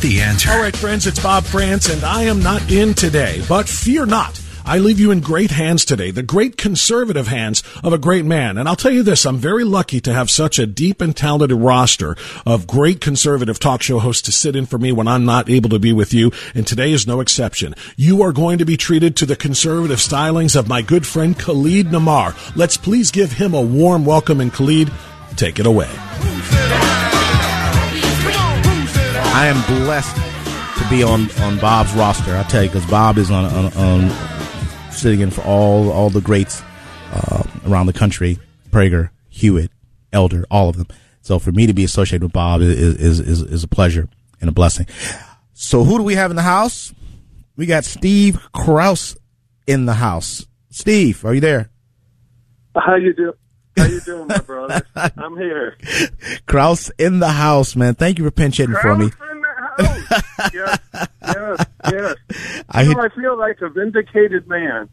The 0.00 0.20
answer. 0.20 0.50
All 0.50 0.60
right, 0.60 0.76
friends, 0.76 1.06
it's 1.06 1.22
Bob 1.22 1.44
Frantz, 1.44 1.88
and 1.88 2.04
I 2.04 2.24
am 2.24 2.42
not 2.42 2.70
in 2.70 2.92
today, 2.92 3.42
but 3.48 3.66
fear 3.66 4.04
not. 4.04 4.38
I 4.66 4.78
leave 4.78 4.98
you 4.98 5.10
in 5.10 5.20
great 5.20 5.50
hands 5.50 5.84
today, 5.84 6.10
the 6.10 6.22
great 6.22 6.56
conservative 6.56 7.28
hands 7.28 7.62
of 7.82 7.92
a 7.92 7.98
great 7.98 8.24
man. 8.24 8.56
And 8.56 8.66
I'll 8.66 8.76
tell 8.76 8.90
you 8.90 9.02
this, 9.02 9.26
I'm 9.26 9.36
very 9.36 9.64
lucky 9.64 10.00
to 10.00 10.12
have 10.12 10.30
such 10.30 10.58
a 10.58 10.66
deep 10.66 11.02
and 11.02 11.14
talented 11.14 11.52
roster 11.52 12.16
of 12.46 12.66
great 12.66 13.00
conservative 13.00 13.58
talk 13.58 13.82
show 13.82 13.98
hosts 13.98 14.22
to 14.22 14.32
sit 14.32 14.56
in 14.56 14.64
for 14.64 14.78
me 14.78 14.90
when 14.90 15.08
I'm 15.08 15.26
not 15.26 15.50
able 15.50 15.68
to 15.70 15.78
be 15.78 15.92
with 15.92 16.14
you. 16.14 16.32
And 16.54 16.66
today 16.66 16.92
is 16.92 17.06
no 17.06 17.20
exception. 17.20 17.74
You 17.96 18.22
are 18.22 18.32
going 18.32 18.58
to 18.58 18.64
be 18.64 18.78
treated 18.78 19.16
to 19.16 19.26
the 19.26 19.36
conservative 19.36 19.98
stylings 19.98 20.56
of 20.56 20.68
my 20.68 20.80
good 20.80 21.06
friend 21.06 21.38
Khalid 21.38 21.92
Namar. 21.92 22.34
Let's 22.56 22.78
please 22.78 23.10
give 23.10 23.32
him 23.32 23.52
a 23.52 23.60
warm 23.60 24.06
welcome. 24.06 24.40
And 24.40 24.52
Khalid, 24.52 24.90
take 25.36 25.58
it 25.58 25.66
away. 25.66 25.90
I 29.34 29.46
am 29.46 29.60
blessed 29.66 30.14
to 30.14 30.88
be 30.88 31.02
on, 31.02 31.28
on 31.40 31.58
Bob's 31.58 31.92
roster. 31.94 32.36
I 32.36 32.44
tell 32.44 32.62
you, 32.62 32.68
because 32.68 32.86
Bob 32.88 33.18
is 33.18 33.32
on, 33.32 33.44
on, 33.46 33.72
on 33.72 34.92
sitting 34.92 35.22
in 35.22 35.30
for 35.32 35.40
all 35.40 35.90
all 35.90 36.08
the 36.08 36.20
greats 36.20 36.62
uh, 37.12 37.42
around 37.66 37.86
the 37.86 37.92
country: 37.92 38.38
Prager, 38.70 39.10
Hewitt, 39.28 39.72
Elder, 40.12 40.46
all 40.52 40.68
of 40.68 40.76
them. 40.76 40.86
So 41.20 41.40
for 41.40 41.50
me 41.50 41.66
to 41.66 41.74
be 41.74 41.82
associated 41.82 42.22
with 42.22 42.32
Bob 42.32 42.60
is 42.60 42.78
is 42.78 43.18
is, 43.18 43.42
is 43.42 43.64
a 43.64 43.68
pleasure 43.68 44.08
and 44.40 44.48
a 44.48 44.52
blessing. 44.52 44.86
So 45.52 45.82
who 45.82 45.98
do 45.98 46.04
we 46.04 46.14
have 46.14 46.30
in 46.30 46.36
the 46.36 46.42
house? 46.42 46.94
We 47.56 47.66
got 47.66 47.84
Steve 47.84 48.38
Kraus 48.52 49.16
in 49.66 49.86
the 49.86 49.94
house. 49.94 50.46
Steve, 50.70 51.24
are 51.24 51.34
you 51.34 51.40
there? 51.40 51.70
How 52.76 52.94
you 52.94 53.12
do? 53.12 53.32
How 53.76 53.86
you 53.86 54.00
doing, 54.00 54.26
my 54.28 54.38
brother? 54.38 54.82
I'm 55.16 55.36
here. 55.36 55.76
Kraus 56.46 56.90
in 56.98 57.18
the 57.18 57.30
house, 57.30 57.74
man. 57.74 57.94
Thank 57.94 58.18
you 58.18 58.24
for 58.24 58.30
pinch 58.30 58.58
hitting 58.58 58.76
for 58.80 58.96
me. 58.96 59.06
In 59.06 59.40
the 59.40 59.54
house. 59.56 60.22
yes, 60.54 60.78
yes, 61.22 61.66
yes. 61.90 62.14
I 62.68 62.82
You 62.82 62.94
know, 62.94 63.02
I 63.02 63.08
feel 63.08 63.38
like 63.38 63.60
a 63.60 63.68
vindicated 63.68 64.46
man. 64.48 64.88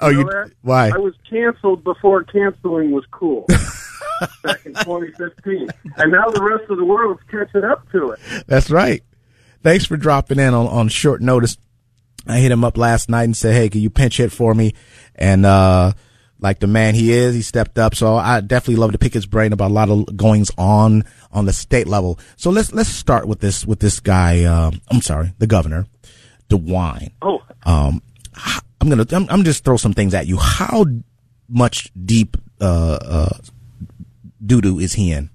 Oh, 0.00 0.10
know 0.10 0.18
you 0.18 0.24
that? 0.24 0.52
why? 0.62 0.90
I 0.90 0.98
was 0.98 1.14
canceled 1.28 1.82
before 1.84 2.24
canceling 2.24 2.90
was 2.90 3.04
cool. 3.10 3.46
back 4.42 4.64
in 4.64 4.74
2015, 4.74 5.68
and 5.96 6.12
now 6.12 6.28
the 6.30 6.42
rest 6.42 6.70
of 6.70 6.78
the 6.78 6.84
world's 6.84 7.22
catching 7.30 7.64
up 7.64 7.90
to 7.92 8.10
it. 8.10 8.20
That's 8.46 8.70
right. 8.70 9.02
Thanks 9.62 9.84
for 9.86 9.96
dropping 9.96 10.38
in 10.38 10.54
on, 10.54 10.66
on 10.66 10.88
short 10.88 11.20
notice. 11.20 11.56
I 12.26 12.38
hit 12.38 12.50
him 12.50 12.64
up 12.64 12.76
last 12.76 13.08
night 13.08 13.24
and 13.24 13.36
said, 13.36 13.54
Hey, 13.54 13.68
can 13.68 13.80
you 13.80 13.90
pinch 13.90 14.16
hit 14.16 14.32
for 14.32 14.54
me? 14.54 14.74
And, 15.14 15.46
uh, 15.46 15.92
like 16.38 16.60
the 16.60 16.66
man 16.66 16.94
he 16.94 17.12
is, 17.12 17.34
he 17.34 17.42
stepped 17.42 17.78
up. 17.78 17.94
So 17.94 18.16
I 18.16 18.40
definitely 18.40 18.76
love 18.76 18.92
to 18.92 18.98
pick 18.98 19.14
his 19.14 19.26
brain 19.26 19.52
about 19.52 19.70
a 19.70 19.74
lot 19.74 19.88
of 19.88 20.16
goings 20.16 20.50
on 20.58 21.04
on 21.32 21.46
the 21.46 21.52
state 21.52 21.86
level. 21.86 22.18
So 22.36 22.50
let's, 22.50 22.72
let's 22.72 22.88
start 22.88 23.26
with 23.26 23.40
this, 23.40 23.66
with 23.66 23.80
this 23.80 24.00
guy. 24.00 24.44
Um, 24.44 24.80
I'm 24.90 25.00
sorry, 25.00 25.32
the 25.38 25.46
governor, 25.46 25.86
DeWine. 26.48 27.12
Oh, 27.22 27.42
Um, 27.64 28.02
I'm 28.80 28.88
going 28.88 29.04
to, 29.04 29.16
I'm, 29.16 29.26
I'm 29.28 29.44
just 29.44 29.64
throw 29.64 29.76
some 29.76 29.92
things 29.92 30.14
at 30.14 30.26
you. 30.26 30.36
How 30.36 30.84
much 31.48 31.90
deep, 32.04 32.36
uh, 32.60 32.98
uh, 33.02 33.38
doo 34.44 34.60
doo 34.60 34.78
is 34.78 34.92
he 34.94 35.12
in? 35.12 35.30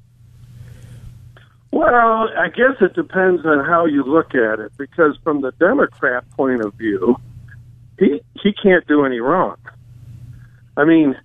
Well, 1.72 2.30
I 2.38 2.50
guess 2.50 2.76
it 2.82 2.94
depends 2.96 3.46
on 3.46 3.64
how 3.66 3.86
you 3.86 4.04
look 4.04 4.36
at 4.36 4.60
it. 4.60 4.72
Because 4.78 5.18
from 5.24 5.42
the 5.42 5.52
Democrat 5.54 6.30
point 6.32 6.62
of 6.64 6.74
view, 6.76 7.18
he 7.98 8.22
he 8.42 8.54
can't 8.54 8.86
do 8.88 9.06
any 9.06 9.20
wrong. 9.20 9.58
I 10.78 10.86
mean, 10.86 11.16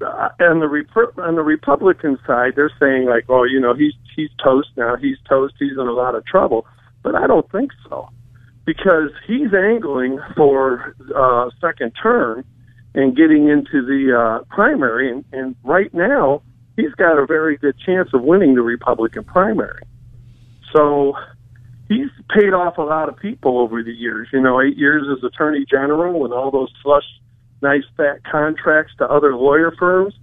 uh, 0.00 0.28
on 0.40 0.60
the 0.60 0.68
Rep- 0.68 1.18
on 1.18 1.34
the 1.34 1.42
Republican 1.42 2.18
side, 2.26 2.52
they're 2.56 2.72
saying 2.80 3.06
like, 3.06 3.24
oh, 3.28 3.44
you 3.44 3.60
know, 3.60 3.74
he's 3.74 3.94
he's 4.16 4.30
toast 4.42 4.68
now. 4.76 4.96
He's 4.96 5.16
toast. 5.28 5.54
He's 5.58 5.72
in 5.72 5.86
a 5.86 5.92
lot 5.92 6.14
of 6.14 6.24
trouble. 6.26 6.66
But 7.02 7.14
I 7.14 7.26
don't 7.26 7.50
think 7.50 7.72
so, 7.88 8.08
because 8.64 9.10
he's 9.26 9.52
angling 9.52 10.20
for 10.36 10.94
uh, 11.14 11.50
second 11.60 11.92
term 12.00 12.44
and 12.94 13.16
getting 13.16 13.48
into 13.48 13.84
the 13.84 14.16
uh, 14.16 14.44
primary, 14.54 15.10
and, 15.10 15.24
and 15.32 15.56
right 15.64 15.92
now 15.92 16.42
he's 16.76 16.92
got 16.92 17.18
a 17.18 17.26
very 17.26 17.56
good 17.56 17.74
chance 17.84 18.10
of 18.14 18.22
winning 18.22 18.54
the 18.54 18.62
Republican 18.62 19.24
primary. 19.24 19.82
So 20.74 21.14
he's 21.88 22.08
paid 22.34 22.54
off 22.54 22.78
a 22.78 22.82
lot 22.82 23.08
of 23.08 23.16
people 23.16 23.58
over 23.58 23.82
the 23.82 23.92
years. 23.92 24.28
You 24.32 24.40
know, 24.40 24.60
eight 24.60 24.76
years 24.76 25.06
as 25.10 25.24
attorney 25.24 25.64
general 25.68 26.24
and 26.24 26.32
all 26.32 26.50
those 26.50 26.72
slush, 26.82 27.04
nice 27.62 27.84
fat 27.96 28.24
contracts 28.30 28.92
to 28.98 29.04
other 29.04 29.34
lawyer 29.36 29.72
firms 29.78 30.14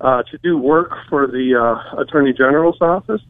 uh, 0.00 0.22
to 0.30 0.38
do 0.38 0.58
work 0.58 0.92
for 1.08 1.26
the 1.26 1.54
uh, 1.54 2.00
attorney 2.00 2.32
general's 2.32 2.80
office. 2.80 3.22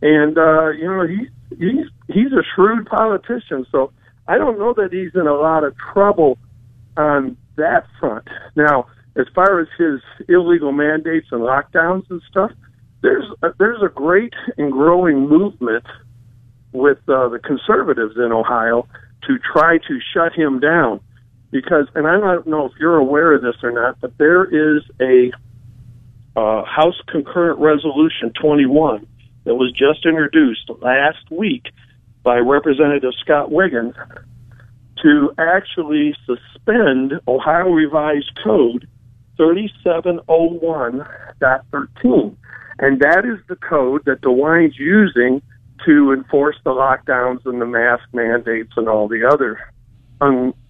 And 0.00 0.36
uh, 0.38 0.70
you 0.70 0.86
know, 0.86 1.06
he 1.06 1.28
he's 1.56 1.86
he's 2.08 2.32
a 2.32 2.42
shrewd 2.54 2.86
politician. 2.86 3.66
So 3.70 3.92
I 4.26 4.38
don't 4.38 4.58
know 4.58 4.74
that 4.74 4.92
he's 4.92 5.14
in 5.14 5.26
a 5.26 5.34
lot 5.34 5.64
of 5.64 5.74
trouble 5.92 6.38
on 6.96 7.36
that 7.56 7.86
front. 7.98 8.28
Now, 8.56 8.86
as 9.16 9.26
far 9.34 9.60
as 9.60 9.68
his 9.78 10.00
illegal 10.28 10.72
mandates 10.72 11.28
and 11.30 11.42
lockdowns 11.42 12.10
and 12.10 12.22
stuff, 12.30 12.50
there's 13.02 13.26
a, 13.42 13.48
there's 13.58 13.82
a 13.82 13.88
great 13.88 14.32
and 14.56 14.72
growing 14.72 15.28
movement 15.28 15.84
with 16.72 16.98
uh, 17.08 17.28
the 17.28 17.38
conservatives 17.38 18.16
in 18.16 18.32
Ohio 18.32 18.88
to 19.26 19.38
try 19.38 19.78
to 19.78 19.98
shut 20.14 20.32
him 20.32 20.60
down 20.60 21.00
because, 21.52 21.86
and 21.94 22.08
I 22.08 22.18
don't 22.18 22.46
know 22.46 22.66
if 22.66 22.72
you're 22.80 22.96
aware 22.96 23.34
of 23.34 23.42
this 23.42 23.56
or 23.62 23.70
not, 23.70 24.00
but 24.00 24.16
there 24.18 24.44
is 24.44 24.82
a 25.00 25.30
uh, 26.34 26.64
House 26.64 26.98
Concurrent 27.08 27.60
Resolution 27.60 28.32
21 28.40 29.06
that 29.44 29.54
was 29.54 29.70
just 29.72 30.06
introduced 30.06 30.70
last 30.80 31.30
week 31.30 31.66
by 32.22 32.38
Representative 32.38 33.12
Scott 33.20 33.50
Wiggam 33.50 33.92
to 35.02 35.34
actually 35.38 36.16
suspend 36.24 37.20
Ohio 37.28 37.68
Revised 37.68 38.30
Code 38.42 38.88
3701.13. 39.38 42.36
And 42.78 42.98
that 43.00 43.26
is 43.26 43.38
the 43.48 43.56
code 43.56 44.06
that 44.06 44.22
DeWine's 44.22 44.78
using 44.78 45.42
to 45.84 46.12
enforce 46.12 46.56
the 46.64 46.70
lockdowns 46.70 47.44
and 47.44 47.60
the 47.60 47.66
mask 47.66 48.04
mandates 48.12 48.72
and 48.76 48.88
all 48.88 49.08
the 49.08 49.28
other 49.28 49.58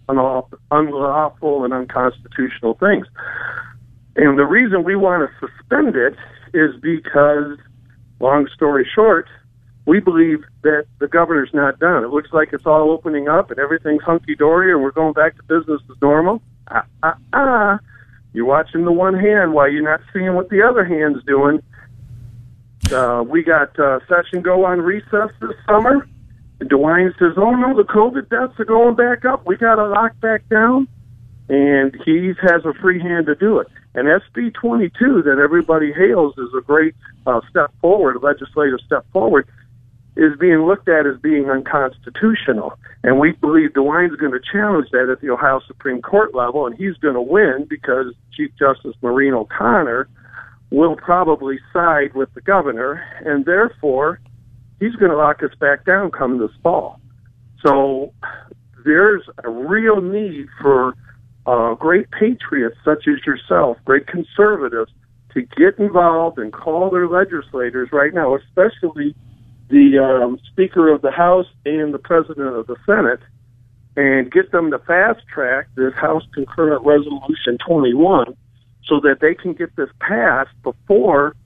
unlawful 0.08 1.64
and 1.64 1.72
unconstitutional 1.72 2.74
things. 2.74 3.06
And 4.16 4.38
the 4.38 4.44
reason 4.44 4.84
we 4.84 4.96
want 4.96 5.28
to 5.28 5.46
suspend 5.46 5.96
it 5.96 6.16
is 6.52 6.78
because, 6.80 7.58
long 8.20 8.46
story 8.54 8.86
short, 8.94 9.26
we 9.86 10.00
believe 10.00 10.44
that 10.62 10.86
the 11.00 11.08
governor's 11.08 11.50
not 11.52 11.78
done. 11.78 12.04
It 12.04 12.10
looks 12.10 12.32
like 12.32 12.50
it's 12.52 12.66
all 12.66 12.90
opening 12.90 13.28
up 13.28 13.50
and 13.50 13.58
everything's 13.58 14.02
hunky 14.02 14.34
dory 14.36 14.72
and 14.72 14.82
we're 14.82 14.92
going 14.92 15.12
back 15.12 15.36
to 15.36 15.42
business 15.44 15.80
as 15.90 15.96
normal. 16.00 16.42
Ah, 16.68 16.86
ah, 17.02 17.16
ah. 17.32 17.78
You're 18.32 18.46
watching 18.46 18.84
the 18.84 18.92
one 18.92 19.18
hand 19.18 19.52
while 19.52 19.70
you're 19.70 19.82
not 19.82 20.00
seeing 20.12 20.34
what 20.34 20.48
the 20.48 20.62
other 20.62 20.84
hand's 20.84 21.22
doing. 21.24 21.62
Uh, 22.92 23.24
we 23.26 23.42
got 23.42 23.78
uh, 23.78 24.00
session 24.08 24.42
go 24.42 24.64
on 24.64 24.80
recess 24.80 25.30
this 25.40 25.56
summer. 25.66 26.06
DeWine 26.68 27.16
says, 27.18 27.32
"Oh 27.36 27.54
no, 27.54 27.76
the 27.76 27.84
COVID 27.84 28.28
deaths 28.28 28.58
are 28.58 28.64
going 28.64 28.94
back 28.94 29.24
up. 29.24 29.46
We 29.46 29.56
got 29.56 29.76
to 29.76 29.86
lock 29.86 30.18
back 30.20 30.48
down." 30.48 30.88
And 31.48 31.94
he 32.04 32.32
has 32.40 32.64
a 32.64 32.72
free 32.74 33.00
hand 33.00 33.26
to 33.26 33.34
do 33.34 33.58
it. 33.58 33.68
And 33.94 34.08
SB 34.08 34.54
22 34.54 35.22
that 35.22 35.38
everybody 35.38 35.92
hails 35.92 36.34
as 36.38 36.48
a 36.56 36.62
great 36.62 36.94
uh, 37.26 37.40
step 37.50 37.72
forward, 37.80 38.16
a 38.16 38.18
legislative 38.20 38.80
step 38.86 39.04
forward, 39.12 39.46
is 40.16 40.32
being 40.38 40.66
looked 40.66 40.88
at 40.88 41.06
as 41.06 41.18
being 41.20 41.50
unconstitutional. 41.50 42.78
And 43.02 43.18
we 43.18 43.32
believe 43.32 43.72
DeWine's 43.72 44.16
going 44.16 44.32
to 44.32 44.40
challenge 44.40 44.90
that 44.92 45.08
at 45.10 45.20
the 45.20 45.30
Ohio 45.30 45.60
Supreme 45.66 46.00
Court 46.00 46.34
level, 46.34 46.66
and 46.66 46.74
he's 46.76 46.96
going 46.98 47.14
to 47.14 47.22
win 47.22 47.66
because 47.68 48.14
Chief 48.34 48.50
Justice 48.58 48.94
Maureen 49.02 49.34
O'Connor 49.34 50.08
will 50.70 50.96
probably 50.96 51.58
side 51.72 52.14
with 52.14 52.32
the 52.34 52.40
governor, 52.40 53.04
and 53.24 53.44
therefore 53.44 54.20
he's 54.82 54.96
going 54.96 55.12
to 55.12 55.16
lock 55.16 55.42
us 55.44 55.54
back 55.60 55.84
down 55.84 56.10
come 56.10 56.38
this 56.38 56.50
fall. 56.62 57.00
So 57.64 58.12
there's 58.84 59.22
a 59.44 59.48
real 59.48 60.00
need 60.00 60.46
for 60.60 60.94
uh, 61.46 61.74
great 61.74 62.10
patriots 62.10 62.76
such 62.84 63.06
as 63.06 63.24
yourself, 63.24 63.78
great 63.84 64.08
conservatives, 64.08 64.90
to 65.34 65.42
get 65.42 65.78
involved 65.78 66.38
and 66.38 66.52
call 66.52 66.90
their 66.90 67.06
legislators 67.06 67.90
right 67.92 68.12
now, 68.12 68.34
especially 68.34 69.14
the 69.68 69.98
um, 69.98 70.38
Speaker 70.50 70.92
of 70.92 71.00
the 71.00 71.12
House 71.12 71.46
and 71.64 71.94
the 71.94 71.98
President 71.98 72.54
of 72.54 72.66
the 72.66 72.76
Senate, 72.84 73.20
and 73.96 74.30
get 74.32 74.50
them 74.50 74.70
to 74.72 74.78
fast 74.80 75.20
track 75.32 75.68
this 75.76 75.94
House 75.94 76.24
Concurrent 76.34 76.84
Resolution 76.84 77.56
21 77.66 78.36
so 78.86 79.00
that 79.00 79.18
they 79.20 79.34
can 79.34 79.52
get 79.52 79.74
this 79.76 79.88
passed 80.00 80.50
before 80.62 81.36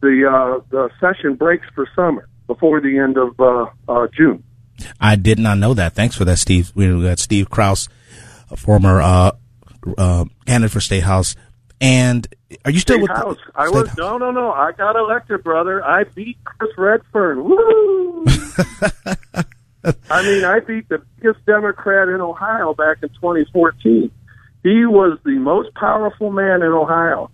the 0.00 0.26
uh, 0.28 0.64
the 0.70 0.90
session 1.00 1.34
breaks 1.34 1.66
for 1.74 1.86
summer, 1.94 2.28
before 2.52 2.80
the 2.80 2.98
end 2.98 3.16
of 3.16 3.38
uh, 3.40 3.66
uh, 3.88 4.06
June. 4.16 4.44
I 5.00 5.16
did 5.16 5.38
not 5.38 5.58
know 5.58 5.74
that. 5.74 5.94
Thanks 5.94 6.16
for 6.16 6.24
that, 6.24 6.38
Steve. 6.38 6.72
We 6.74 6.86
got 7.02 7.18
Steve 7.18 7.48
Kraus, 7.50 7.88
a 8.50 8.56
former 8.56 9.00
uh, 9.00 9.32
uh, 9.96 10.24
candidate 10.46 10.70
for 10.70 10.80
State 10.80 11.04
House. 11.04 11.34
And 11.80 12.26
are 12.64 12.70
you 12.70 12.80
still 12.80 12.96
State 12.96 13.02
with 13.02 13.10
House? 13.10 13.38
The, 13.46 13.52
I 13.60 13.68
was 13.68 13.88
House? 13.88 13.98
no, 13.98 14.18
no, 14.18 14.30
no. 14.30 14.52
I 14.52 14.72
got 14.72 14.96
elected, 14.96 15.42
brother. 15.42 15.84
I 15.84 16.04
beat 16.04 16.38
Chris 16.44 16.70
Redfern. 16.76 17.44
Woo! 17.44 18.24
I 20.10 20.22
mean, 20.22 20.44
I 20.44 20.60
beat 20.60 20.88
the 20.88 21.02
biggest 21.16 21.44
Democrat 21.44 22.08
in 22.08 22.20
Ohio 22.20 22.74
back 22.74 22.98
in 23.02 23.08
2014. 23.08 24.10
He 24.62 24.86
was 24.86 25.18
the 25.24 25.38
most 25.38 25.74
powerful 25.74 26.30
man 26.30 26.62
in 26.62 26.68
Ohio. 26.68 27.30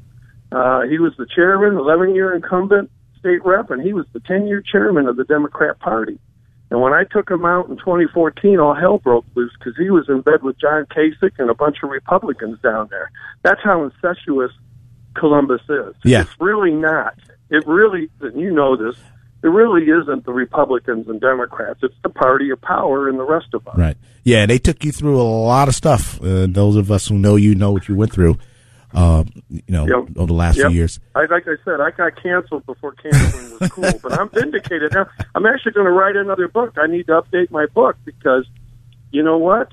Uh, 0.51 0.83
he 0.83 0.99
was 0.99 1.13
the 1.19 1.27
chairman, 1.35 1.77
11 1.77 2.15
year 2.15 2.35
incumbent 2.35 2.91
state 3.19 3.45
rep, 3.45 3.71
and 3.71 3.83
he 3.83 3.93
was 3.93 4.07
the 4.13 4.21
10 4.21 4.47
year 4.47 4.63
chairman 4.63 5.07
of 5.07 5.17
the 5.17 5.25
Democrat 5.25 5.79
Party. 5.79 6.19
And 6.71 6.83
when 6.83 6.93
I 6.93 7.05
took 7.05 7.31
him 7.31 7.45
out 7.45 7.69
in 7.69 7.77
2014, 7.77 8.59
all 8.59 8.75
hell 8.75 8.99
broke 8.99 9.25
loose 9.35 9.53
because 9.59 9.77
he 9.79 9.91
was 9.91 10.09
in 10.09 10.21
bed 10.21 10.43
with 10.43 10.61
John 10.61 10.85
Kasich 10.87 11.39
and 11.39 11.49
a 11.49 11.55
bunch 11.55 11.79
of 11.83 11.91
Republicans 11.91 12.59
down 12.61 12.89
there. 12.91 13.11
That's 13.43 13.61
how 13.65 13.85
incestuous 13.85 14.53
Columbus 15.15 15.63
is. 15.69 15.95
Yeah. 16.05 16.23
It's 16.23 16.37
really 16.39 16.73
not. 16.73 17.15
It 17.51 17.67
really, 17.67 18.11
and 18.21 18.39
you 18.39 18.51
know 18.51 18.77
this, 18.77 18.97
it 19.43 19.47
really 19.47 19.85
isn't 19.85 20.27
the 20.27 20.33
Republicans 20.33 21.09
and 21.09 21.21
Democrats. 21.21 21.81
It's 21.83 21.95
the 22.03 22.11
party 22.11 22.51
of 22.51 22.61
power 22.61 23.09
and 23.09 23.19
the 23.19 23.25
rest 23.25 23.55
of 23.55 23.67
us. 23.69 23.79
Right. 23.79 23.97
Yeah, 24.25 24.45
they 24.47 24.59
took 24.59 24.85
you 24.85 24.93
through 24.93 25.21
a 25.21 25.23
lot 25.23 25.69
of 25.69 25.75
stuff. 25.75 26.21
Uh, 26.21 26.47
those 26.49 26.77
of 26.77 26.91
us 26.91 27.09
who 27.09 27.17
know 27.19 27.37
you 27.37 27.55
know 27.55 27.71
what 27.71 27.89
you 27.89 27.95
went 27.95 28.13
through. 28.13 28.37
Uh, 28.95 29.25
you 29.51 29.63
know, 29.69 29.87
Yep. 29.87 30.17
over 30.17 30.27
the 30.27 30.33
last 30.33 30.57
Yep. 30.57 30.69
few 30.69 30.77
years. 30.77 30.99
I, 31.15 31.27
like 31.27 31.47
I 31.47 31.57
said, 31.65 31.81
I 31.81 31.91
got 31.91 32.17
canceled 32.23 32.65
before 32.65 32.93
canceling 32.93 33.51
was 33.51 33.61
cool, 33.69 34.01
but 34.03 34.13
I'm 34.13 34.31
vindicated 34.31 34.93
now. 34.95 35.07
I'm 35.35 35.45
actually 35.47 35.73
going 35.73 35.87
to 35.87 35.93
write 35.93 36.17
another 36.17 36.49
book. 36.49 36.73
I 36.79 36.87
need 36.87 37.07
to 37.09 37.21
update 37.21 37.51
my 37.51 37.67
book 37.67 37.97
because, 38.05 38.47
you 39.11 39.23
know 39.23 39.37
what? 39.37 39.69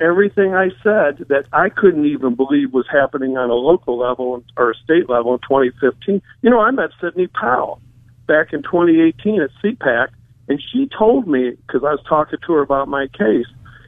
Everything 0.00 0.54
I 0.54 0.68
said 0.82 1.26
that 1.28 1.44
I 1.52 1.68
couldn't 1.68 2.06
even 2.06 2.34
believe 2.36 2.72
was 2.72 2.86
happening 2.90 3.36
on 3.36 3.50
a 3.50 3.54
local 3.54 3.98
level 3.98 4.42
or 4.56 4.70
a 4.70 4.74
state 4.74 5.10
level 5.10 5.34
in 5.34 5.40
2015. 5.40 6.22
You 6.42 6.50
know, 6.50 6.60
I 6.60 6.70
met 6.70 6.90
Sidney 7.00 7.26
Powell 7.26 7.82
back 8.26 8.52
in 8.52 8.62
2018 8.62 9.42
at 9.42 9.50
CPAC, 9.62 10.08
and 10.48 10.62
she 10.72 10.88
told 10.96 11.26
me 11.26 11.50
because 11.66 11.82
I 11.84 11.90
was 11.90 12.02
talking 12.08 12.38
to 12.46 12.52
her 12.54 12.62
about 12.62 12.88
my 12.88 13.08
case. 13.08 13.46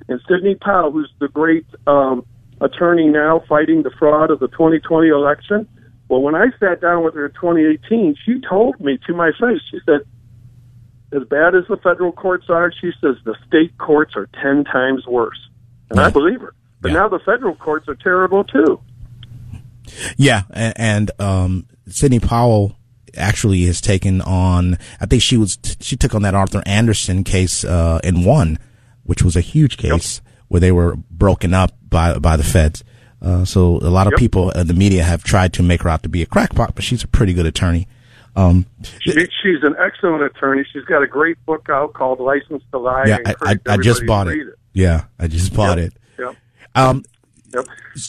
And 0.09 0.21
Sidney 0.29 0.57
Powell, 0.57 0.91
who's 0.91 1.11
the 1.21 1.29
great 1.29 1.65
um, 1.87 2.27
attorney 2.63 3.09
now 3.09 3.43
fighting 3.49 3.83
the 3.83 3.91
fraud 3.99 4.31
of 4.31 4.41
the 4.41 4.49
2020 4.49 5.09
election. 5.09 5.69
Well, 6.09 6.23
when 6.23 6.35
I 6.35 6.47
sat 6.61 6.81
down 6.81 7.05
with 7.05 7.15
her 7.15 7.27
in 7.27 7.33
2018, 7.33 8.17
she 8.25 8.41
told 8.49 8.81
me 8.81 8.99
to 9.07 9.15
my 9.15 9.31
face, 9.33 9.61
she 9.71 9.79
said, 9.87 10.01
as 11.13 11.27
bad 11.29 11.55
as 11.55 11.65
the 11.69 11.77
federal 11.77 12.13
courts 12.13 12.47
are, 12.49 12.73
she 12.81 12.91
says 13.01 13.17
the 13.25 13.35
state 13.47 13.77
courts 13.79 14.15
are 14.17 14.29
10 14.43 14.65
times 14.65 15.07
worse. 15.07 15.39
And 15.91 16.01
I 16.01 16.09
believe 16.11 16.41
her. 16.41 16.55
But 16.81 16.93
Yeah. 16.93 16.99
now 17.01 17.09
the 17.09 17.19
federal 17.19 17.55
courts 17.55 17.89
are 17.89 17.95
terrible 17.95 18.45
too. 18.45 18.81
Yeah, 20.17 20.43
and, 20.51 20.75
and 20.77 21.11
um, 21.19 21.67
Sidney 21.87 22.21
Powell 22.21 22.77
actually 23.17 23.65
has 23.67 23.81
taken 23.81 24.23
on. 24.23 24.79
I 25.01 25.07
think 25.07 25.21
she 25.23 25.37
was 25.37 25.59
she 25.81 25.97
took 25.97 26.15
on 26.15 26.23
that 26.23 26.35
Arthur 26.35 26.63
Andersen 26.65 27.25
case 27.25 27.63
uh, 27.65 28.01
and 28.03 28.25
won, 28.25 28.59
which 29.05 29.23
was 29.23 29.37
a 29.37 29.41
huge 29.43 29.77
case 29.77 30.23
where 30.49 30.61
they 30.61 30.73
were 30.73 30.97
broken 31.11 31.53
up 31.53 31.73
by 31.93 32.19
by 32.19 32.37
the 32.37 32.43
feds. 32.43 32.83
Uh, 33.21 33.45
so 33.45 33.77
a 33.77 33.91
lot 33.91 34.09
of 34.09 34.13
Yep. 34.15 34.19
people 34.19 34.51
in 34.51 34.67
the 34.67 34.75
media 34.75 35.05
have 35.05 35.23
tried 35.23 35.53
to 35.53 35.63
make 35.63 35.83
her 35.83 35.89
out 35.89 36.03
to 36.03 36.09
be 36.09 36.23
a 36.23 36.27
crackpot, 36.27 36.75
but 36.75 36.83
she's 36.83 37.05
a 37.05 37.07
pretty 37.09 37.33
good 37.33 37.47
attorney. 37.47 37.87
Um, 38.35 38.67
She, 39.01 39.13
she's 39.13 39.63
an 39.63 39.77
excellent 39.79 40.25
attorney. 40.25 40.65
She's 40.73 40.83
got 40.87 41.03
a 41.03 41.07
great 41.07 41.37
book 41.47 41.69
out 41.71 41.93
called 41.93 42.19
License 42.19 42.65
to 42.73 42.79
Lie. 42.79 43.05
yeah, 43.07 43.19
I, 43.27 43.35
I, 43.53 43.57
I 43.75 43.77
just 43.77 44.05
bought 44.07 44.27
it. 44.27 44.39
it. 44.41 44.47
Yeah, 44.73 45.05
I 45.21 45.29
just 45.29 45.55
bought 45.55 45.79
Yep. 45.79 45.87
it. 45.87 45.93
Yep. 46.19 46.37
Um, 46.75 47.05
Yep. 47.55 47.67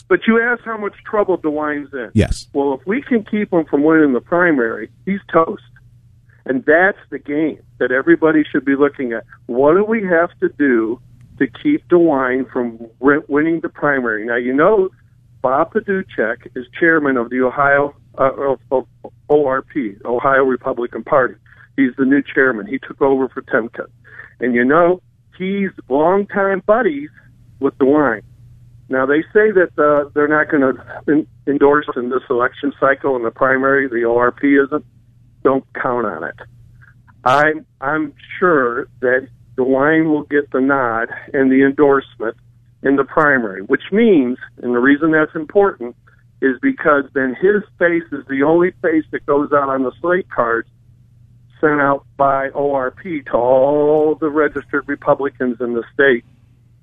But 0.08 0.20
you 0.26 0.40
asked 0.40 0.62
how 0.64 0.78
much 0.78 0.94
trouble 1.04 1.36
DeWine's 1.36 1.92
in. 1.92 2.10
yes. 2.14 2.46
Well, 2.54 2.72
if 2.80 2.86
we 2.86 3.02
can 3.02 3.22
keep 3.24 3.52
him 3.52 3.66
from 3.66 3.82
winning 3.84 4.14
the 4.14 4.20
primary, 4.22 4.88
he's 5.04 5.20
toast. 5.30 5.62
And 6.46 6.64
that's 6.64 6.98
the 7.10 7.18
game 7.18 7.58
that 7.78 7.92
everybody 7.92 8.42
should 8.50 8.64
be 8.64 8.74
looking 8.76 9.12
at. 9.12 9.24
What 9.46 9.74
do 9.74 9.84
we 9.84 10.02
have 10.04 10.30
to 10.40 10.48
do 10.48 10.98
to 11.38 11.46
keep 11.46 11.86
DeWine 11.88 12.50
from 12.50 12.78
wi- 13.00 13.24
winning 13.28 13.60
the 13.60 13.68
primary? 13.68 14.24
Now, 14.26 14.36
you 14.36 14.52
know, 14.52 14.90
Bob 15.42 15.74
Paduchik 15.74 16.48
is 16.54 16.66
chairman 16.78 17.16
of 17.16 17.30
the 17.30 17.40
Ohio 17.40 17.94
uh, 18.18 18.32
of, 18.32 18.60
of 18.70 18.86
ORP, 19.28 20.04
Ohio 20.04 20.44
Republican 20.44 21.04
Party. 21.04 21.34
He's 21.76 21.90
the 21.98 22.04
new 22.04 22.22
chairman. 22.22 22.66
He 22.66 22.78
took 22.78 23.02
over 23.02 23.28
for 23.28 23.42
Timken. 23.42 23.86
And 24.40 24.54
you 24.54 24.64
know, 24.64 25.02
he's 25.36 25.70
longtime 25.88 26.62
buddies 26.66 27.10
with 27.60 27.76
DeWine. 27.78 28.22
Now 28.88 29.06
they 29.06 29.22
say 29.32 29.50
that 29.50 29.70
uh, 29.78 30.10
they're 30.14 30.28
not 30.28 30.50
going 30.50 30.76
to 30.76 31.26
endorse 31.46 31.86
in 31.96 32.10
this 32.10 32.22
election 32.28 32.72
cycle 32.78 33.16
in 33.16 33.22
the 33.22 33.30
primary. 33.30 33.88
The 33.88 34.06
ORP 34.06 34.64
isn't. 34.64 34.84
Don't 35.42 35.64
count 35.74 36.06
on 36.06 36.24
it. 36.24 36.36
I'm 37.24 37.66
I'm 37.80 38.14
sure 38.38 38.88
that 39.00 39.28
DeWine 39.56 40.10
will 40.10 40.24
get 40.24 40.50
the 40.50 40.60
nod 40.60 41.08
and 41.32 41.50
the 41.50 41.64
endorsement 41.64 42.36
in 42.82 42.96
the 42.96 43.04
primary, 43.04 43.62
which 43.62 43.92
means, 43.92 44.38
and 44.62 44.74
the 44.74 44.80
reason 44.80 45.12
that's 45.12 45.34
important 45.34 45.96
is 46.42 46.58
because 46.60 47.04
then 47.14 47.34
his 47.40 47.62
face 47.78 48.04
is 48.12 48.24
the 48.28 48.42
only 48.42 48.72
face 48.82 49.04
that 49.12 49.24
goes 49.26 49.50
out 49.52 49.68
on 49.68 49.82
the 49.82 49.92
slate 50.00 50.28
cards 50.30 50.68
sent 51.60 51.80
out 51.80 52.04
by 52.16 52.50
ORP 52.50 53.24
to 53.26 53.32
all 53.32 54.14
the 54.14 54.28
registered 54.28 54.86
Republicans 54.86 55.56
in 55.60 55.72
the 55.72 55.84
state. 55.94 56.24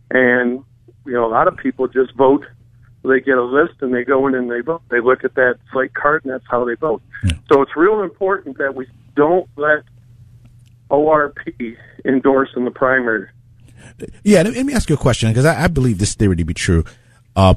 And 0.10 0.64
you 1.06 1.14
know, 1.14 1.26
a 1.26 1.30
lot 1.30 1.48
of 1.48 1.58
people 1.58 1.88
just 1.88 2.16
vote. 2.16 2.46
They 3.04 3.20
get 3.20 3.38
a 3.38 3.44
list 3.44 3.82
and 3.82 3.94
they 3.94 4.04
go 4.04 4.28
in 4.28 4.36
and 4.36 4.50
they 4.50 4.62
vote. 4.62 4.82
They 4.90 5.02
look 5.02 5.24
at 5.24 5.36
that 5.36 5.58
slate 5.72 5.94
card 5.94 6.24
and 6.24 6.34
that's 6.34 6.46
how 6.50 6.66
they 6.66 6.76
vote. 6.76 7.02
So 7.52 7.62
it's 7.62 7.76
real 7.76 8.02
important 8.02 8.58
that 8.60 8.76
we 8.76 8.88
don't 9.16 9.48
let 9.56 9.84
ORP 10.92 11.78
endorse 12.06 12.50
in 12.56 12.66
the 12.66 12.72
primary. 12.72 13.30
Yeah, 14.24 14.44
let 14.44 14.66
me 14.66 14.74
ask 14.74 14.90
you 14.90 14.96
a 14.96 15.00
question 15.00 15.30
because 15.30 15.46
I, 15.46 15.64
I 15.64 15.68
believe 15.68 15.98
this 15.98 16.16
theory 16.16 16.36
to 16.36 16.46
be 16.46 16.54
true. 16.54 16.84
Uh, 17.36 17.56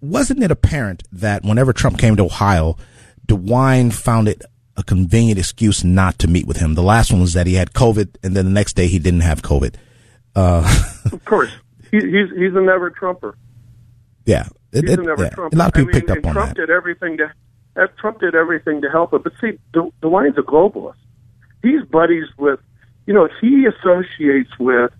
wasn't 0.00 0.42
it 0.42 0.50
apparent 0.50 1.02
that 1.12 1.42
whenever 1.44 1.72
Trump 1.72 1.98
came 1.98 2.16
to 2.16 2.24
Ohio, 2.24 2.76
DeWine 3.26 3.92
found 3.92 4.28
it 4.28 4.42
a 4.76 4.82
convenient 4.82 5.38
excuse 5.38 5.84
not 5.84 6.18
to 6.18 6.28
meet 6.28 6.46
with 6.46 6.58
him? 6.58 6.74
The 6.74 6.82
last 6.82 7.12
one 7.12 7.20
was 7.20 7.32
that 7.34 7.46
he 7.46 7.54
had 7.54 7.72
COVID, 7.72 8.16
and 8.22 8.36
then 8.36 8.44
the 8.44 8.50
next 8.50 8.74
day 8.74 8.88
he 8.88 8.98
didn't 8.98 9.20
have 9.20 9.42
COVID. 9.42 9.74
Uh, 10.34 10.84
of 11.12 11.24
course, 11.24 11.50
he, 11.90 11.98
he's 11.98 12.30
he's 12.36 12.54
a 12.54 12.60
never 12.60 12.90
Trumper. 12.90 13.36
Yeah, 14.26 14.48
it, 14.72 14.84
he's 14.84 14.92
it, 14.92 14.98
a 15.00 15.02
never 15.02 15.24
yeah. 15.24 15.30
Trumper. 15.30 15.56
A 15.56 15.58
lot 15.58 15.68
of 15.68 15.74
people 15.74 15.90
I 15.90 15.92
mean, 15.92 16.00
picked 16.00 16.10
up 16.10 16.26
on 16.26 16.32
Trump 16.34 16.48
that. 16.50 16.56
did 16.56 16.70
everything 16.70 17.16
to. 17.18 17.32
Trump 17.98 18.20
did 18.20 18.34
everything 18.34 18.82
to 18.82 18.90
help 18.90 19.14
it, 19.14 19.22
but 19.22 19.32
see, 19.40 19.58
De- 19.72 19.92
DeWine's 20.02 20.36
a 20.36 20.42
globalist. 20.42 20.94
He's 21.62 21.82
buddies 21.84 22.26
with, 22.38 22.60
you 23.06 23.14
know, 23.14 23.28
he 23.40 23.66
associates 23.66 24.50
with 24.58 24.92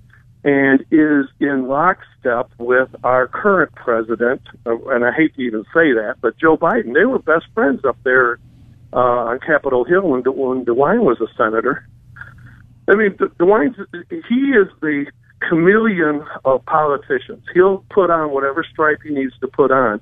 and 0.42 0.80
is 0.90 1.26
in 1.38 1.68
lockstep 1.68 2.50
with 2.58 2.88
our 3.04 3.26
current 3.26 3.74
president, 3.74 4.40
uh, 4.64 4.76
and 4.88 5.04
I 5.04 5.12
hate 5.12 5.34
to 5.34 5.42
even 5.42 5.64
say 5.64 5.92
that, 5.92 6.16
but 6.20 6.38
Joe 6.38 6.56
Biden. 6.56 6.94
They 6.94 7.04
were 7.04 7.18
best 7.18 7.46
friends 7.52 7.84
up 7.84 7.98
there 8.04 8.38
uh, 8.92 8.96
on 8.96 9.40
Capitol 9.40 9.84
Hill 9.84 10.08
when, 10.08 10.22
De- 10.22 10.32
when 10.32 10.64
DeWine 10.64 11.04
was 11.04 11.20
a 11.20 11.26
senator. 11.36 11.86
I 12.88 12.94
mean, 12.94 13.16
De- 13.16 13.30
he 14.28 14.40
is 14.52 14.68
the 14.80 15.06
chameleon 15.48 16.24
of 16.44 16.64
politicians. 16.64 17.44
He'll 17.52 17.84
put 17.90 18.10
on 18.10 18.30
whatever 18.30 18.64
stripe 18.64 19.00
he 19.04 19.10
needs 19.10 19.38
to 19.40 19.48
put 19.48 19.70
on 19.70 20.00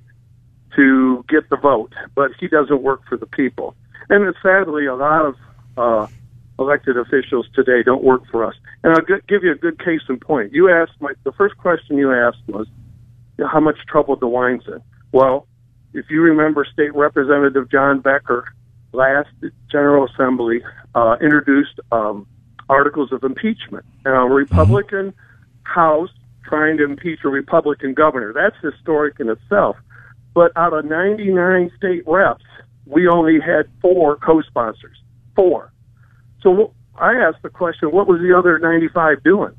to 0.77 1.25
get 1.29 1.51
the 1.51 1.57
vote, 1.57 1.93
but 2.15 2.31
he 2.39 2.47
doesn't 2.47 2.83
work 2.83 3.01
for 3.09 3.17
the 3.17 3.27
people. 3.27 3.75
And 4.09 4.33
sadly, 4.43 4.87
a 4.87 4.95
lot 4.95 5.27
of 5.27 5.37
uh, 5.77 6.07
elected 6.59 6.97
officials 6.97 7.47
today 7.55 7.83
don't 7.85 8.03
work 8.03 8.23
for 8.31 8.45
us. 8.45 8.55
And 8.83 8.93
I'll 8.93 9.19
give 9.29 9.43
you 9.43 9.53
a 9.53 9.57
good 9.57 9.79
case 9.79 10.01
in 10.09 10.19
point. 10.19 10.53
You 10.53 10.71
asked 10.71 11.01
my 11.01 11.13
the 11.25 11.33
first 11.33 11.57
question 11.59 11.97
you 11.97 12.13
asked 12.13 12.43
was 12.49 12.67
you 13.37 13.45
know, 13.45 13.51
how 13.51 13.61
much 13.61 13.77
trouble 13.87 14.17
DeWine's 14.17 14.67
in. 14.67 14.83
Well, 15.13 15.47
if 15.95 16.07
you 16.11 16.21
remember, 16.21 16.67
State 16.71 16.95
Representative 16.95 17.71
John 17.71 18.01
Becker 18.01 18.53
last 18.93 19.29
General 19.71 20.07
Assembly 20.07 20.63
uh, 20.95 21.17
introduced 21.21 21.81
um, 21.93 22.27
articles 22.69 23.13
of 23.13 23.23
impeachment, 23.25 23.85
and 24.05 24.15
a 24.15 24.21
Republican 24.21 25.15
House 25.63 26.11
trying 26.45 26.77
to 26.79 26.85
impeach 26.85 27.21
a 27.25 27.29
Republican 27.29 27.95
governor. 27.95 28.33
That's 28.33 28.57
historic 28.63 29.21
in 29.21 29.29
itself. 29.29 29.77
But 30.35 30.53
out 30.57 30.73
of 30.73 30.85
99 30.85 31.71
state 31.77 32.03
reps, 32.07 32.45
we 32.87 33.09
only 33.09 33.41
had 33.41 33.69
four 33.81 34.17
co-sponsors. 34.17 34.97
Four. 35.35 35.73
So 36.43 36.73
I 36.97 37.15
asked 37.15 37.43
the 37.43 37.51
question, 37.51 37.91
what 37.91 38.09
was 38.09 38.21
the 38.21 38.37
other 38.37 38.59
95 38.59 39.23
doing? 39.23 39.55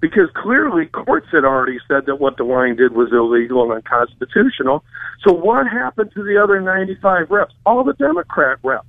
Because 0.00 0.28
clearly 0.34 0.86
courts 0.86 1.28
had 1.32 1.44
already 1.44 1.78
said 1.88 2.06
that 2.06 2.16
what 2.16 2.36
DeWine 2.36 2.76
did 2.76 2.92
was 2.92 3.10
illegal 3.12 3.62
and 3.62 3.72
unconstitutional. 3.72 4.84
So 5.26 5.32
what 5.32 5.66
happened 5.66 6.12
to 6.14 6.22
the 6.22 6.42
other 6.42 6.60
95 6.60 7.30
reps? 7.30 7.54
All 7.64 7.84
the 7.84 7.94
Democrat 7.94 8.58
reps. 8.62 8.86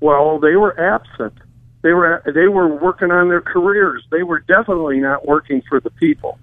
Well, 0.00 0.40
they 0.40 0.56
were 0.56 0.78
absent. 0.80 1.34
They 1.82 1.92
were 1.92 2.22
they 2.24 2.48
were 2.48 2.68
working 2.68 3.10
on 3.10 3.28
their 3.28 3.40
careers. 3.40 4.04
They 4.10 4.22
were 4.22 4.40
definitely 4.40 4.98
not 4.98 5.26
working 5.26 5.62
for 5.68 5.80
the 5.80 5.90
people. 5.90 6.38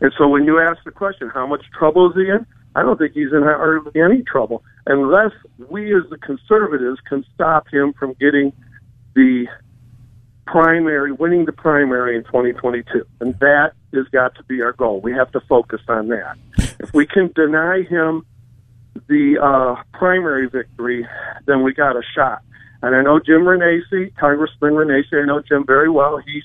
And 0.00 0.12
so 0.18 0.28
when 0.28 0.44
you 0.44 0.60
ask 0.60 0.82
the 0.84 0.90
question, 0.90 1.30
how 1.32 1.46
much 1.46 1.64
trouble 1.76 2.10
is 2.10 2.16
he 2.16 2.28
in? 2.28 2.46
I 2.74 2.82
don't 2.82 2.98
think 2.98 3.12
he's 3.14 3.32
in 3.32 3.42
hardly 3.42 4.00
any 4.00 4.22
trouble 4.22 4.62
unless 4.86 5.32
we 5.68 5.94
as 5.94 6.02
the 6.10 6.18
conservatives 6.18 6.98
can 7.08 7.24
stop 7.34 7.66
him 7.72 7.92
from 7.92 8.14
getting 8.14 8.52
the 9.20 9.46
primary, 10.46 11.12
winning 11.12 11.44
the 11.44 11.52
primary 11.52 12.16
in 12.16 12.24
2022. 12.24 13.04
And 13.20 13.38
that 13.40 13.72
has 13.92 14.06
got 14.08 14.34
to 14.36 14.42
be 14.44 14.62
our 14.62 14.72
goal. 14.72 15.00
We 15.02 15.12
have 15.12 15.30
to 15.32 15.40
focus 15.40 15.82
on 15.88 16.08
that. 16.08 16.38
If 16.80 16.94
we 16.94 17.06
can 17.06 17.30
deny 17.34 17.82
him 17.82 18.24
the 19.08 19.36
uh, 19.38 19.82
primary 19.92 20.48
victory, 20.48 21.06
then 21.44 21.62
we 21.62 21.74
got 21.74 21.96
a 21.96 22.02
shot. 22.14 22.40
And 22.82 22.96
I 22.96 23.02
know 23.02 23.20
Jim 23.20 23.42
Renacci, 23.42 24.16
Congressman 24.16 24.72
Renacci, 24.72 25.22
I 25.22 25.26
know 25.26 25.42
Jim 25.46 25.66
very 25.66 25.90
well. 25.90 26.16
He's 26.16 26.44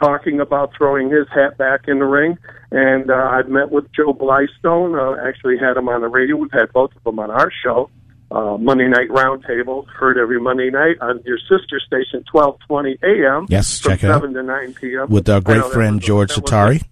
talking 0.00 0.40
about 0.40 0.72
throwing 0.76 1.08
his 1.08 1.28
hat 1.32 1.56
back 1.56 1.82
in 1.86 2.00
the 2.00 2.04
ring. 2.04 2.36
And 2.72 3.12
uh, 3.12 3.28
I've 3.30 3.48
met 3.48 3.70
with 3.70 3.84
Joe 3.92 4.12
Blystone, 4.12 4.98
uh, 4.98 5.24
actually 5.24 5.56
had 5.56 5.76
him 5.76 5.88
on 5.88 6.00
the 6.00 6.08
radio. 6.08 6.34
We've 6.34 6.50
had 6.50 6.72
both 6.72 6.96
of 6.96 7.04
them 7.04 7.20
on 7.20 7.30
our 7.30 7.52
show 7.62 7.90
uh, 8.32 8.56
Monday 8.58 8.88
Night 8.88 9.08
Roundtable, 9.08 9.86
heard 9.88 10.16
every 10.18 10.40
Monday 10.40 10.70
night 10.70 10.96
on 11.00 11.20
your 11.24 11.38
sister 11.38 11.78
station, 11.86 12.24
1220 12.32 12.98
a.m. 13.02 13.46
Yes, 13.48 13.78
from 13.78 13.92
check 13.92 14.00
7 14.00 14.30
it 14.30 14.36
out. 14.36 14.40
to 14.40 14.42
9 14.42 14.74
p.m. 14.74 15.08
With 15.10 15.28
our 15.28 15.40
great 15.40 15.62
was- 15.62 15.72
friend 15.72 16.00
that 16.00 16.06
George 16.06 16.30
was 16.36 16.38
Satari. 16.44 16.82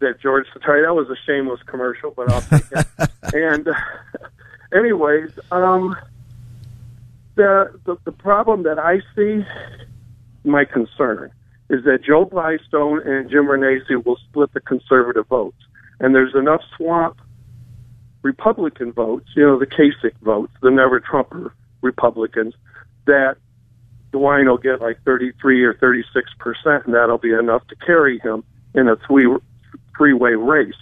that 0.00 0.20
George 0.20 0.46
Satari, 0.56 0.84
that 0.86 0.94
was 0.94 1.08
a 1.10 1.16
shameless 1.26 1.60
commercial, 1.66 2.10
but 2.16 2.30
I'll 2.32 2.40
take 2.40 2.64
it. 2.72 2.86
and 3.34 3.68
uh, 3.68 3.72
anyways, 4.76 5.30
um, 5.52 5.94
the, 7.34 7.78
the 7.84 7.96
the 8.04 8.12
problem 8.12 8.62
that 8.64 8.78
I 8.78 9.00
see, 9.14 9.44
my 10.44 10.64
concern, 10.64 11.30
is 11.68 11.84
that 11.84 12.02
Joe 12.04 12.24
Blystone 12.24 13.06
and 13.06 13.30
Jim 13.30 13.44
Renacci 13.44 14.02
will 14.04 14.16
split 14.28 14.52
the 14.54 14.60
conservative 14.60 15.26
votes, 15.26 15.60
and 16.00 16.14
there's 16.14 16.34
enough 16.34 16.62
swamp 16.76 17.18
Republican 18.22 18.92
votes, 18.92 19.28
you 19.34 19.46
know, 19.46 19.58
the 19.58 19.66
Kasich 19.66 20.16
votes, 20.22 20.52
the 20.62 20.70
never 20.70 21.00
Trumper 21.00 21.54
Republicans, 21.80 22.54
that 23.06 23.36
DeWine 24.12 24.46
will 24.46 24.58
get 24.58 24.80
like 24.80 25.02
33 25.04 25.64
or 25.64 25.74
36 25.74 26.30
percent, 26.38 26.86
and 26.86 26.94
that'll 26.94 27.18
be 27.18 27.32
enough 27.32 27.66
to 27.68 27.76
carry 27.76 28.18
him 28.18 28.44
in 28.74 28.88
a 28.88 28.96
three 29.06 29.26
three 29.96 30.12
way 30.12 30.32
race. 30.32 30.74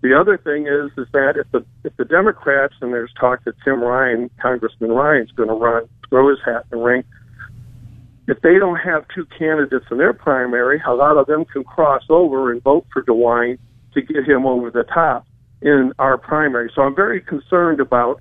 The 0.00 0.18
other 0.18 0.38
thing 0.38 0.66
is 0.66 0.90
is 0.96 1.10
that 1.12 1.36
if 1.36 1.50
the 1.50 1.64
if 1.84 1.96
the 1.96 2.04
Democrats 2.04 2.74
and 2.80 2.92
there's 2.92 3.12
talk 3.18 3.44
that 3.44 3.54
Tim 3.64 3.82
Ryan, 3.82 4.30
Congressman 4.40 4.92
Ryan's 4.92 5.32
going 5.32 5.48
to 5.48 5.54
run, 5.54 5.88
throw 6.08 6.28
his 6.30 6.38
hat 6.44 6.66
in 6.70 6.78
the 6.78 6.84
ring. 6.84 7.04
If 8.28 8.42
they 8.42 8.58
don't 8.58 8.76
have 8.76 9.06
two 9.14 9.26
candidates 9.38 9.86
in 9.90 9.96
their 9.96 10.12
primary, 10.12 10.82
a 10.86 10.92
lot 10.92 11.16
of 11.16 11.26
them 11.26 11.46
can 11.46 11.64
cross 11.64 12.02
over 12.10 12.52
and 12.52 12.62
vote 12.62 12.86
for 12.92 13.02
DeWine 13.02 13.58
to 13.94 14.02
get 14.02 14.24
him 14.24 14.46
over 14.46 14.70
the 14.70 14.84
top 14.84 15.26
in 15.60 15.92
our 15.98 16.16
primary. 16.16 16.70
So 16.74 16.82
I'm 16.82 16.94
very 16.94 17.20
concerned 17.20 17.80
about 17.80 18.20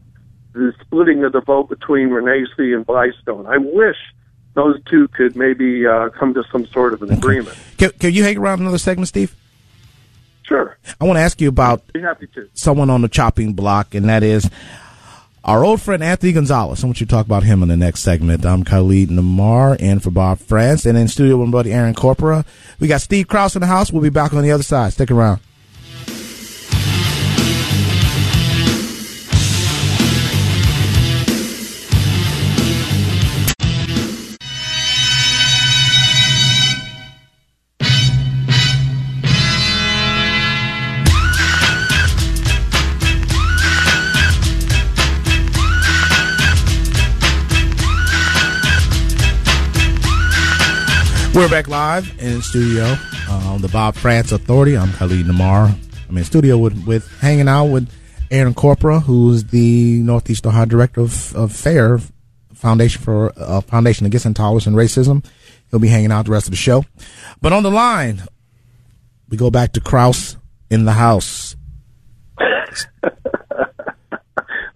the 0.54 0.74
splitting 0.82 1.24
of 1.24 1.34
the 1.34 1.42
vote 1.42 1.70
between 1.70 2.10
Renacci 2.10 2.76
and 2.76 2.86
Blystone. 2.86 3.46
I 3.48 3.58
wish 3.58 3.98
those 4.56 4.82
two 4.90 5.08
could 5.10 5.36
maybe 5.36 5.86
uh, 5.86 6.10
come 6.10 6.34
to 6.34 6.44
some 6.52 6.66
sort 6.68 6.94
of 6.94 7.04
an 7.04 7.12
agreement. 7.12 7.56
Can, 7.78 7.92
can 7.92 8.12
you 8.12 8.24
hang 8.24 8.38
around 8.38 8.60
another 8.60 8.80
segment, 8.80 9.08
Steve? 9.08 9.36
Sure, 10.44 10.78
I 11.00 11.06
want 11.06 11.18
to 11.18 11.22
ask 11.22 11.42
you 11.42 11.50
about 11.50 11.92
be 11.92 12.02
happy 12.02 12.28
to. 12.28 12.50
someone 12.54 12.90
on 12.90 13.02
the 13.02 13.10
chopping 13.10 13.54
block, 13.54 13.94
and 13.94 14.08
that 14.08 14.24
is 14.24 14.50
our 15.44 15.64
old 15.64 15.82
friend 15.82 16.02
Anthony 16.02 16.32
Gonzalez. 16.32 16.84
I 16.84 16.88
want 16.88 17.02
you 17.02 17.06
to 17.06 17.12
talk 17.12 17.26
about 17.26 17.44
him 17.44 17.62
in 17.62 17.68
the 17.68 17.76
next 17.76 18.00
segment. 18.00 18.46
I'm 18.46 18.64
Khalid 18.64 19.12
Namar, 19.12 19.76
and 19.80 20.02
for 20.02 20.10
Bob 20.10 20.40
Frantz, 20.40 20.86
and 20.86 20.98
in 20.98 21.10
studio 21.10 21.36
with 21.36 21.50
my 21.50 21.52
buddy 21.52 21.74
Aaron 21.74 21.94
Corpora. 21.94 22.46
We 22.80 22.88
got 22.88 23.02
Steve 23.02 23.28
Kraus 23.28 23.56
in 23.56 23.60
the 23.60 23.68
house. 23.68 23.92
We'll 23.92 24.02
be 24.02 24.10
back 24.10 24.34
on 24.34 24.42
the 24.42 24.52
other 24.52 24.64
side. 24.64 24.94
Stick 24.94 25.12
around. 25.12 25.42
We're 51.38 51.48
back 51.48 51.68
live 51.68 52.12
in 52.20 52.42
studio 52.42 52.96
uh, 53.30 53.54
on 53.54 53.62
the 53.62 53.68
Bob 53.68 53.94
Frantz 53.94 54.32
Authority. 54.32 54.76
I'm 54.76 54.92
Khalid 54.92 55.28
Namar. 55.28 55.72
I'm 56.10 56.18
in 56.18 56.24
studio 56.24 56.58
with, 56.58 56.88
with 56.88 57.08
hanging 57.20 57.48
out 57.48 57.66
with 57.66 57.88
Aaron 58.32 58.56
Corpora, 58.56 59.00
who's 59.00 59.44
the 59.44 60.02
Northeast 60.02 60.48
Ohio 60.48 60.66
Director 60.66 61.02
of, 61.02 61.36
of 61.36 61.52
FAIR 61.52 62.00
Foundation 62.56 63.04
for 63.04 63.34
uh, 63.38 63.62
Foundation 63.62 64.08
Against 64.08 64.26
Intolerance 64.26 64.66
and 64.66 64.76
Racism. 64.76 65.24
He'll 65.70 65.80
be 65.80 65.90
hanging 65.90 66.12
out 66.12 66.26
the 66.26 66.32
rest 66.32 66.48
of 66.48 66.52
the 66.52 66.58
show. 66.58 66.84
But 67.40 67.54
on 67.54 67.62
the 67.62 67.70
line, 67.70 68.24
we 69.30 69.38
go 69.38 69.52
back 69.52 69.74
to 69.74 69.80
Kraus 69.80 70.38
in 70.72 70.86
the 70.86 70.94
house. 70.94 71.56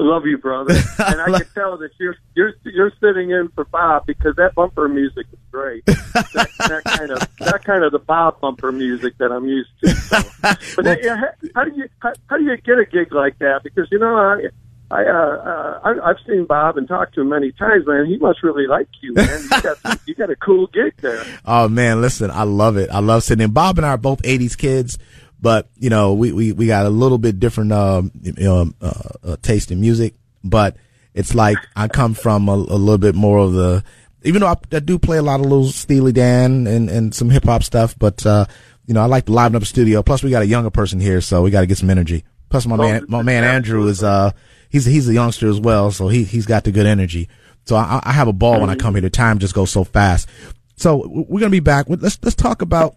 Love 0.01 0.25
you, 0.25 0.38
brother. 0.39 0.74
And 1.00 1.22
I 1.22 1.39
can 1.39 1.48
tell 1.53 1.77
that 1.77 1.91
you're 2.00 2.15
you're 2.36 2.53
you're 2.63 2.91
sitting 3.00 3.31
in 3.31 3.50
for 3.50 3.65
Bob 3.65 4.05
because 4.05 4.36
that 4.38 4.55
bumper 4.55 4.88
music 4.88 5.27
is 5.31 5.39
great. 5.51 5.86
that, 5.86 6.48
that 6.58 6.84
kind 6.86 7.12
of 7.12 7.20
that 7.39 7.63
kind 7.63 7.84
of 7.84 7.91
the 7.91 8.00
Bob 8.00 8.39
bumper 8.39 8.72
music 8.72 9.17
that 9.20 9.31
I'm 9.31 9.46
used 9.46 9.70
to. 9.84 9.89
So. 9.91 10.17
But 10.75 11.03
yeah, 11.03 11.17
how, 11.17 11.29
how 11.55 11.63
do 11.65 11.75
you 11.75 11.88
how, 12.00 12.13
how 12.29 12.38
do 12.38 12.43
you 12.43 12.58
get 12.58 12.79
a 12.79 12.86
gig 12.86 13.13
like 13.13 13.38
that? 13.39 13.62
Because 13.63 13.88
you 13.91 14.00
know 14.00 14.15
I. 14.15 14.48
I, 14.93 15.05
uh, 15.05 15.13
uh, 15.13 15.79
I, 15.86 16.10
I've 16.10 16.17
seen 16.27 16.43
Bob 16.43 16.75
and 16.75 16.86
talked 16.86 17.15
to 17.15 17.22
him 17.22 17.29
many 17.29 17.53
times, 17.53 17.88
man. 17.88 18.08
He 18.08 18.17
must 18.17 18.43
really 18.43 18.67
like 18.67 18.89
you, 19.00 19.13
man. 19.13 19.41
You 19.43 19.62
got, 19.62 19.77
you 20.05 20.15
got 20.15 20.29
a 20.29 20.36
cool 20.36 20.67
gig 20.67 20.93
there. 20.98 21.24
Oh 21.46 21.70
man, 21.70 22.01
listen, 22.01 22.29
I 22.29 22.43
love 22.43 22.75
it. 22.75 22.89
I 22.89 23.00
love 23.00 23.24
sitting 23.24 23.46
in. 23.46 23.51
Bob 23.51 23.77
and 23.77 23.86
I 23.86 23.91
are 23.91 23.98
both 23.98 24.22
'80s 24.24 24.58
kids. 24.58 24.98
But 25.42 25.70
you 25.78 25.90
know, 25.90 26.14
we, 26.14 26.32
we, 26.32 26.52
we 26.52 26.68
got 26.68 26.86
a 26.86 26.90
little 26.90 27.18
bit 27.18 27.40
different, 27.40 27.72
um, 27.72 28.12
you 28.22 28.74
uh, 28.82 28.92
uh, 29.24 29.36
taste 29.42 29.72
in 29.72 29.82
music, 29.82 30.14
but 30.44 30.78
it's 31.14 31.36
like 31.36 31.58
I 31.76 31.88
come 31.88 32.14
from 32.14 32.48
a, 32.48 32.54
a 32.54 32.78
little 32.78 32.98
bit 32.98 33.16
more 33.16 33.40
of 33.40 33.54
the, 33.54 33.84
even 34.24 34.42
though 34.42 34.48
I, 34.48 34.58
I, 34.72 34.80
do 34.80 35.00
play 35.00 35.18
a 35.18 35.24
lot 35.24 35.40
of 35.40 35.48
little 35.48 35.68
Steely 35.68 36.12
Dan 36.12 36.68
and, 36.68 36.90
and 36.90 37.14
some 37.14 37.30
hip 37.30 37.46
hop 37.46 37.64
stuff, 37.64 37.96
but, 37.98 38.24
uh, 38.26 38.46
you 38.86 38.94
know, 38.94 39.02
I 39.02 39.06
like 39.06 39.26
to 39.26 39.32
liven 39.32 39.56
up 39.56 39.62
the 39.62 39.66
studio. 39.66 40.04
Plus 40.04 40.22
we 40.22 40.30
got 40.30 40.44
a 40.44 40.48
younger 40.48 40.70
person 40.70 41.00
here, 41.00 41.22
so 41.22 41.42
we 41.42 41.50
got 41.50 41.62
to 41.62 41.68
get 41.68 41.78
some 41.78 41.90
energy. 41.90 42.24
Plus 42.50 42.68
my 42.68 42.76
man, 42.76 43.06
my 43.08 43.22
man 43.24 43.44
Andrew 43.44 43.88
is, 43.88 44.04
uh, 44.04 44.32
he's, 44.70 44.86
he's 44.86 45.08
a 45.08 45.14
youngster 45.14 45.50
as 45.50 45.60
well, 45.60 45.92
so 45.92 46.08
he, 46.08 46.24
he's 46.24 46.46
got 46.46 46.66
the 46.66 46.72
good 46.72 46.86
energy. 46.86 47.30
So 47.66 47.76
I, 47.76 48.02
I 48.04 48.12
have 48.12 48.28
a 48.28 48.34
ball 48.34 48.60
when 48.60 48.70
I 48.70 48.76
come 48.76 48.94
here. 48.96 49.02
The 49.02 49.10
time 49.10 49.40
just 49.40 49.54
goes 49.54 49.72
so 49.72 49.84
fast. 49.84 50.28
So 50.76 51.08
we're 51.08 51.40
going 51.40 51.44
to 51.44 51.50
be 51.50 51.60
back. 51.60 51.86
Let's, 51.88 52.20
let's 52.24 52.36
talk 52.36 52.62
about 52.62 52.96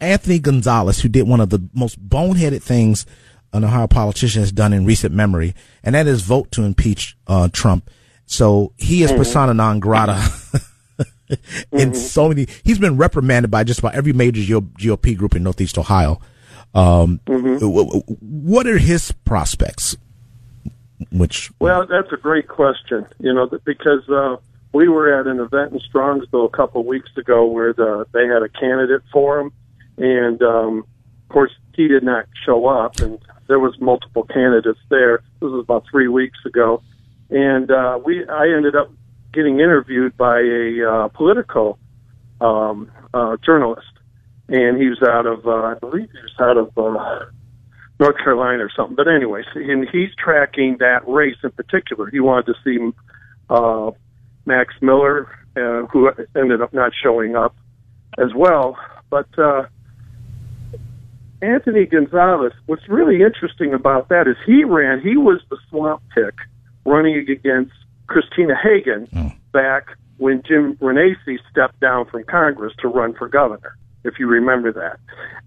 Anthony 0.00 0.38
Gonzalez, 0.38 1.00
who 1.00 1.08
did 1.08 1.28
one 1.28 1.40
of 1.40 1.50
the 1.50 1.68
most 1.74 2.08
boneheaded 2.08 2.62
things 2.62 3.06
an 3.52 3.64
Ohio 3.64 3.86
politician 3.86 4.40
has 4.40 4.52
done 4.52 4.72
in 4.72 4.86
recent 4.86 5.14
memory, 5.14 5.54
and 5.82 5.94
that 5.94 6.06
is 6.06 6.22
vote 6.22 6.52
to 6.52 6.62
impeach 6.62 7.16
uh, 7.26 7.48
Trump. 7.52 7.90
So 8.26 8.72
he 8.76 9.02
is 9.02 9.10
mm-hmm. 9.10 9.18
persona 9.18 9.54
non 9.54 9.80
grata 9.80 10.12
in 11.28 11.90
mm-hmm. 11.90 11.94
so 11.94 12.28
many. 12.28 12.46
He's 12.62 12.78
been 12.78 12.96
reprimanded 12.96 13.50
by 13.50 13.64
just 13.64 13.80
about 13.80 13.94
every 13.94 14.12
major 14.12 14.40
GOP 14.60 15.16
group 15.16 15.34
in 15.34 15.42
Northeast 15.42 15.78
Ohio. 15.78 16.20
Um, 16.74 17.20
mm-hmm. 17.26 17.66
What 18.20 18.66
are 18.68 18.78
his 18.78 19.10
prospects? 19.24 19.96
Which 21.10 21.50
well, 21.58 21.86
that's 21.86 22.12
a 22.12 22.16
great 22.16 22.46
question. 22.46 23.06
You 23.18 23.34
know, 23.34 23.50
because 23.64 24.08
uh, 24.08 24.36
we 24.72 24.88
were 24.88 25.18
at 25.18 25.26
an 25.26 25.40
event 25.40 25.72
in 25.72 25.80
Strongsville 25.80 26.46
a 26.46 26.56
couple 26.56 26.82
of 26.82 26.86
weeks 26.86 27.10
ago 27.16 27.46
where 27.46 27.72
the, 27.72 28.06
they 28.12 28.26
had 28.26 28.42
a 28.42 28.48
candidate 28.48 29.02
for 29.12 29.40
him, 29.40 29.52
and 30.00 30.42
um, 30.42 30.78
of 30.78 31.28
course 31.28 31.52
he 31.76 31.86
did 31.86 32.02
not 32.02 32.26
show 32.44 32.66
up, 32.66 32.98
and 33.00 33.18
there 33.46 33.60
was 33.60 33.78
multiple 33.80 34.24
candidates 34.24 34.78
there. 34.88 35.18
This 35.40 35.50
was 35.50 35.64
about 35.64 35.84
three 35.90 36.08
weeks 36.08 36.38
ago, 36.46 36.82
and 37.28 37.70
uh, 37.70 37.98
we 38.04 38.26
I 38.26 38.48
ended 38.56 38.74
up 38.74 38.90
getting 39.32 39.60
interviewed 39.60 40.16
by 40.16 40.40
a 40.40 40.90
uh, 40.90 41.08
political 41.08 41.78
um, 42.40 42.90
uh, 43.12 43.36
journalist, 43.44 43.92
and 44.48 44.80
he 44.80 44.88
was 44.88 45.02
out 45.02 45.26
of 45.26 45.46
uh, 45.46 45.50
I 45.50 45.74
believe 45.74 46.08
he 46.10 46.18
was 46.18 46.34
out 46.40 46.56
of 46.56 46.76
uh, 46.78 47.26
North 47.98 48.16
Carolina 48.16 48.64
or 48.64 48.70
something. 48.74 48.96
But 48.96 49.08
anyways, 49.08 49.44
and 49.54 49.86
he's 49.90 50.10
tracking 50.18 50.78
that 50.80 51.06
race 51.06 51.36
in 51.44 51.50
particular. 51.50 52.08
He 52.10 52.20
wanted 52.20 52.46
to 52.46 52.54
see 52.64 52.96
uh, 53.50 53.90
Max 54.46 54.74
Miller, 54.80 55.28
uh, 55.56 55.86
who 55.86 56.10
ended 56.34 56.62
up 56.62 56.72
not 56.72 56.92
showing 57.02 57.36
up 57.36 57.54
as 58.16 58.32
well, 58.34 58.78
but. 59.10 59.28
Uh, 59.38 59.64
Anthony 61.42 61.86
Gonzalez, 61.86 62.52
what's 62.66 62.88
really 62.88 63.22
interesting 63.22 63.72
about 63.72 64.08
that 64.10 64.28
is 64.28 64.36
he 64.44 64.64
ran, 64.64 65.00
he 65.00 65.16
was 65.16 65.40
the 65.48 65.56
swamp 65.68 66.02
pick 66.14 66.34
running 66.84 67.26
against 67.28 67.72
Christina 68.06 68.54
Hagan 68.60 69.08
oh. 69.16 69.32
back 69.52 69.96
when 70.18 70.42
Jim 70.46 70.76
Renacci 70.76 71.38
stepped 71.50 71.80
down 71.80 72.06
from 72.06 72.24
Congress 72.24 72.74
to 72.80 72.88
run 72.88 73.14
for 73.14 73.26
governor, 73.26 73.76
if 74.04 74.18
you 74.18 74.26
remember 74.26 74.70
that. 74.72 74.98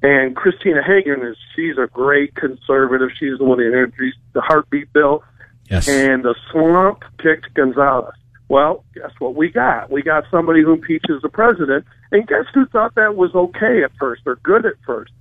And 0.01 0.35
Christina 0.35 0.81
Hagan 0.83 1.25
is, 1.25 1.37
she's 1.55 1.77
a 1.77 1.87
great 1.87 2.33
conservative. 2.35 3.09
She's 3.19 3.37
the 3.37 3.43
one 3.43 3.59
that 3.59 3.67
introduced 3.67 4.17
the 4.33 4.41
heartbeat 4.41 4.91
bill. 4.91 5.23
Yes. 5.69 5.87
And 5.87 6.23
the 6.23 6.35
swamp 6.51 7.03
picked 7.19 7.53
Gonzalez. 7.53 8.15
Well, 8.49 8.83
guess 8.93 9.11
what 9.19 9.35
we 9.35 9.49
got? 9.49 9.91
We 9.91 10.01
got 10.01 10.25
somebody 10.29 10.61
who 10.61 10.73
impeaches 10.73 11.21
the 11.21 11.29
president. 11.29 11.85
And 12.11 12.27
guess 12.27 12.45
who 12.53 12.65
thought 12.65 12.95
that 12.95 13.15
was 13.15 13.33
okay 13.33 13.83
at 13.83 13.91
first 13.99 14.23
or 14.25 14.35
good 14.37 14.65
at 14.65 14.73
first? 14.85 15.11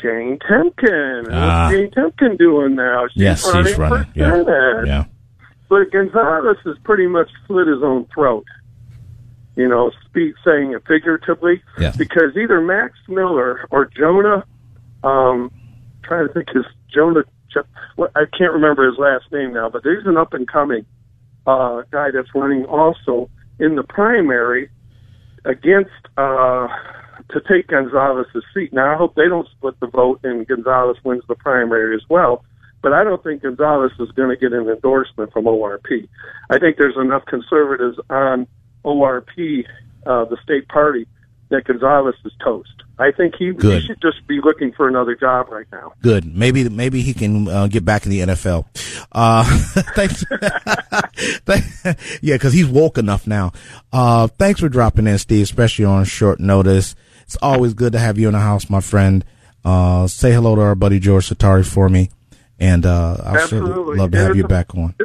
Jane 0.00 0.38
Timken. 0.38 1.24
What's 1.24 1.34
ah. 1.34 1.70
Jane 1.70 1.90
Timken 1.90 2.38
doing 2.38 2.74
now? 2.74 3.06
She's 3.12 3.22
yes, 3.22 3.46
running 3.46 3.66
she's 3.66 3.78
running. 3.78 4.04
For 4.04 4.18
yeah. 4.18 4.30
Senate. 4.30 4.86
yeah. 4.86 5.04
But 5.68 5.92
Gonzalez 5.92 6.56
has 6.64 6.76
pretty 6.82 7.06
much 7.06 7.30
slit 7.46 7.68
his 7.68 7.82
own 7.82 8.06
throat. 8.12 8.44
You 9.56 9.68
know, 9.68 9.90
speak 10.06 10.34
saying 10.44 10.72
it 10.72 10.82
figuratively, 10.86 11.62
yes. 11.78 11.96
because 11.96 12.36
either 12.36 12.60
Max 12.60 12.94
Miller 13.08 13.66
or 13.70 13.84
Jonah, 13.86 14.44
um, 15.04 15.50
trying 16.02 16.26
to 16.26 16.32
think 16.32 16.48
his 16.50 16.64
Jonah, 16.92 17.24
I 17.98 18.24
can't 18.36 18.52
remember 18.52 18.88
his 18.88 18.98
last 18.98 19.30
name 19.32 19.52
now, 19.52 19.68
but 19.68 19.82
there's 19.82 20.06
an 20.06 20.16
up 20.16 20.32
and 20.34 20.48
coming 20.48 20.86
uh, 21.46 21.82
guy 21.90 22.10
that's 22.10 22.28
running 22.34 22.64
also 22.64 23.28
in 23.58 23.76
the 23.76 23.82
primary 23.82 24.70
against 25.44 25.90
uh, 26.16 26.68
to 27.30 27.40
take 27.40 27.68
Gonzalez's 27.68 28.44
seat. 28.54 28.72
Now, 28.72 28.92
I 28.92 28.96
hope 28.96 29.14
they 29.14 29.28
don't 29.28 29.48
split 29.48 29.78
the 29.80 29.86
vote 29.86 30.20
and 30.24 30.46
Gonzalez 30.46 30.96
wins 31.04 31.22
the 31.28 31.34
primary 31.34 31.94
as 31.94 32.02
well. 32.08 32.44
But 32.82 32.92
I 32.92 33.04
don't 33.04 33.22
think 33.22 33.42
Gonzalez 33.42 33.92
is 33.98 34.10
going 34.12 34.30
to 34.30 34.36
get 34.36 34.52
an 34.52 34.68
endorsement 34.68 35.32
from 35.32 35.44
ORP. 35.44 36.08
I 36.48 36.58
think 36.58 36.78
there's 36.78 36.96
enough 36.96 37.26
conservatives 37.26 37.98
on 38.08 38.46
ORP, 38.84 39.66
uh, 40.06 40.24
the 40.24 40.38
state 40.42 40.66
party, 40.68 41.06
that 41.50 41.64
Gonzalez 41.64 42.14
is 42.24 42.32
toast. 42.42 42.70
I 42.98 43.12
think 43.12 43.34
he, 43.38 43.52
he, 43.60 43.80
should 43.80 44.00
just 44.02 44.26
be 44.26 44.40
looking 44.42 44.72
for 44.72 44.86
another 44.86 45.14
job 45.14 45.48
right 45.48 45.66
now. 45.72 45.94
Good. 46.02 46.36
Maybe 46.36 46.68
maybe 46.68 47.00
he 47.00 47.14
can 47.14 47.48
uh, 47.48 47.66
get 47.66 47.82
back 47.82 48.04
in 48.04 48.10
the 48.10 48.20
NFL. 48.20 48.66
Uh, 49.10 49.42
thanks. 49.94 50.22
yeah, 52.20 52.34
because 52.34 52.52
he's 52.52 52.66
woke 52.66 52.98
enough 52.98 53.26
now. 53.26 53.52
Uh, 53.90 54.26
thanks 54.26 54.60
for 54.60 54.68
dropping 54.68 55.06
in, 55.06 55.16
Steve, 55.18 55.44
especially 55.44 55.86
on 55.86 56.04
short 56.04 56.40
notice. 56.40 56.94
It's 57.30 57.38
always 57.40 57.74
good 57.74 57.92
to 57.92 57.98
have 58.00 58.18
you 58.18 58.26
in 58.26 58.32
the 58.32 58.40
house, 58.40 58.68
my 58.68 58.80
friend. 58.80 59.24
Uh, 59.64 60.08
say 60.08 60.32
hello 60.32 60.56
to 60.56 60.62
our 60.62 60.74
buddy 60.74 60.98
George 60.98 61.28
Satari 61.28 61.64
for 61.64 61.88
me, 61.88 62.10
and 62.58 62.84
uh, 62.84 63.18
I'll 63.24 63.36
Absolutely. 63.36 63.98
love 63.98 64.10
to 64.10 64.18
have 64.18 64.34
you 64.34 64.48
back 64.48 64.74
on. 64.74 64.96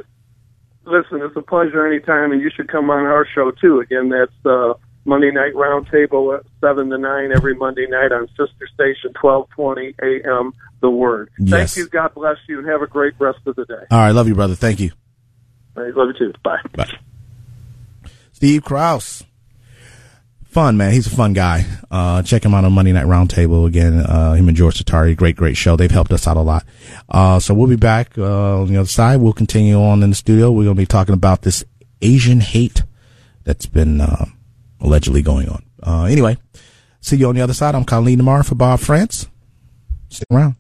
Listen, 0.86 1.22
it's 1.22 1.36
a 1.36 1.44
pleasure 1.44 1.86
anytime, 1.86 2.32
and 2.32 2.42
you 2.42 2.50
should 2.50 2.68
come 2.68 2.90
on 2.90 3.06
our 3.06 3.28
show 3.36 3.52
too. 3.52 3.80
Again, 3.80 4.10
that's 4.10 4.32
uh, 4.44 4.74
Monday 5.06 5.30
Night 5.30 5.54
Roundtable 5.54 6.36
at 6.36 6.48
seven 6.60 6.90
to 6.90 6.98
nine 6.98 7.32
every 7.32 7.54
Monday 7.54 7.86
night 7.88 8.12
on 8.12 8.28
Sister 8.30 8.68
Station, 8.74 9.14
twelve 9.14 9.48
twenty 9.52 9.94
a.m. 10.02 10.52
The 10.82 10.90
Word. 10.90 11.30
Yes. 11.38 11.76
Thank 11.76 11.78
you. 11.78 11.90
God 11.92 12.16
bless 12.16 12.38
you, 12.50 12.58
and 12.58 12.68
have 12.68 12.82
a 12.82 12.88
great 12.88 13.14
rest 13.20 13.38
of 13.46 13.56
the 13.56 13.66
day. 13.66 13.86
All 13.92 14.00
right, 14.00 14.14
love 14.14 14.28
you, 14.28 14.34
brother. 14.34 14.56
Thank 14.56 14.80
you. 14.80 14.90
All 15.78 15.84
right, 15.84 15.94
love 15.94 16.08
you 16.08 16.32
too. 16.32 16.34
Bye. 16.44 16.58
Bye. 16.74 16.92
Steve 18.32 18.64
Kraus 18.64 19.24
fun, 20.56 20.78
man. 20.78 20.94
He's 20.94 21.06
a 21.06 21.10
fun 21.10 21.34
guy. 21.34 21.66
Uh, 21.92 22.24
check 22.24 22.46
him 22.46 22.54
out 22.54 22.64
on 22.64 22.72
Monday 22.72 22.94
Night 22.94 23.08
Roundtable 23.08 23.68
again. 23.68 24.00
Uh, 24.00 24.36
him 24.36 24.48
and 24.48 24.56
George 24.56 24.82
Satari, 24.82 25.14
great, 25.14 25.36
great 25.36 25.58
show. 25.58 25.76
They've 25.76 25.92
helped 25.92 26.14
us 26.14 26.30
out 26.30 26.38
a 26.38 26.42
lot. 26.42 26.66
Uh, 27.10 27.42
so 27.42 27.54
we'll 27.54 27.68
be 27.68 27.76
back 27.76 28.18
uh, 28.18 28.62
on 28.62 28.70
the 28.70 28.78
other 28.78 28.88
side. 28.88 29.20
We'll 29.20 29.34
continue 29.34 29.76
on 29.76 30.02
in 30.02 30.12
the 30.12 30.16
studio. 30.16 30.54
We're 30.54 30.64
going 30.64 30.78
to 30.78 30.82
be 30.82 30.86
talking 30.86 31.14
about 31.14 31.42
this 31.42 31.66
Asian 32.02 32.40
hate 32.40 32.84
that's 33.44 33.66
been 33.66 34.00
uh, 34.00 34.28
allegedly 34.80 35.22
going 35.22 35.50
on. 35.50 35.66
Uh, 35.84 36.04
anyway, 36.06 36.38
see 37.02 37.18
you 37.18 37.28
on 37.28 37.36
the 37.36 37.42
other 37.42 37.54
side. 37.54 37.76
I'm 37.76 37.84
Khalid 37.84 38.18
Namar 38.18 38.44
for 38.44 38.56
Bob 38.56 38.80
Frantz. 38.80 39.28
Stick 40.08 40.28
around. 40.32 40.56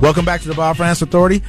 Welcome 0.00 0.24
back 0.24 0.40
to 0.40 0.48
the 0.48 0.54
Bob 0.54 0.78
Frantz 0.78 1.02
Authority. 1.02 1.42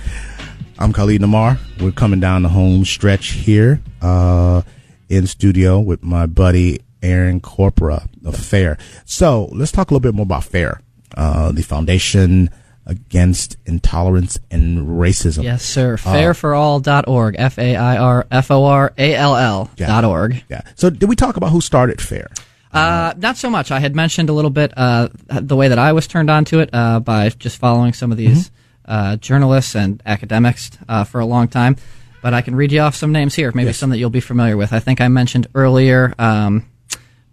I'm 0.77 0.91
Khalid 0.91 1.21
Namar. 1.21 1.57
We're 1.79 1.93
coming 1.93 2.19
down 2.19 2.43
the 2.43 2.49
home 2.49 2.83
stretch 2.83 3.27
here 3.29 3.81
uh, 4.01 4.63
in 5.07 5.25
studio 5.25 5.79
with 5.79 6.03
my 6.03 6.25
buddy 6.25 6.81
Aaron 7.01 7.39
Corpora 7.39 8.09
of 8.25 8.35
FAIR. 8.35 8.77
So 9.05 9.45
let's 9.53 9.71
talk 9.71 9.89
a 9.89 9.93
little 9.93 10.01
bit 10.01 10.13
more 10.13 10.23
about 10.23 10.43
FAIR, 10.43 10.81
uh, 11.15 11.53
the 11.53 11.61
Foundation 11.61 12.49
Against 12.85 13.55
Intolerance 13.65 14.37
and 14.49 14.87
Racism. 14.99 15.43
Yes, 15.43 15.63
sir. 15.63 15.95
Fairforall.org. 15.95 17.35
F 17.37 17.57
A 17.57 17.75
I 17.77 17.97
R 17.97 18.27
F 18.29 18.51
O 18.51 18.65
R 18.65 18.91
A 18.97 19.15
L 19.15 19.37
L 19.37 19.69
dot 19.77 20.03
org. 20.03 20.43
Yeah. 20.49 20.61
So 20.75 20.89
did 20.89 21.07
we 21.07 21.15
talk 21.15 21.37
about 21.37 21.51
who 21.51 21.61
started 21.61 22.01
FAIR? 22.01 22.27
Uh, 22.73 23.13
not 23.17 23.37
so 23.37 23.49
much. 23.49 23.71
I 23.71 23.79
had 23.79 23.95
mentioned 23.95 24.29
a 24.29 24.33
little 24.33 24.51
bit 24.51 24.73
uh, 24.77 25.09
the 25.27 25.55
way 25.55 25.67
that 25.67 25.79
I 25.79 25.93
was 25.93 26.07
turned 26.07 26.29
on 26.29 26.45
to 26.45 26.59
it 26.59 26.69
uh, 26.73 26.99
by 26.99 27.29
just 27.29 27.57
following 27.57 27.93
some 27.93 28.11
of 28.11 28.17
these 28.17 28.47
mm-hmm. 28.47 28.55
Uh, 28.83 29.15
journalists 29.15 29.75
and 29.75 30.01
academics 30.05 30.71
uh, 30.89 31.03
for 31.03 31.21
a 31.21 31.25
long 31.25 31.47
time. 31.47 31.77
But 32.21 32.33
I 32.33 32.41
can 32.41 32.55
read 32.55 32.71
you 32.71 32.81
off 32.81 32.95
some 32.95 33.11
names 33.11 33.35
here, 33.35 33.51
maybe 33.53 33.67
yes. 33.67 33.77
some 33.77 33.91
that 33.91 33.99
you'll 33.99 34.09
be 34.09 34.19
familiar 34.19 34.57
with. 34.57 34.73
I 34.73 34.79
think 34.79 34.99
I 34.99 35.07
mentioned 35.07 35.47
earlier 35.53 36.13
um, 36.19 36.65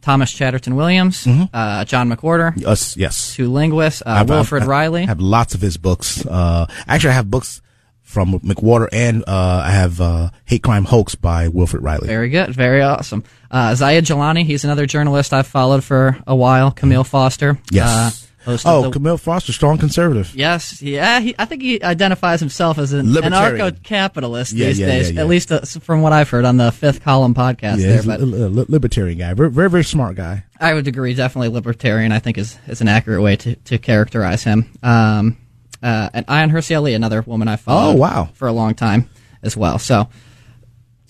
Thomas 0.02 0.30
Chatterton 0.30 0.76
Williams, 0.76 1.24
mm-hmm. 1.24 1.44
Uh, 1.52 1.84
John 1.84 2.10
McWhorter. 2.10 2.52
Yes, 2.54 2.96
yes. 2.96 3.34
Two 3.34 3.50
linguists, 3.50 4.02
Wilfred 4.06 4.62
I've, 4.64 4.68
Reilly. 4.68 5.02
I 5.04 5.06
have 5.06 5.20
lots 5.20 5.54
of 5.54 5.60
his 5.60 5.78
books. 5.78 6.24
actually, 6.26 7.10
I 7.10 7.14
have 7.14 7.30
books 7.30 7.60
from 8.08 8.40
McWhorter, 8.40 8.88
and 8.90 9.22
uh, 9.28 9.62
I 9.66 9.70
have 9.70 10.00
uh, 10.00 10.30
Hate 10.46 10.62
Crime 10.62 10.86
Hoax 10.86 11.14
by 11.14 11.48
Wilfred 11.48 11.82
Reilly. 11.82 12.06
Very 12.06 12.30
good, 12.30 12.54
very 12.54 12.80
awesome. 12.80 13.22
Uh, 13.50 13.74
Zaid 13.74 14.04
Jilani, 14.04 14.44
he's 14.44 14.64
another 14.64 14.86
journalist 14.86 15.34
I've 15.34 15.46
followed 15.46 15.84
for 15.84 16.16
a 16.26 16.34
while. 16.34 16.70
Camille 16.70 17.04
Foster, 17.04 17.58
yes, 17.70 17.86
uh, 17.86 18.44
Host 18.50 18.64
Oh, 18.66 18.82
the, 18.84 18.90
Camille 18.92 19.18
Foster, 19.18 19.52
strong 19.52 19.76
conservative. 19.76 20.34
Yes, 20.34 20.80
yeah, 20.80 21.20
he, 21.20 21.34
I 21.38 21.44
think 21.44 21.60
he 21.60 21.82
identifies 21.82 22.40
himself 22.40 22.78
as 22.78 22.94
an 22.94 23.06
anarcho-capitalist 23.06 24.52
Yeah, 24.54 24.66
these 24.68 24.80
yeah, 24.80 24.86
days, 24.86 25.10
yeah, 25.10 25.20
at 25.20 25.26
least 25.26 25.52
uh, 25.52 25.60
from 25.60 26.00
what 26.00 26.14
I've 26.14 26.30
heard 26.30 26.46
on 26.46 26.56
the 26.56 26.72
Fifth 26.72 27.02
Column 27.02 27.34
podcast. 27.34 27.78
Yeah, 27.78 28.00
there, 28.00 28.02
but 28.04 28.20
li- 28.22 28.46
li- 28.46 28.66
libertarian 28.68 29.18
guy. 29.18 29.34
Very, 29.34 29.50
very, 29.50 29.68
very 29.68 29.84
smart 29.84 30.16
guy. 30.16 30.44
I 30.58 30.72
would 30.72 30.88
agree, 30.88 31.12
definitely 31.12 31.48
libertarian. 31.48 32.10
I 32.10 32.20
think 32.20 32.38
is 32.38 32.58
is 32.66 32.80
an 32.80 32.88
accurate 32.88 33.20
way 33.22 33.36
to, 33.36 33.54
to 33.54 33.76
characterize 33.78 34.44
him. 34.44 34.70
Um, 34.82 35.36
uh, 35.82 36.10
and 36.12 36.50
Hirsi 36.52 36.76
Ali, 36.76 36.94
another 36.94 37.22
woman 37.22 37.48
I 37.48 37.56
followed. 37.56 37.92
Oh, 37.92 37.96
wow. 37.96 38.28
for 38.34 38.48
a 38.48 38.52
long 38.52 38.74
time 38.74 39.08
as 39.42 39.56
well. 39.56 39.78
So, 39.78 40.08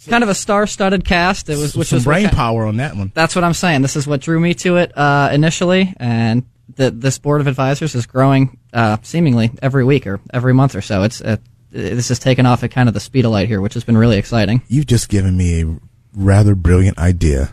kind 0.09 0.23
of 0.23 0.31
a 0.31 0.35
star-studded 0.35 1.05
cast. 1.05 1.49
It 1.49 1.59
was 1.59 1.77
which 1.77 1.89
Some 1.89 1.97
was 1.99 2.05
brain 2.05 2.29
ki- 2.29 2.35
power 2.35 2.65
on 2.67 2.77
that 2.79 2.97
one. 2.97 3.13
That's 3.15 3.35
what 3.35 3.45
I'm 3.45 3.55
saying. 3.55 3.83
This 3.83 3.97
is 3.97 4.07
what 4.07 4.21
drew 4.21 4.41
me 4.41 4.55
to 4.55 4.77
it 4.77 4.97
uh, 4.97 5.31
initially, 5.33 5.93
and 5.99 6.45
the, 6.77 6.91
this 6.91 7.19
board 7.19 7.41
of 7.41 7.47
advisors 7.47 7.95
is 7.95 8.07
growing 8.07 8.59
uh, 8.73 8.99
seemingly 9.03 9.51
every 9.63 9.85
week 9.85 10.07
or 10.07 10.21
every 10.33 10.55
month 10.55 10.75
or 10.75 10.81
so. 10.81 11.03
It's 11.03 11.21
uh, 11.21 11.37
this 11.71 12.09
has 12.09 12.19
taken 12.19 12.47
off 12.47 12.65
at 12.65 12.71
kind 12.71 12.89
of 12.89 12.95
the 12.95 13.01
speed 13.01 13.25
of 13.27 13.31
light 13.33 13.49
here, 13.49 13.61
which 13.61 13.75
has 13.75 13.85
been 13.85 13.97
really 13.97 14.17
exciting. 14.17 14.63
You've 14.69 14.87
just 14.87 15.09
given 15.11 15.37
me 15.37 15.63
a 15.63 15.77
rather 16.15 16.55
brilliant 16.55 16.99
idea 16.99 17.53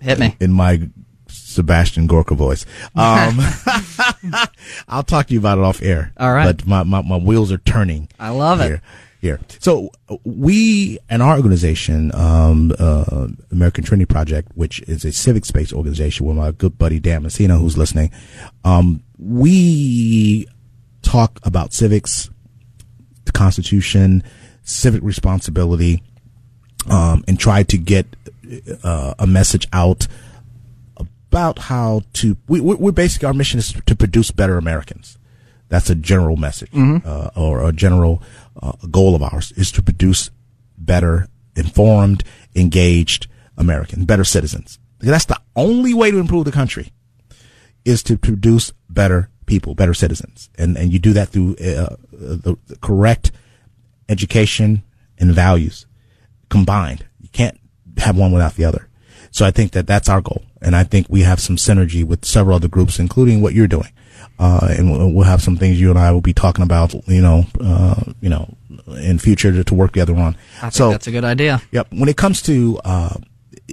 Hit 0.00 0.18
me. 0.18 0.36
in 0.40 0.52
my 0.52 0.88
Sebastian 1.50 2.06
Gorka 2.06 2.34
voice. 2.34 2.64
Um, 2.94 3.40
I'll 4.88 5.02
talk 5.02 5.26
to 5.26 5.34
you 5.34 5.40
about 5.40 5.58
it 5.58 5.64
off 5.64 5.82
air. 5.82 6.12
All 6.16 6.32
right. 6.32 6.44
But 6.46 6.66
my, 6.66 6.82
my, 6.84 7.02
my 7.02 7.16
wheels 7.16 7.50
are 7.52 7.58
turning. 7.58 8.08
I 8.18 8.30
love 8.30 8.60
it. 8.60 8.66
here, 8.66 8.82
Here. 9.20 9.40
So 9.58 9.90
we 10.24 10.98
and 11.08 11.22
our 11.22 11.36
organization, 11.36 12.14
um, 12.14 12.72
uh, 12.78 13.28
American 13.50 13.84
Trinity 13.84 14.06
Project, 14.06 14.52
which 14.54 14.80
is 14.82 15.04
a 15.04 15.12
civic 15.12 15.44
space 15.44 15.72
organization 15.72 16.26
with 16.26 16.36
my 16.36 16.52
good 16.52 16.78
buddy 16.78 17.00
Dan 17.00 17.24
Messina, 17.24 17.58
who's 17.58 17.76
listening, 17.76 18.10
um, 18.64 19.02
we 19.18 20.46
talk 21.02 21.40
about 21.42 21.72
civics, 21.72 22.30
the 23.24 23.32
Constitution, 23.32 24.22
civic 24.62 25.02
responsibility, 25.02 26.02
um, 26.88 27.24
and 27.26 27.38
try 27.38 27.62
to 27.64 27.76
get 27.76 28.06
uh, 28.82 29.14
a 29.18 29.26
message 29.26 29.66
out 29.72 30.06
about 31.30 31.60
how 31.60 32.02
to. 32.14 32.36
We, 32.48 32.60
we, 32.60 32.74
we're 32.74 32.90
basically 32.92 33.26
our 33.26 33.34
mission 33.34 33.58
is 33.60 33.72
to 33.86 33.94
produce 33.94 34.32
better 34.32 34.58
Americans. 34.58 35.16
That's 35.68 35.88
a 35.88 35.94
general 35.94 36.36
message, 36.36 36.70
uh, 37.06 37.30
or 37.36 37.64
a 37.68 37.72
general 37.72 38.20
uh, 38.60 38.72
goal 38.90 39.14
of 39.14 39.22
ours 39.22 39.52
is 39.52 39.70
to 39.72 39.82
produce 39.82 40.30
better, 40.76 41.28
informed, 41.54 42.24
engaged 42.56 43.28
Americans, 43.56 44.04
better 44.04 44.24
citizens. 44.24 44.80
That's 44.98 45.26
the 45.26 45.40
only 45.54 45.94
way 45.94 46.10
to 46.10 46.18
improve 46.18 46.44
the 46.44 46.52
country 46.52 46.92
is 47.84 48.02
to 48.02 48.18
produce 48.18 48.72
better 48.88 49.30
people, 49.46 49.76
better 49.76 49.94
citizens, 49.94 50.50
and 50.58 50.76
and 50.76 50.92
you 50.92 50.98
do 50.98 51.12
that 51.12 51.28
through 51.28 51.52
uh, 51.52 51.94
the, 52.10 52.56
the 52.66 52.76
correct 52.80 53.30
education 54.08 54.82
and 55.18 55.32
values 55.32 55.86
combined. 56.48 57.06
You 57.20 57.28
can't 57.28 57.60
have 57.98 58.18
one 58.18 58.32
without 58.32 58.56
the 58.56 58.64
other. 58.64 58.89
So 59.30 59.46
I 59.46 59.50
think 59.50 59.72
that 59.72 59.86
that's 59.86 60.08
our 60.08 60.20
goal, 60.20 60.42
and 60.60 60.74
I 60.74 60.84
think 60.84 61.06
we 61.08 61.22
have 61.22 61.40
some 61.40 61.56
synergy 61.56 62.04
with 62.04 62.24
several 62.24 62.56
other 62.56 62.68
groups, 62.68 62.98
including 62.98 63.40
what 63.40 63.54
you're 63.54 63.68
doing. 63.68 63.92
Uh, 64.38 64.74
and 64.76 64.90
we'll 64.90 65.10
we'll 65.12 65.26
have 65.26 65.42
some 65.42 65.56
things 65.56 65.78
you 65.78 65.90
and 65.90 65.98
I 65.98 66.12
will 66.12 66.22
be 66.22 66.32
talking 66.32 66.62
about, 66.62 66.94
you 67.06 67.20
know, 67.20 67.44
uh, 67.60 68.02
you 68.20 68.28
know, 68.28 68.56
in 68.88 69.18
future 69.18 69.52
to, 69.52 69.62
to 69.64 69.74
work 69.74 69.92
together 69.92 70.16
on. 70.16 70.36
I 70.58 70.60
think 70.62 70.72
so 70.72 70.90
that's 70.90 71.06
a 71.06 71.10
good 71.10 71.24
idea. 71.24 71.60
Yep. 71.72 71.88
When 71.90 72.08
it 72.08 72.16
comes 72.16 72.40
to 72.42 72.80
uh, 72.84 73.16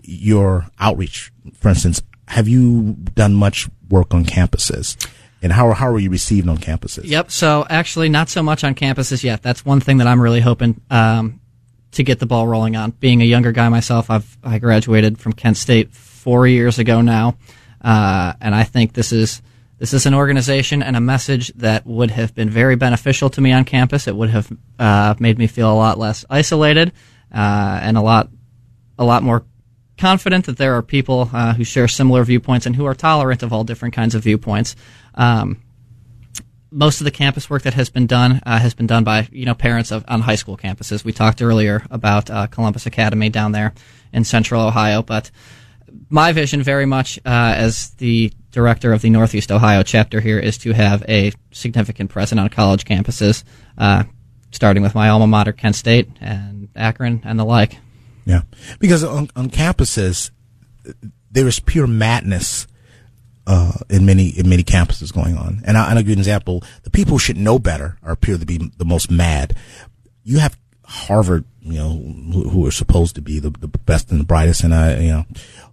your 0.04 0.68
outreach, 0.80 1.32
for 1.56 1.70
instance, 1.70 2.02
have 2.28 2.48
you 2.48 2.98
done 3.16 3.34
much 3.34 3.70
work 3.90 4.14
on 4.14 4.26
campuses, 4.26 4.98
and 5.42 5.54
how 5.54 5.72
how 5.72 5.88
are 5.88 6.00
you 6.00 6.10
received 6.10 6.50
on 6.50 6.58
campuses? 6.58 7.06
Yep. 7.06 7.32
So 7.32 7.66
actually, 7.70 8.10
not 8.10 8.30
so 8.30 8.44
much 8.44 8.64
on 8.64 8.76
campuses 8.76 9.24
yet. 9.24 9.42
That's 9.42 9.66
one 9.66 9.80
thing 9.80 9.98
that 9.98 10.08
I'm 10.08 10.22
really 10.22 10.42
hoping 10.42 10.82
um, 10.90 11.40
to 11.92 12.04
get 12.04 12.20
the 12.20 12.26
ball 12.26 12.48
rolling 12.48 12.76
on. 12.76 12.92
Being 12.92 13.22
a 13.22 13.26
younger 13.26 13.52
guy 13.52 13.70
myself, 13.70 14.10
I've 14.10 14.38
I 14.44 14.60
graduated 14.60 15.20
from 15.20 15.34
Kent 15.34 15.58
State 15.58 15.94
four 15.94 16.48
years 16.48 16.80
ago 16.80 17.02
now, 17.02 17.38
uh, 17.82 18.34
and 18.42 18.54
I 18.54 18.64
think 18.64 18.94
this 18.94 19.12
is 19.12 19.42
this 19.80 19.94
is 19.94 20.06
an 20.06 20.14
organization 20.14 20.82
and 20.82 20.96
a 20.96 21.02
message 21.02 21.54
that 21.56 21.86
would 21.86 22.12
have 22.12 22.34
been 22.34 22.50
very 22.50 22.76
beneficial 22.76 23.30
to 23.32 23.42
me 23.42 23.52
on 23.52 23.64
campus. 23.64 24.08
It 24.08 24.16
would 24.16 24.32
have 24.32 24.52
uh, 24.80 25.16
made 25.20 25.38
me 25.38 25.48
feel 25.48 25.72
a 25.72 25.76
lot 25.76 25.98
less 26.00 26.26
isolated 26.30 26.94
uh, 27.34 27.80
and 27.82 27.98
a 27.98 28.02
lot 28.02 28.30
a 28.98 29.06
lot 29.06 29.22
more 29.24 29.46
confident 29.98 30.46
that 30.46 30.58
there 30.58 30.76
are 30.76 30.82
people 30.82 31.30
uh, 31.34 31.54
who 31.54 31.64
share 31.64 31.88
similar 31.88 32.24
viewpoints 32.24 32.66
and 32.66 32.76
who 32.76 32.86
are 32.86 32.96
tolerant 32.96 33.44
of 33.44 33.54
all 33.54 33.64
different 33.64 33.94
kinds 33.94 34.16
of 34.16 34.24
viewpoints. 34.24 34.76
Um, 35.16 35.62
most 36.72 37.00
of 37.02 37.06
the 37.06 37.12
campus 37.12 37.50
work 37.50 37.64
that 37.64 37.74
has 37.74 37.90
been 37.90 38.08
done 38.08 38.42
uh, 38.46 38.60
has 38.60 38.74
been 38.74 38.88
done 38.88 39.04
by 39.04 39.28
you 39.32 39.46
know 39.46 39.54
parents 39.54 39.92
of 39.92 40.04
on 40.08 40.22
high 40.22 40.36
school 40.36 40.58
campuses. 40.58 41.04
We 41.04 41.14
talked 41.14 41.42
earlier 41.42 41.86
about 41.90 42.30
uh, 42.30 42.48
Columbus 42.48 42.86
Academy 42.86 43.30
down 43.30 43.52
there 43.52 43.74
in 44.14 44.24
Central 44.24 44.62
Ohio, 44.62 45.02
but 45.02 45.32
my 46.10 46.32
vision, 46.32 46.62
very 46.64 46.86
much 46.86 47.18
uh, 47.20 47.54
as 47.56 47.92
the 47.92 48.32
director 48.52 48.94
of 48.94 49.02
the 49.02 49.10
Northeast 49.10 49.52
Ohio 49.52 49.84
chapter 49.84 50.20
here, 50.20 50.40
is 50.40 50.58
to 50.60 50.74
have 50.74 51.04
a 51.08 51.32
significant 51.52 52.10
presence 52.10 52.40
on 52.40 52.50
college 52.50 52.86
campuses, 52.86 53.44
uh, 53.78 54.04
starting 54.52 54.84
with 54.84 54.96
my 54.96 55.10
alma 55.10 55.28
mater, 55.28 55.54
Kent 55.54 55.76
State, 55.76 56.10
and 56.20 56.70
Akron, 56.76 57.22
and 57.24 57.40
the 57.40 57.46
like. 57.46 57.78
Yeah, 58.26 58.42
because 58.80 59.04
on, 59.04 59.30
on 59.36 59.50
campuses 59.50 60.32
there 61.32 61.48
is 61.48 61.60
pure 61.60 61.88
madness 61.88 62.68
uh, 63.48 63.72
in 63.90 64.06
many 64.06 64.28
in 64.28 64.48
many 64.48 64.64
campuses 64.64 65.12
going 65.12 65.38
on. 65.38 65.62
And 65.66 65.78
I, 65.78 65.90
and 65.90 65.98
I'll 65.98 66.04
give 66.04 66.10
you 66.10 66.14
an 66.14 66.20
example: 66.20 66.64
the 66.84 66.92
people 66.92 67.14
who 67.14 67.20
should 67.20 67.38
know 67.38 67.58
better 67.58 67.98
are 68.04 68.12
appear 68.12 68.38
to 68.38 68.46
be 68.46 68.58
the 68.78 68.86
most 68.86 69.10
mad. 69.10 69.56
You 70.24 70.40
have 70.40 70.58
Harvard, 70.84 71.46
you 71.62 71.78
know, 71.78 71.90
who, 71.90 72.50
who 72.50 72.68
are 72.68 72.72
supposed 72.72 73.16
to 73.16 73.22
be 73.22 73.40
the, 73.40 73.50
the 73.50 73.70
best 73.70 74.12
and 74.12 74.20
the 74.20 74.26
brightest, 74.26 74.64
and 74.64 74.76
I, 74.76 75.00
you 75.00 75.12
know, 75.12 75.26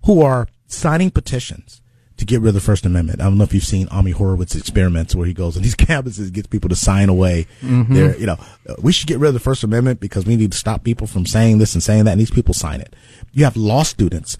who 0.05 0.23
are 0.23 0.47
signing 0.69 1.11
petitions 1.11 1.83
to 2.17 2.25
get 2.25 2.41
rid 2.41 2.49
of 2.49 2.55
the 2.55 2.61
First 2.61 2.87
Amendment. 2.87 3.21
I 3.21 3.25
don't 3.25 3.39
know 3.39 3.45
if 3.45 3.53
you've 3.53 3.65
seen 3.65 3.89
Ami 3.89 4.13
Horowitz's 4.13 4.57
experiments 4.57 5.17
where 5.17 5.27
he 5.27 5.35
goes 5.35 5.57
on 5.57 5.65
these 5.65 5.75
campuses, 5.75 6.21
and 6.21 6.33
gets 6.33 6.47
people 6.47 6.69
to 6.69 6.77
sign 6.77 7.09
away. 7.09 7.49
Their, 7.93 8.17
you 8.17 8.27
know, 8.27 8.37
uh, 8.69 8.75
we 8.81 8.93
should 8.93 9.09
get 9.09 9.19
rid 9.19 9.29
of 9.29 9.35
the 9.35 9.41
First 9.41 9.65
Amendment 9.65 9.99
because 9.99 10.25
we 10.25 10.37
need 10.37 10.53
to 10.53 10.59
stop 10.59 10.85
people 10.85 11.09
from 11.09 11.27
saying 11.27 11.59
this 11.59 11.75
and 11.75 11.83
saying 11.83 12.05
that, 12.05 12.13
and 12.13 12.21
these 12.21 12.31
people 12.31 12.55
sign 12.55 12.81
it. 12.81 12.95
You 13.33 13.43
have 13.45 13.57
law 13.57 13.83
students, 13.83 14.39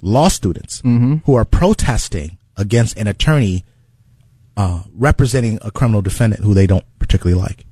law 0.00 0.28
students 0.28 0.80
who 1.24 1.34
are 1.34 1.44
protesting 1.44 2.37
against 2.58 2.98
an 2.98 3.06
attorney 3.06 3.64
uh, 4.56 4.82
representing 4.92 5.58
a 5.62 5.70
criminal 5.70 6.02
defendant 6.02 6.42
who 6.44 6.52
they 6.52 6.66
don't 6.66 6.84
particularly 6.98 7.40
like. 7.40 7.64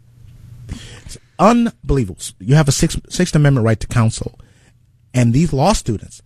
It's 1.05 1.19
unbelievable. 1.39 2.19
You 2.39 2.55
have 2.55 2.69
a 2.69 2.73
Sixth, 2.73 3.01
Sixth 3.11 3.35
Amendment 3.35 3.65
right 3.67 3.79
to 3.81 3.87
counsel, 3.87 4.39
and 5.13 5.33
these 5.35 5.53
law 5.53 5.73
students 5.73 6.23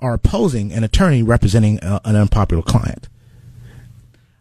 are 0.00 0.12
opposing 0.14 0.72
an 0.72 0.84
attorney 0.84 1.22
representing 1.22 1.80
uh, 1.80 2.00
an 2.04 2.16
unpopular 2.16 2.62
client. 2.62 3.08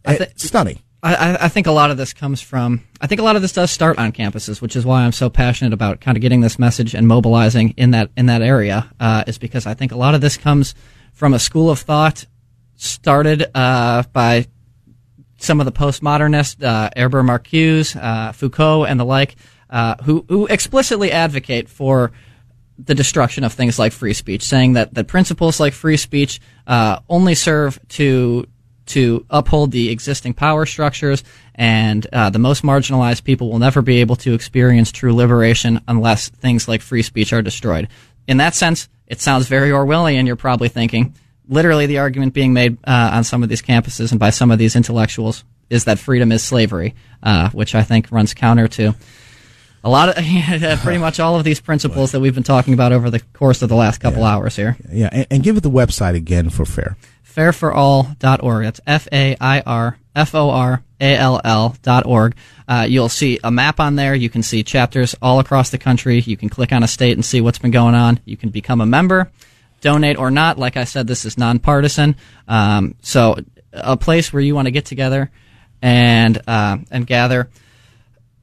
I 0.05 0.15
It's 0.15 0.45
stunning. 0.45 0.79
I, 1.01 1.15
I- 1.15 1.45
I 1.45 1.49
think 1.49 1.67
a 1.67 1.71
lot 1.71 1.91
of 1.91 1.97
this 1.97 2.13
comes 2.13 2.41
from. 2.41 2.83
I 2.99 3.07
think 3.07 3.21
a 3.21 3.23
lot 3.23 3.35
of 3.35 3.41
this 3.41 3.53
does 3.53 3.71
start 3.71 3.97
on 3.97 4.11
campuses, 4.11 4.61
which 4.61 4.75
is 4.75 4.85
why 4.85 5.03
I'm 5.03 5.11
so 5.11 5.29
passionate 5.29 5.71
about 5.73 6.01
kind 6.01 6.17
of 6.17 6.21
getting 6.21 6.41
this 6.41 6.59
message 6.59 6.93
and 6.93 7.07
mobilizing 7.07 7.69
in 7.77 7.91
that 7.91 8.11
in 8.17 8.25
that 8.25 8.41
area. 8.41 8.91
Uh, 8.99 9.23
is 9.27 9.37
because 9.37 9.65
I 9.65 9.73
think 9.75 9.91
a 9.91 9.97
lot 9.97 10.13
of 10.15 10.21
this 10.21 10.35
comes 10.35 10.75
from 11.13 11.33
a 11.33 11.39
school 11.39 11.69
of 11.69 11.79
thought 11.79 12.25
started 12.85 13.45
uh, 13.53 14.03
by 14.13 14.47
some 15.37 15.59
of 15.59 15.65
the 15.65 15.71
postmodernists, 15.71 16.63
uh, 16.63 16.89
Herbert 16.95 17.23
Marcuse, 17.23 17.95
uh, 18.01 18.31
Foucault, 18.31 18.85
and 18.85 18.99
the 18.99 19.05
like, 19.05 19.35
uh, 19.69 19.95
who 20.03 20.25
who 20.29 20.47
explicitly 20.47 21.11
advocate 21.11 21.69
for 21.69 22.11
the 22.77 22.95
destruction 22.95 23.43
of 23.43 23.53
things 23.53 23.79
like 23.79 23.93
free 23.93 24.13
speech, 24.13 24.43
saying 24.43 24.73
that, 24.73 24.93
that 24.93 25.07
principles 25.07 25.59
like 25.59 25.73
free 25.73 25.97
speech 25.97 26.41
uh, 26.67 26.99
only 27.09 27.35
serve 27.35 27.79
to 27.87 28.45
to 28.87 29.25
uphold 29.31 29.71
the 29.71 29.89
existing 29.89 30.33
power 30.33 30.65
structures, 30.65 31.23
and 31.55 32.05
uh, 32.13 32.29
the 32.29 32.39
most 32.39 32.63
marginalized 32.63 33.23
people 33.23 33.49
will 33.49 33.59
never 33.59 33.81
be 33.81 33.99
able 33.99 34.15
to 34.15 34.33
experience 34.33 34.91
true 34.91 35.13
liberation 35.13 35.81
unless 35.87 36.29
things 36.29 36.67
like 36.67 36.81
free 36.81 37.01
speech 37.01 37.33
are 37.33 37.41
destroyed. 37.41 37.87
In 38.27 38.37
that 38.37 38.53
sense, 38.53 38.87
it 39.07 39.21
sounds 39.21 39.47
very 39.47 39.71
Orwellian. 39.71 40.27
You're 40.27 40.35
probably 40.35 40.69
thinking, 40.69 41.15
literally, 41.47 41.85
the 41.85 41.99
argument 41.99 42.33
being 42.33 42.53
made 42.53 42.77
uh, 42.85 43.11
on 43.13 43.23
some 43.23 43.43
of 43.43 43.49
these 43.49 43.61
campuses 43.61 44.11
and 44.11 44.19
by 44.19 44.29
some 44.29 44.51
of 44.51 44.59
these 44.59 44.75
intellectuals 44.75 45.43
is 45.69 45.85
that 45.85 45.99
freedom 45.99 46.31
is 46.31 46.43
slavery, 46.43 46.95
uh, 47.23 47.49
which 47.49 47.75
I 47.75 47.83
think 47.83 48.11
runs 48.11 48.33
counter 48.33 48.67
to 48.69 48.95
a 49.83 49.89
lot 49.89 50.09
of 50.09 50.15
pretty 50.81 50.97
much 50.97 51.19
all 51.19 51.37
of 51.37 51.43
these 51.43 51.61
principles 51.61 52.11
that 52.11 52.19
we've 52.19 52.33
been 52.33 52.43
talking 52.43 52.73
about 52.73 52.91
over 52.91 53.09
the 53.09 53.19
course 53.19 53.61
of 53.61 53.69
the 53.69 53.75
last 53.75 53.99
couple 53.99 54.23
hours 54.23 54.55
here. 54.55 54.75
Yeah, 54.91 55.09
and, 55.11 55.27
and 55.29 55.43
give 55.43 55.57
it 55.57 55.61
the 55.61 55.69
website 55.69 56.15
again 56.15 56.49
for 56.49 56.65
fair. 56.65 56.97
Fairforall.org. 57.23 58.63
That's 58.63 58.81
F 58.87 59.07
A 59.11 59.35
I 59.39 59.61
R 59.61 59.97
F 60.15 60.33
O 60.33 60.49
R 60.49 60.83
A 60.99 61.15
L 61.15 61.39
L 61.43 61.75
dot 61.83 62.05
org. 62.05 62.35
Uh, 62.67 62.87
you'll 62.89 63.09
see 63.09 63.39
a 63.43 63.51
map 63.51 63.79
on 63.79 63.95
there. 63.95 64.15
You 64.15 64.29
can 64.29 64.41
see 64.41 64.63
chapters 64.63 65.15
all 65.21 65.39
across 65.39 65.69
the 65.69 65.77
country. 65.77 66.19
You 66.19 66.35
can 66.35 66.49
click 66.49 66.71
on 66.71 66.81
a 66.81 66.87
state 66.87 67.13
and 67.13 67.23
see 67.23 67.41
what's 67.41 67.59
been 67.59 67.71
going 67.71 67.93
on. 67.93 68.19
You 68.25 68.37
can 68.37 68.49
become 68.49 68.81
a 68.81 68.85
member, 68.87 69.29
donate 69.85 70.17
or 70.17 70.31
not. 70.31 70.57
Like 70.57 70.77
I 70.77 70.83
said, 70.83 71.05
this 71.05 71.25
is 71.25 71.37
nonpartisan. 71.37 72.15
Um, 72.47 72.95
so 73.01 73.35
a 73.71 73.95
place 73.95 74.33
where 74.33 74.41
you 74.41 74.55
want 74.55 74.65
to 74.65 74.71
get 74.71 74.85
together 74.85 75.29
and 75.79 76.41
uh, 76.47 76.77
and 76.89 77.05
gather 77.05 77.49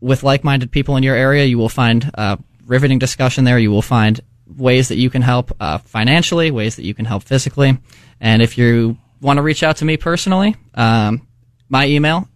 with 0.01 0.23
like-minded 0.23 0.71
people 0.71 0.97
in 0.97 1.03
your 1.03 1.17
area. 1.17 1.45
You 1.45 1.59
will 1.59 1.69
find 1.69 2.09
uh, 2.15 2.37
riveting 2.65 3.01
discussion 3.01 3.43
there. 3.43 3.59
You 3.59 3.73
will 3.73 3.83
find 3.83 4.21
ways 4.57 4.89
that 4.89 4.99
you 4.99 5.11
can 5.11 5.23
help 5.23 5.51
uh, 5.59 5.79
financially, 5.79 6.53
ways 6.53 6.77
that 6.77 6.85
you 6.85 6.95
can 6.95 7.07
help 7.07 7.25
physically, 7.25 7.77
and 8.21 8.41
if 8.41 8.57
you 8.57 8.97
want 9.21 9.39
to 9.39 9.43
reach 9.43 9.65
out 9.65 9.79
to 9.79 9.85
me 9.85 9.97
personally, 9.97 10.55
um, 10.75 11.27
my 11.69 11.87
email, 11.87 12.29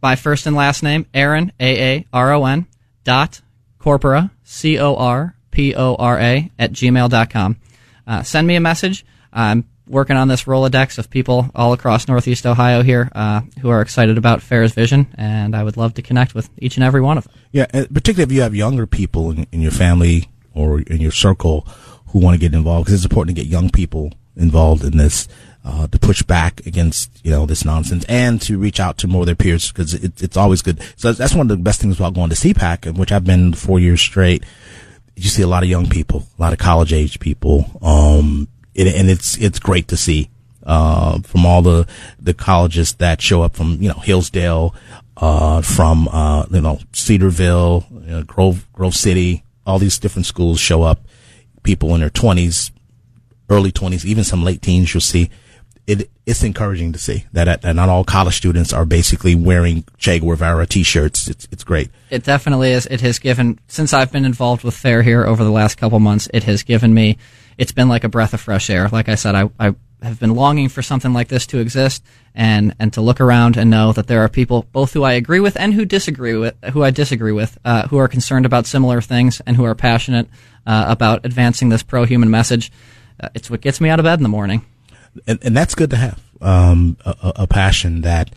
my 0.00 0.14
first 0.14 0.46
and 0.46 0.54
last 0.54 0.84
name, 0.84 1.06
Aaron 1.12 1.50
A 1.58 1.96
A 1.96 2.06
R 2.12 2.32
O 2.32 2.44
N 2.44 2.66
dot 3.02 3.40
corpora 3.80 4.30
C 4.44 4.78
O 4.78 4.94
R 4.94 5.34
P 5.50 5.74
O 5.74 5.96
R 5.96 6.20
A 6.20 6.50
at 6.60 6.72
gmail.com. 6.72 7.56
Uh, 8.06 8.22
send 8.22 8.46
me 8.46 8.56
a 8.56 8.60
message. 8.60 9.04
I'm 9.32 9.64
working 9.86 10.16
on 10.16 10.28
this 10.28 10.44
Rolodex 10.44 10.98
of 10.98 11.10
people 11.10 11.50
all 11.54 11.72
across 11.72 12.08
Northeast 12.08 12.46
Ohio 12.46 12.82
here 12.82 13.10
uh, 13.14 13.42
who 13.60 13.68
are 13.68 13.80
excited 13.80 14.18
about 14.18 14.42
Fair's 14.42 14.72
vision, 14.72 15.06
and 15.16 15.54
I 15.54 15.62
would 15.62 15.76
love 15.76 15.94
to 15.94 16.02
connect 16.02 16.34
with 16.34 16.50
each 16.58 16.76
and 16.76 16.84
every 16.84 17.00
one 17.00 17.18
of 17.18 17.24
them. 17.24 17.34
Yeah, 17.52 17.66
particularly 17.92 18.24
if 18.24 18.32
you 18.32 18.42
have 18.42 18.54
younger 18.54 18.86
people 18.86 19.30
in, 19.30 19.46
in 19.52 19.60
your 19.60 19.72
family 19.72 20.28
or 20.54 20.80
in 20.80 21.00
your 21.00 21.12
circle 21.12 21.66
who 22.08 22.18
want 22.18 22.34
to 22.34 22.40
get 22.40 22.54
involved, 22.54 22.86
because 22.86 23.04
it's 23.04 23.10
important 23.10 23.36
to 23.36 23.42
get 23.42 23.50
young 23.50 23.70
people 23.70 24.12
involved 24.36 24.84
in 24.84 24.96
this. 24.96 25.28
Uh, 25.64 25.86
to 25.86 25.96
push 25.96 26.24
back 26.24 26.66
against 26.66 27.24
you 27.24 27.30
know 27.30 27.46
this 27.46 27.64
nonsense 27.64 28.04
and 28.08 28.42
to 28.42 28.58
reach 28.58 28.80
out 28.80 28.98
to 28.98 29.06
more 29.06 29.20
of 29.20 29.26
their 29.26 29.36
peers 29.36 29.70
because 29.70 29.94
it, 29.94 30.20
it's 30.20 30.36
always 30.36 30.60
good. 30.60 30.82
So 30.96 31.12
that's 31.12 31.34
one 31.34 31.48
of 31.48 31.56
the 31.56 31.62
best 31.62 31.80
things 31.80 32.00
about 32.00 32.14
going 32.14 32.30
to 32.30 32.34
CPAC, 32.34 32.98
which 32.98 33.12
I've 33.12 33.22
been 33.22 33.52
four 33.52 33.78
years 33.78 34.00
straight. 34.00 34.42
You 35.16 35.28
see 35.28 35.42
a 35.42 35.46
lot 35.46 35.62
of 35.62 35.68
young 35.68 35.88
people, 35.88 36.26
a 36.38 36.42
lot 36.42 36.52
of 36.52 36.58
college 36.58 36.92
age 36.92 37.20
people, 37.20 37.70
um, 37.82 38.48
it, 38.74 38.86
and 38.94 39.10
it's 39.10 39.36
it's 39.38 39.58
great 39.58 39.88
to 39.88 39.96
see 39.96 40.30
uh, 40.64 41.20
from 41.20 41.46
all 41.46 41.62
the 41.62 41.86
the 42.20 42.34
colleges 42.34 42.94
that 42.94 43.20
show 43.20 43.42
up 43.42 43.54
from 43.54 43.78
you 43.80 43.88
know 43.88 43.98
Hillsdale, 43.98 44.74
uh, 45.16 45.62
from 45.62 46.08
uh, 46.08 46.46
you 46.50 46.60
know 46.60 46.78
Cedarville, 46.92 47.86
you 47.90 48.10
know, 48.10 48.22
Grove 48.22 48.66
Grove 48.72 48.94
City, 48.94 49.44
all 49.66 49.78
these 49.78 49.98
different 49.98 50.26
schools 50.26 50.60
show 50.60 50.82
up. 50.82 51.00
People 51.62 51.94
in 51.94 52.00
their 52.00 52.10
twenties, 52.10 52.72
early 53.48 53.72
twenties, 53.72 54.06
even 54.06 54.24
some 54.24 54.42
late 54.42 54.62
teens. 54.62 54.92
You'll 54.92 55.00
see. 55.00 55.30
It, 55.84 56.10
it's 56.26 56.44
encouraging 56.44 56.92
to 56.92 56.98
see 56.98 57.24
that, 57.32 57.64
not 57.64 57.88
all 57.88 58.04
college 58.04 58.36
students 58.36 58.72
are 58.72 58.84
basically 58.84 59.34
wearing 59.34 59.84
Che 59.98 60.20
Guevara 60.20 60.64
t-shirts. 60.66 61.28
It's, 61.28 61.48
it's 61.50 61.64
great. 61.64 61.90
It 62.08 62.22
definitely 62.22 62.70
is. 62.70 62.86
It 62.86 63.00
has 63.00 63.18
given, 63.18 63.58
since 63.66 63.92
I've 63.92 64.12
been 64.12 64.24
involved 64.24 64.62
with 64.62 64.76
Fair 64.76 65.02
here 65.02 65.24
over 65.26 65.42
the 65.42 65.50
last 65.50 65.76
couple 65.76 65.98
months, 65.98 66.28
it 66.32 66.44
has 66.44 66.62
given 66.62 66.94
me 66.94 67.18
it's 67.58 67.72
been 67.72 67.88
like 67.88 68.04
a 68.04 68.08
breath 68.08 68.32
of 68.32 68.40
fresh 68.40 68.70
air. 68.70 68.88
Like 68.88 69.08
I 69.08 69.16
said, 69.16 69.34
I, 69.34 69.50
I 69.58 69.74
have 70.02 70.20
been 70.20 70.34
longing 70.34 70.68
for 70.68 70.82
something 70.82 71.12
like 71.12 71.26
this 71.26 71.46
to 71.48 71.58
exist 71.58 72.04
and, 72.32 72.74
and 72.78 72.92
to 72.92 73.00
look 73.00 73.20
around 73.20 73.56
and 73.56 73.68
know 73.68 73.92
that 73.92 74.06
there 74.06 74.20
are 74.20 74.28
people 74.28 74.66
both 74.72 74.92
who 74.92 75.02
I 75.02 75.14
agree 75.14 75.40
with 75.40 75.56
and 75.56 75.74
who 75.74 75.84
disagree 75.84 76.34
with, 76.34 76.54
who 76.72 76.84
I 76.84 76.90
disagree 76.90 77.32
with, 77.32 77.58
uh, 77.64 77.88
who 77.88 77.98
are 77.98 78.08
concerned 78.08 78.46
about 78.46 78.66
similar 78.66 79.00
things 79.00 79.42
and 79.46 79.56
who 79.56 79.64
are 79.64 79.74
passionate 79.74 80.28
uh, 80.64 80.84
about 80.86 81.26
advancing 81.26 81.70
this 81.70 81.82
pro-human 81.82 82.30
message. 82.30 82.70
Uh, 83.18 83.28
it's 83.34 83.50
what 83.50 83.60
gets 83.60 83.80
me 83.80 83.88
out 83.88 83.98
of 83.98 84.04
bed 84.04 84.18
in 84.18 84.22
the 84.22 84.28
morning. 84.28 84.64
And, 85.26 85.38
and 85.42 85.56
that's 85.56 85.74
good 85.74 85.90
to 85.90 85.96
have, 85.96 86.20
um, 86.40 86.96
a, 87.04 87.32
a, 87.36 87.46
passion 87.46 88.00
that, 88.02 88.34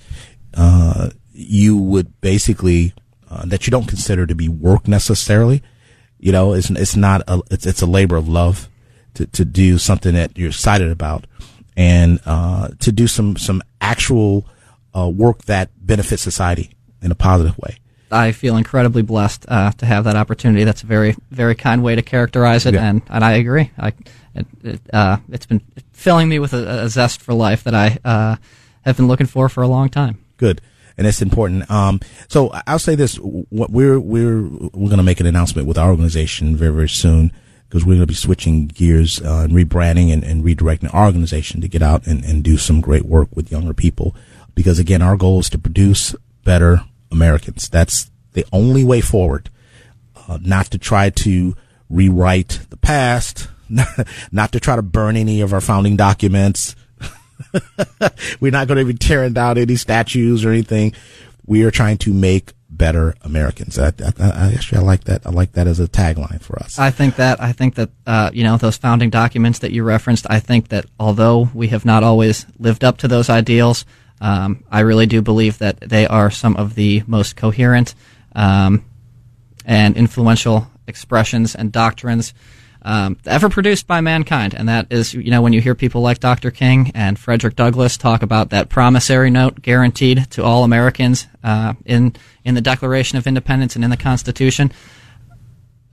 uh, 0.53 1.09
you 1.31 1.77
would 1.77 2.19
basically, 2.21 2.93
uh, 3.29 3.45
that 3.45 3.65
you 3.65 3.71
don't 3.71 3.87
consider 3.87 4.25
to 4.25 4.35
be 4.35 4.47
work 4.49 4.87
necessarily. 4.87 5.63
You 6.19 6.31
know, 6.31 6.53
it's, 6.53 6.69
it's 6.69 6.95
not 6.95 7.21
a, 7.27 7.41
it's, 7.51 7.65
it's 7.65 7.81
a 7.81 7.87
labor 7.87 8.15
of 8.15 8.27
love 8.27 8.69
to, 9.15 9.25
to 9.27 9.45
do 9.45 9.77
something 9.77 10.13
that 10.13 10.37
you're 10.37 10.49
excited 10.49 10.91
about 10.91 11.25
and 11.75 12.19
uh, 12.25 12.69
to 12.79 12.91
do 12.91 13.07
some 13.07 13.35
some 13.35 13.61
actual 13.81 14.47
uh, 14.95 15.09
work 15.09 15.43
that 15.45 15.69
benefits 15.85 16.21
society 16.21 16.71
in 17.01 17.11
a 17.11 17.15
positive 17.15 17.57
way. 17.57 17.77
I 18.11 18.31
feel 18.31 18.57
incredibly 18.57 19.01
blessed 19.01 19.45
uh, 19.47 19.71
to 19.71 19.85
have 19.85 20.03
that 20.03 20.15
opportunity. 20.15 20.63
That's 20.63 20.83
a 20.83 20.85
very 20.85 21.15
very 21.31 21.55
kind 21.55 21.83
way 21.83 21.95
to 21.95 22.01
characterize 22.01 22.65
it, 22.65 22.73
yeah. 22.73 22.89
and, 22.89 23.01
and 23.09 23.23
I 23.23 23.33
agree. 23.33 23.71
I, 23.77 23.93
it, 24.33 24.47
it, 24.63 24.81
has 24.93 25.19
uh, 25.19 25.45
been 25.47 25.61
filling 25.91 26.29
me 26.29 26.39
with 26.39 26.53
a, 26.53 26.83
a, 26.83 26.89
zest 26.89 27.21
for 27.21 27.33
life 27.33 27.63
that 27.63 27.73
I 27.73 27.97
uh, 28.03 28.35
have 28.81 28.97
been 28.97 29.07
looking 29.07 29.27
for 29.27 29.49
for 29.49 29.63
a 29.63 29.67
long 29.67 29.89
time. 29.89 30.23
Good 30.37 30.61
and 30.97 31.07
it's 31.07 31.21
important. 31.21 31.69
Um, 31.69 31.99
so 32.27 32.51
I'll 32.67 32.79
say 32.79 32.95
this: 32.95 33.15
what 33.15 33.69
we're 33.69 33.99
we're 33.99 34.41
we're 34.41 34.89
going 34.89 34.97
to 34.97 35.03
make 35.03 35.19
an 35.19 35.25
announcement 35.25 35.67
with 35.67 35.77
our 35.77 35.89
organization 35.89 36.55
very 36.55 36.73
very 36.73 36.89
soon 36.89 37.31
because 37.67 37.85
we're 37.85 37.95
going 37.95 38.01
to 38.01 38.07
be 38.07 38.13
switching 38.13 38.67
gears 38.67 39.21
uh, 39.21 39.41
and 39.43 39.53
rebranding 39.53 40.13
and, 40.13 40.23
and, 40.23 40.43
redirecting 40.43 40.93
our 40.93 41.07
organization 41.07 41.61
to 41.61 41.67
get 41.67 41.81
out 41.81 42.05
and, 42.05 42.23
and 42.23 42.43
do 42.43 42.57
some 42.57 42.79
great 42.79 43.03
work 43.03 43.27
with 43.35 43.51
younger 43.51 43.73
people. 43.73 44.15
Because 44.53 44.77
again, 44.77 45.01
our 45.01 45.17
goal 45.17 45.39
is 45.39 45.49
to 45.49 45.57
produce 45.57 46.15
better 46.43 46.83
Americans. 47.11 47.69
That's 47.69 48.11
the 48.33 48.45
only 48.51 48.83
way 48.83 49.01
forward. 49.01 49.49
Uh, 50.27 50.39
not 50.41 50.67
to 50.67 50.77
try 50.77 51.09
to 51.09 51.55
rewrite 51.89 52.61
the 52.69 52.77
past, 52.77 53.47
not 54.31 54.51
to 54.51 54.59
try 54.59 54.75
to 54.75 54.81
burn 54.81 55.15
any 55.15 55.41
of 55.41 55.53
our 55.53 55.61
founding 55.61 55.95
documents. 55.95 56.75
We're 58.39 58.51
not 58.51 58.67
going 58.67 58.79
to 58.79 58.85
be 58.85 58.97
tearing 58.97 59.33
down 59.33 59.57
any 59.57 59.75
statues 59.75 60.45
or 60.45 60.49
anything. 60.49 60.93
We 61.45 61.63
are 61.63 61.71
trying 61.71 61.97
to 61.99 62.13
make 62.13 62.53
better 62.69 63.15
Americans. 63.21 63.79
I, 63.79 63.87
I, 63.87 64.13
I, 64.19 64.53
actually 64.53 64.79
I 64.79 64.81
like 64.81 65.05
that. 65.05 65.25
I 65.25 65.29
like 65.29 65.53
that 65.53 65.67
as 65.67 65.79
a 65.79 65.87
tagline 65.87 66.41
for 66.41 66.59
us. 66.59 66.77
I 66.77 66.91
think 66.91 67.15
that 67.15 67.41
I 67.41 67.51
think 67.51 67.75
that 67.75 67.89
uh, 68.05 68.31
you 68.33 68.43
know 68.43 68.57
those 68.57 68.77
founding 68.77 69.09
documents 69.09 69.59
that 69.59 69.71
you 69.71 69.83
referenced. 69.83 70.25
I 70.29 70.39
think 70.39 70.69
that 70.69 70.85
although 70.99 71.49
we 71.53 71.69
have 71.69 71.85
not 71.85 72.03
always 72.03 72.45
lived 72.59 72.83
up 72.83 72.97
to 72.97 73.07
those 73.07 73.29
ideals, 73.29 73.85
um, 74.21 74.63
I 74.71 74.81
really 74.81 75.05
do 75.05 75.21
believe 75.21 75.57
that 75.59 75.79
they 75.81 76.07
are 76.07 76.31
some 76.31 76.55
of 76.55 76.75
the 76.75 77.03
most 77.07 77.35
coherent 77.35 77.95
um, 78.35 78.85
and 79.65 79.97
influential 79.97 80.67
expressions 80.87 81.55
and 81.55 81.71
doctrines 81.71 82.33
um, 82.85 83.17
ever 83.25 83.49
produced 83.49 83.87
by 83.87 83.99
mankind. 83.99 84.53
And 84.53 84.69
that 84.69 84.87
is, 84.91 85.13
you 85.13 85.31
know, 85.31 85.41
when 85.41 85.53
you 85.53 85.59
hear 85.59 85.73
people 85.73 86.01
like 86.01 86.19
Dr. 86.19 86.51
King 86.51 86.91
and 86.93 87.17
Frederick 87.17 87.55
Douglass 87.55 87.97
talk 87.97 88.21
about 88.21 88.51
that 88.51 88.69
promissory 88.69 89.31
note 89.31 89.61
guaranteed 89.61 90.29
to 90.31 90.43
all 90.43 90.63
Americans 90.63 91.27
uh, 91.43 91.73
in 91.85 92.15
in 92.43 92.53
the 92.53 92.61
Declaration 92.61 93.17
of 93.17 93.25
Independence 93.25 93.75
and 93.75 93.83
in 93.83 93.89
the 93.89 93.97
Constitution. 93.97 94.71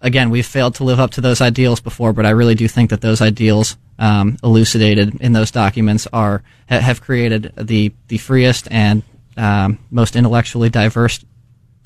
Again, 0.02 0.30
we've 0.30 0.46
failed 0.46 0.74
to 0.76 0.84
live 0.84 1.00
up 1.00 1.12
to 1.12 1.20
those 1.20 1.40
ideals 1.40 1.80
before, 1.80 2.12
but 2.12 2.26
I 2.26 2.30
really 2.30 2.54
do 2.54 2.68
think 2.68 2.90
that 2.90 3.00
those 3.00 3.22
ideals 3.22 3.76
um, 3.98 4.36
elucidated 4.42 5.20
in 5.20 5.32
those 5.32 5.50
documents 5.50 6.06
are 6.12 6.42
ha- 6.68 6.80
have 6.80 7.00
created 7.00 7.52
the 7.56 7.92
the 8.08 8.18
freest 8.18 8.68
and 8.70 9.02
um, 9.36 9.78
most 9.90 10.16
intellectually 10.16 10.68
diverse 10.68 11.24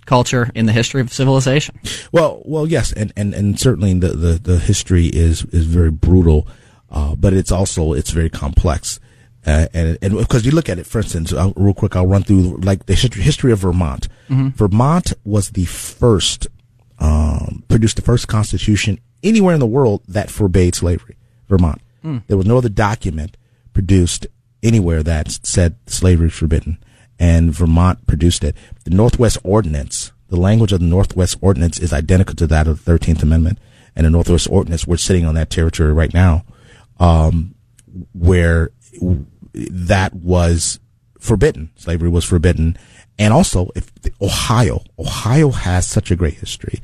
culture 0.06 0.50
in 0.54 0.66
the 0.66 0.72
history 0.72 1.00
of 1.00 1.12
civilization. 1.12 1.78
Well, 2.12 2.42
well, 2.44 2.66
yes, 2.66 2.92
and 2.92 3.12
and, 3.16 3.34
and 3.34 3.60
certainly 3.60 3.92
the, 3.94 4.08
the, 4.08 4.32
the 4.32 4.58
history 4.58 5.06
is 5.06 5.44
is 5.46 5.66
very 5.66 5.90
brutal, 5.90 6.48
uh, 6.90 7.14
but 7.16 7.34
it's 7.34 7.52
also 7.52 7.92
it's 7.92 8.10
very 8.10 8.30
complex. 8.30 8.98
Uh, 9.46 9.68
and 9.74 9.98
and 10.02 10.16
because 10.18 10.44
you 10.44 10.52
look 10.52 10.68
at 10.68 10.78
it, 10.78 10.86
for 10.86 10.98
instance, 10.98 11.32
uh, 11.32 11.52
real 11.54 11.74
quick, 11.74 11.94
I'll 11.94 12.06
run 12.06 12.24
through 12.24 12.56
like 12.58 12.86
the 12.86 12.94
history, 12.94 13.22
history 13.22 13.52
of 13.52 13.60
Vermont. 13.60 14.08
Mm-hmm. 14.28 14.48
Vermont 14.48 15.12
was 15.24 15.50
the 15.50 15.66
first, 15.66 16.48
um, 16.98 17.64
produced 17.68 17.96
the 17.96 18.02
first 18.02 18.28
constitution 18.28 18.98
anywhere 19.22 19.54
in 19.54 19.60
the 19.60 19.66
world 19.66 20.02
that 20.08 20.30
forbade 20.30 20.74
slavery. 20.74 21.16
Vermont. 21.48 21.80
Mm. 22.04 22.22
There 22.26 22.36
was 22.36 22.46
no 22.46 22.58
other 22.58 22.68
document 22.68 23.36
produced 23.72 24.26
anywhere 24.62 25.02
that 25.02 25.30
said 25.42 25.76
slavery 25.86 26.28
is 26.28 26.34
forbidden 26.34 26.78
and 27.18 27.52
Vermont 27.52 28.06
produced 28.06 28.44
it. 28.44 28.56
The 28.84 28.90
Northwest 28.90 29.38
Ordinance, 29.42 30.12
the 30.28 30.36
language 30.36 30.72
of 30.72 30.80
the 30.80 30.86
Northwest 30.86 31.38
Ordinance 31.40 31.78
is 31.78 31.92
identical 31.92 32.34
to 32.36 32.46
that 32.48 32.66
of 32.66 32.84
the 32.84 32.92
13th 32.92 33.22
Amendment. 33.22 33.58
And 33.94 34.04
the 34.04 34.10
Northwest 34.10 34.48
Ordinance, 34.50 34.86
we're 34.86 34.98
sitting 34.98 35.24
on 35.24 35.34
that 35.36 35.48
territory 35.48 35.92
right 35.92 36.12
now, 36.12 36.44
um, 37.00 37.54
where 38.12 38.70
that 39.54 40.14
was 40.14 40.78
forbidden. 41.18 41.70
Slavery 41.76 42.10
was 42.10 42.24
forbidden. 42.24 42.76
And 43.18 43.32
also, 43.32 43.70
if 43.74 43.90
Ohio, 44.20 44.82
Ohio 44.98 45.50
has 45.50 45.86
such 45.86 46.10
a 46.10 46.16
great 46.16 46.34
history. 46.34 46.80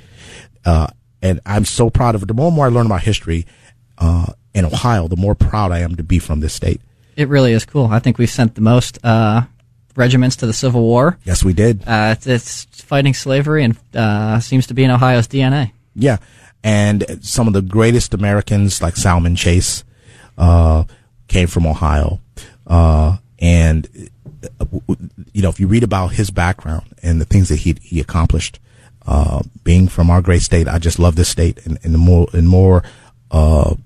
Uh, 0.64 0.86
and 1.20 1.40
I'm 1.44 1.64
so 1.64 1.90
proud 1.90 2.14
of 2.14 2.22
it. 2.22 2.26
The 2.26 2.34
more 2.34 2.48
and 2.48 2.56
more 2.56 2.66
I 2.66 2.68
learn 2.68 2.86
about 2.86 3.02
history, 3.02 3.46
uh, 3.98 4.26
in 4.54 4.64
Ohio, 4.64 5.08
the 5.08 5.16
more 5.16 5.34
proud 5.34 5.72
I 5.72 5.80
am 5.80 5.96
to 5.96 6.02
be 6.02 6.18
from 6.18 6.40
this 6.40 6.54
state. 6.54 6.80
It 7.16 7.28
really 7.28 7.52
is 7.52 7.64
cool. 7.64 7.86
I 7.86 7.98
think 7.98 8.18
we've 8.18 8.30
sent 8.30 8.54
the 8.54 8.60
most, 8.60 8.98
uh, 9.04 9.42
regiments 9.96 10.36
to 10.36 10.46
the 10.46 10.52
Civil 10.52 10.82
War. 10.82 11.18
Yes, 11.24 11.44
we 11.44 11.52
did. 11.52 11.82
Uh, 11.86 12.14
it's, 12.16 12.26
it's, 12.26 12.64
fighting 12.82 13.14
slavery 13.14 13.64
and 13.64 13.78
uh, 13.94 14.38
seems 14.38 14.66
to 14.66 14.74
be 14.74 14.84
in 14.84 14.90
Ohio's 14.90 15.26
DNA. 15.26 15.72
Yeah, 15.94 16.18
and 16.62 17.24
some 17.24 17.46
of 17.46 17.54
the 17.54 17.62
greatest 17.62 18.12
Americans, 18.12 18.82
like 18.82 18.96
Salmon 18.96 19.34
Chase, 19.34 19.82
uh, 20.36 20.84
came 21.26 21.46
from 21.46 21.66
Ohio, 21.66 22.20
uh, 22.66 23.16
and 23.38 23.88
you 25.32 25.42
know 25.42 25.48
if 25.48 25.60
you 25.60 25.66
read 25.66 25.82
about 25.82 26.12
his 26.12 26.30
background 26.30 26.86
and 27.02 27.20
the 27.20 27.24
things 27.24 27.48
that 27.48 27.56
he 27.56 27.76
he 27.82 28.00
accomplished, 28.00 28.58
uh, 29.06 29.42
being 29.64 29.88
from 29.88 30.10
our 30.10 30.22
great 30.22 30.42
state, 30.42 30.68
I 30.68 30.78
just 30.78 30.98
love 30.98 31.16
this 31.16 31.28
state, 31.28 31.64
and, 31.66 31.78
and 31.82 31.94
the 31.94 31.98
more 31.98 32.28
and 32.32 32.48
more. 32.48 32.82
Uh, 33.30 33.76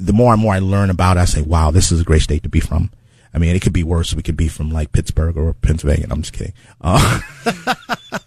the 0.00 0.12
more 0.12 0.32
and 0.32 0.40
more 0.40 0.54
I 0.54 0.60
learn 0.60 0.90
about 0.90 1.16
it, 1.16 1.20
I 1.20 1.24
say, 1.24 1.42
wow, 1.42 1.72
this 1.72 1.90
is 1.90 2.00
a 2.00 2.04
great 2.04 2.22
state 2.22 2.44
to 2.44 2.48
be 2.48 2.60
from. 2.60 2.90
I 3.34 3.38
mean, 3.38 3.54
it 3.54 3.62
could 3.62 3.72
be 3.72 3.82
worse. 3.82 4.14
We 4.14 4.22
could 4.22 4.36
be 4.36 4.48
from 4.48 4.70
like 4.70 4.92
Pittsburgh 4.92 5.36
or 5.36 5.52
Pennsylvania. 5.54 6.06
I'm 6.10 6.22
just 6.22 6.32
kidding. 6.32 6.54
Uh, 6.80 7.20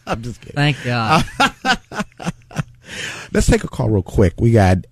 I'm 0.05 0.21
just 0.21 0.41
kidding. 0.41 0.55
Thank 0.55 0.83
God. 0.83 1.23
Let's 3.33 3.47
take 3.47 3.63
a 3.63 3.67
call 3.67 3.89
real 3.89 4.03
quick. 4.03 4.33
We 4.39 4.51
got 4.51 4.85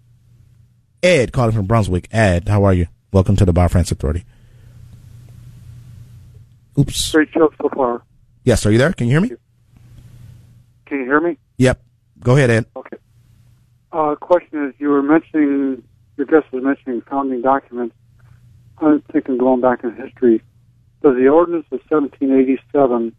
Ed 1.04 1.32
calling 1.32 1.52
from 1.52 1.66
Brunswick. 1.66 2.08
Ed, 2.12 2.48
how 2.48 2.64
are 2.64 2.74
you? 2.74 2.88
Welcome 3.12 3.36
to 3.38 3.46
the 3.46 3.54
Bob 3.54 3.72
Frantz 3.72 3.92
Authority. 3.92 4.26
Oops. 6.80 7.12
Great 7.12 7.30
show 7.34 7.52
so 7.62 7.70
far. 7.70 8.02
Yes, 8.44 8.66
are 8.66 8.72
you 8.72 8.78
there? 8.78 8.94
Can 8.94 9.08
you 9.08 9.14
hear 9.14 9.22
me? 9.22 9.32
Can 10.86 11.00
you 11.00 11.06
hear 11.06 11.20
me? 11.22 11.38
Yep. 11.58 11.82
Go 12.22 12.36
ahead, 12.36 12.50
Ed. 12.50 12.66
Okay. 12.76 12.98
Uh, 13.92 14.16
question 14.16 14.66
is, 14.68 14.74
you 14.80 14.90
were 14.90 15.02
mentioning, 15.04 15.84
your 16.18 16.26
guest 16.28 16.52
was 16.52 16.64
mentioning 16.64 17.02
founding 17.02 17.42
documents. 17.42 17.96
I'm 18.78 19.02
thinking 19.12 19.38
going 19.38 19.62
back 19.62 19.84
in 19.84 19.94
history. 19.96 20.42
Does 21.02 21.16
the 21.16 21.28
Ordinance 21.28 21.66
of 21.72 21.80
1787, 21.90 23.16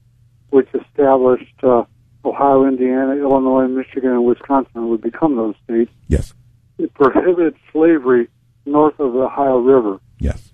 which 0.50 0.68
established 0.74 1.54
uh, 1.62 1.84
Ohio, 2.24 2.64
Indiana, 2.66 3.12
Illinois, 3.16 3.66
Michigan, 3.68 4.10
and 4.10 4.24
Wisconsin 4.24 4.88
would 4.88 5.00
become 5.00 5.36
those 5.36 5.54
states, 5.64 5.90
Yes. 6.08 6.34
it 6.78 6.92
prohibited 6.94 7.54
slavery 7.72 8.28
north 8.66 8.98
of 9.00 9.12
the 9.12 9.20
Ohio 9.20 9.58
River. 9.58 9.98
Yes. 10.18 10.49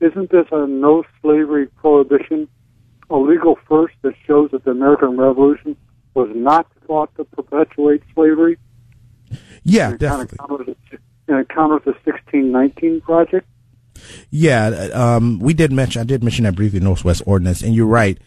Isn't 0.00 0.30
this 0.30 0.46
a 0.52 0.66
no 0.66 1.04
slavery 1.22 1.66
prohibition 1.66 2.48
a 3.10 3.16
legal 3.16 3.58
first 3.68 3.94
that 4.02 4.14
shows 4.26 4.50
that 4.52 4.64
the 4.64 4.70
American 4.70 5.16
Revolution 5.16 5.76
was 6.14 6.30
not 6.34 6.66
fought 6.86 7.14
to 7.16 7.24
perpetuate 7.24 8.02
slavery? 8.14 8.58
Yeah, 9.62 9.90
And 9.90 9.94
it 10.02 10.06
kind 10.06 10.28
definitely. 10.28 10.72
of 10.72 10.76
the, 10.90 10.98
and 11.28 11.38
it 11.40 11.48
counters 11.48 11.82
the 11.84 11.92
1619 12.04 13.00
project? 13.00 13.46
Yeah, 14.30 14.66
um, 14.92 15.38
we 15.38 15.54
did 15.54 15.72
mention, 15.72 16.00
I 16.00 16.04
did 16.04 16.22
mention 16.22 16.44
that 16.44 16.54
briefly, 16.54 16.80
Northwest 16.80 17.22
Ordinance, 17.26 17.62
and 17.62 17.74
you're 17.74 17.86
right. 17.86 18.18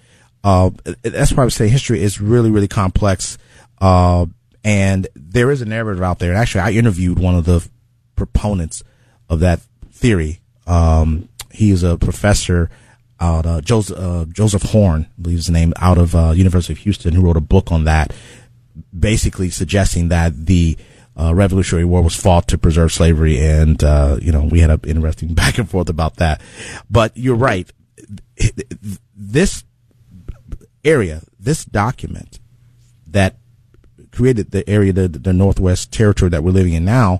Uh, 0.43 0.71
that's 1.03 1.34
why 1.34 1.43
I 1.43 1.45
would 1.45 1.53
say 1.53 1.67
history 1.67 2.01
is 2.01 2.21
really, 2.21 2.49
really 2.49 2.67
complex. 2.67 3.38
Uh, 3.80 4.27
and 4.63 5.08
there 5.15 5.51
is 5.51 5.62
a 5.62 5.65
narrative 5.65 6.01
out 6.01 6.19
there. 6.19 6.32
And 6.32 6.39
actually, 6.39 6.62
I 6.62 6.71
interviewed 6.71 7.19
one 7.19 7.36
of 7.36 7.45
the 7.45 7.67
proponents 8.15 8.84
of 9.30 9.39
that 9.41 9.62
theory. 9.91 10.39
Um, 10.65 11.30
he 11.57 11.71
is 11.71 11.81
a 11.81 11.97
professor 11.97 12.69
out, 13.19 13.47
uh, 13.47 13.61
Joseph, 13.61 13.97
uh, 13.97 14.25
Joseph 14.25 14.61
Horne, 14.61 15.07
I 15.17 15.21
believe 15.21 15.39
his 15.39 15.49
name, 15.49 15.73
out 15.77 15.97
of, 15.97 16.15
uh, 16.15 16.33
University 16.35 16.73
of 16.73 16.79
Houston, 16.79 17.15
who 17.15 17.23
wrote 17.23 17.35
a 17.35 17.41
book 17.41 17.71
on 17.71 17.85
that, 17.85 18.13
basically 18.97 19.49
suggesting 19.49 20.09
that 20.09 20.45
the, 20.45 20.77
uh, 21.19 21.33
Revolutionary 21.33 21.83
War 21.83 22.03
was 22.03 22.15
fought 22.15 22.47
to 22.49 22.59
preserve 22.59 22.93
slavery, 22.93 23.39
and 23.39 23.83
uh, 23.83 24.19
you 24.21 24.31
know 24.31 24.43
we 24.43 24.59
had 24.59 24.69
an 24.69 24.81
interesting 24.85 25.33
back 25.41 25.57
and 25.57 25.67
forth 25.67 25.89
about 25.89 26.17
that. 26.17 26.41
But 26.91 27.17
you're 27.17 27.35
right. 27.35 27.67
This 29.15 29.63
area, 30.85 31.23
this 31.39 31.65
document 31.65 32.39
that 33.07 33.37
created 34.11 34.51
the 34.51 34.69
area, 34.69 34.93
the, 34.93 35.07
the 35.07 35.33
Northwest 35.33 35.91
Territory 35.91 36.29
that 36.29 36.43
we're 36.43 36.51
living 36.51 36.73
in 36.73 36.85
now, 36.85 37.19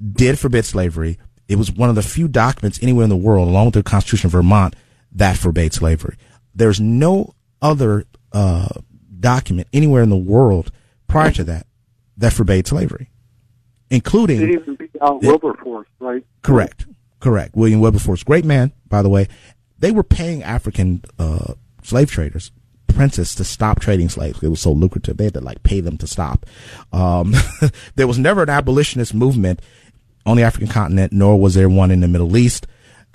did 0.00 0.38
forbid 0.38 0.64
slavery. 0.64 1.18
It 1.50 1.58
was 1.58 1.72
one 1.72 1.88
of 1.88 1.96
the 1.96 2.02
few 2.02 2.28
documents 2.28 2.78
anywhere 2.80 3.02
in 3.02 3.10
the 3.10 3.16
world, 3.16 3.48
along 3.48 3.66
with 3.66 3.74
the 3.74 3.82
Constitution 3.82 4.28
of 4.28 4.32
Vermont, 4.32 4.76
that 5.10 5.36
forbade 5.36 5.72
slavery. 5.72 6.16
There's 6.54 6.80
no 6.80 7.34
other 7.60 8.04
uh, 8.30 8.68
document 9.18 9.66
anywhere 9.72 10.04
in 10.04 10.10
the 10.10 10.16
world 10.16 10.70
prior 11.08 11.32
to 11.32 11.42
that 11.42 11.66
that 12.18 12.32
forbade 12.32 12.68
slavery, 12.68 13.10
including 13.90 14.40
It 14.42 14.50
even 14.50 14.76
beat 14.76 14.90
out 15.02 15.22
Wilberforce, 15.22 15.88
right? 15.98 16.24
Correct. 16.42 16.86
Correct. 17.18 17.56
William 17.56 17.80
Wilberforce, 17.80 18.22
great 18.22 18.44
man, 18.44 18.72
by 18.86 19.02
the 19.02 19.08
way. 19.08 19.26
They 19.76 19.90
were 19.90 20.04
paying 20.04 20.44
African 20.44 21.02
uh, 21.18 21.54
slave 21.82 22.12
traders, 22.12 22.52
princes, 22.86 23.34
to 23.34 23.42
stop 23.42 23.80
trading 23.80 24.08
slaves. 24.08 24.40
It 24.40 24.50
was 24.50 24.60
so 24.60 24.70
lucrative. 24.70 25.16
They 25.16 25.24
had 25.24 25.34
to 25.34 25.40
like 25.40 25.64
pay 25.64 25.80
them 25.80 25.98
to 25.98 26.06
stop. 26.06 26.46
Um, 26.92 27.34
there 27.96 28.06
was 28.06 28.20
never 28.20 28.44
an 28.44 28.50
abolitionist 28.50 29.14
movement 29.14 29.60
on 30.26 30.36
the 30.36 30.42
African 30.42 30.68
continent, 30.68 31.12
nor 31.12 31.38
was 31.38 31.54
there 31.54 31.68
one 31.68 31.90
in 31.90 32.00
the 32.00 32.08
Middle 32.08 32.36
East. 32.36 32.66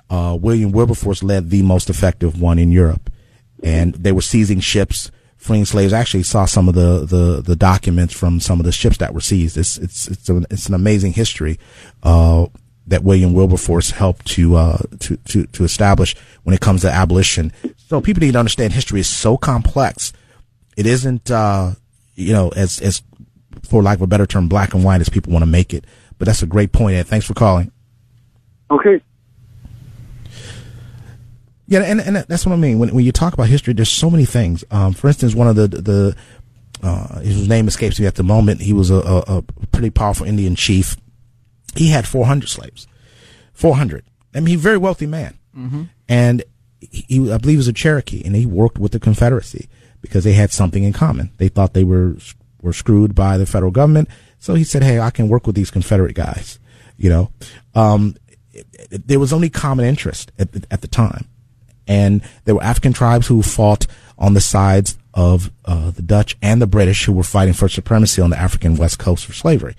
Uh, 0.08 0.36
William 0.40 0.72
Wilberforce 0.72 1.22
led 1.22 1.50
the 1.50 1.62
most 1.62 1.90
effective 1.90 2.40
one 2.40 2.58
in 2.58 2.70
Europe, 2.70 3.10
and 3.62 3.94
they 3.94 4.12
were 4.12 4.22
seizing 4.22 4.60
ships, 4.60 5.10
freeing 5.36 5.64
slaves. 5.64 5.92
I 5.92 5.98
actually 5.98 6.22
saw 6.22 6.44
some 6.44 6.68
of 6.68 6.74
the, 6.74 7.04
the, 7.04 7.42
the 7.42 7.56
documents 7.56 8.14
from 8.14 8.40
some 8.40 8.60
of 8.60 8.66
the 8.66 8.72
ships 8.72 8.98
that 8.98 9.14
were 9.14 9.20
seized. 9.20 9.56
It's 9.56 9.78
it's 9.78 10.06
it's 10.08 10.28
an, 10.28 10.46
it's 10.50 10.68
an 10.68 10.74
amazing 10.74 11.12
history 11.12 11.58
uh, 12.02 12.46
that 12.86 13.02
William 13.02 13.34
Wilberforce 13.34 13.90
helped 13.90 14.26
to, 14.28 14.56
uh, 14.56 14.78
to 15.00 15.16
to 15.16 15.46
to 15.46 15.64
establish 15.64 16.14
when 16.44 16.54
it 16.54 16.60
comes 16.60 16.82
to 16.82 16.90
abolition. 16.90 17.52
So 17.88 18.00
people 18.00 18.20
need 18.20 18.32
to 18.32 18.38
understand 18.38 18.72
history 18.72 19.00
is 19.00 19.08
so 19.08 19.36
complex. 19.36 20.12
It 20.76 20.86
isn't 20.86 21.30
uh, 21.30 21.72
you 22.14 22.32
know 22.32 22.50
as 22.50 22.80
as 22.80 23.02
for 23.64 23.82
lack 23.82 23.98
of 23.98 24.02
a 24.02 24.06
better 24.06 24.26
term 24.26 24.48
black 24.48 24.74
and 24.74 24.84
white 24.84 25.00
as 25.00 25.08
people 25.08 25.32
want 25.32 25.42
to 25.42 25.50
make 25.50 25.74
it. 25.74 25.84
But 26.18 26.26
that's 26.26 26.42
a 26.42 26.46
great 26.46 26.72
point, 26.72 26.96
Ed. 26.96 27.06
Thanks 27.06 27.26
for 27.26 27.34
calling. 27.34 27.72
Okay. 28.70 29.00
Yeah, 31.68 31.80
and, 31.80 32.00
and 32.00 32.16
that's 32.16 32.46
what 32.46 32.52
I 32.52 32.56
mean. 32.56 32.78
When, 32.78 32.94
when 32.94 33.04
you 33.04 33.12
talk 33.12 33.34
about 33.34 33.48
history, 33.48 33.74
there's 33.74 33.90
so 33.90 34.08
many 34.08 34.24
things. 34.24 34.64
Um, 34.70 34.92
for 34.92 35.08
instance, 35.08 35.34
one 35.34 35.48
of 35.48 35.56
the, 35.56 35.66
the, 35.68 36.16
uh, 36.82 37.20
his 37.20 37.48
name 37.48 37.66
escapes 37.66 37.98
me 37.98 38.06
at 38.06 38.14
the 38.14 38.22
moment. 38.22 38.60
He 38.60 38.72
was 38.72 38.90
a, 38.90 38.96
a, 38.96 39.38
a 39.38 39.42
pretty 39.72 39.90
powerful 39.90 40.26
Indian 40.26 40.54
chief. 40.54 40.96
He 41.74 41.88
had 41.88 42.06
400 42.06 42.48
slaves. 42.48 42.86
400. 43.52 44.04
I 44.34 44.40
mean, 44.40 44.48
he's 44.48 44.60
a 44.60 44.62
very 44.62 44.78
wealthy 44.78 45.06
man. 45.06 45.38
Mm-hmm. 45.56 45.84
And 46.08 46.44
he, 46.80 47.04
he, 47.08 47.32
I 47.32 47.38
believe 47.38 47.54
he 47.54 47.56
was 47.56 47.68
a 47.68 47.72
Cherokee 47.72 48.22
and 48.24 48.36
he 48.36 48.46
worked 48.46 48.78
with 48.78 48.92
the 48.92 49.00
Confederacy 49.00 49.68
because 50.00 50.24
they 50.24 50.34
had 50.34 50.52
something 50.52 50.84
in 50.84 50.92
common. 50.92 51.32
They 51.38 51.48
thought 51.48 51.74
they 51.74 51.84
were, 51.84 52.16
were 52.62 52.72
screwed 52.72 53.14
by 53.14 53.38
the 53.38 53.46
federal 53.46 53.72
government. 53.72 54.08
So 54.46 54.54
he 54.54 54.64
said, 54.64 54.82
Hey, 54.82 55.00
I 55.00 55.10
can 55.10 55.28
work 55.28 55.46
with 55.46 55.56
these 55.56 55.70
Confederate 55.70 56.14
guys, 56.14 56.58
you 56.96 57.10
know, 57.10 57.30
um, 57.74 58.16
it, 58.52 58.66
it, 58.90 59.08
there 59.08 59.18
was 59.18 59.32
only 59.32 59.50
common 59.50 59.84
interest 59.84 60.32
at 60.38 60.52
the, 60.52 60.64
at 60.70 60.80
the 60.80 60.88
time 60.88 61.26
and 61.86 62.22
there 62.44 62.54
were 62.54 62.62
African 62.62 62.92
tribes 62.92 63.26
who 63.26 63.42
fought 63.42 63.86
on 64.18 64.34
the 64.34 64.40
sides 64.40 64.96
of 65.14 65.50
uh, 65.64 65.90
the 65.90 66.02
Dutch 66.02 66.36
and 66.42 66.60
the 66.60 66.66
British 66.66 67.04
who 67.04 67.12
were 67.12 67.22
fighting 67.22 67.54
for 67.54 67.68
supremacy 67.68 68.20
on 68.22 68.30
the 68.30 68.38
African 68.38 68.76
west 68.76 68.98
coast 68.98 69.26
for 69.26 69.32
slavery. 69.32 69.74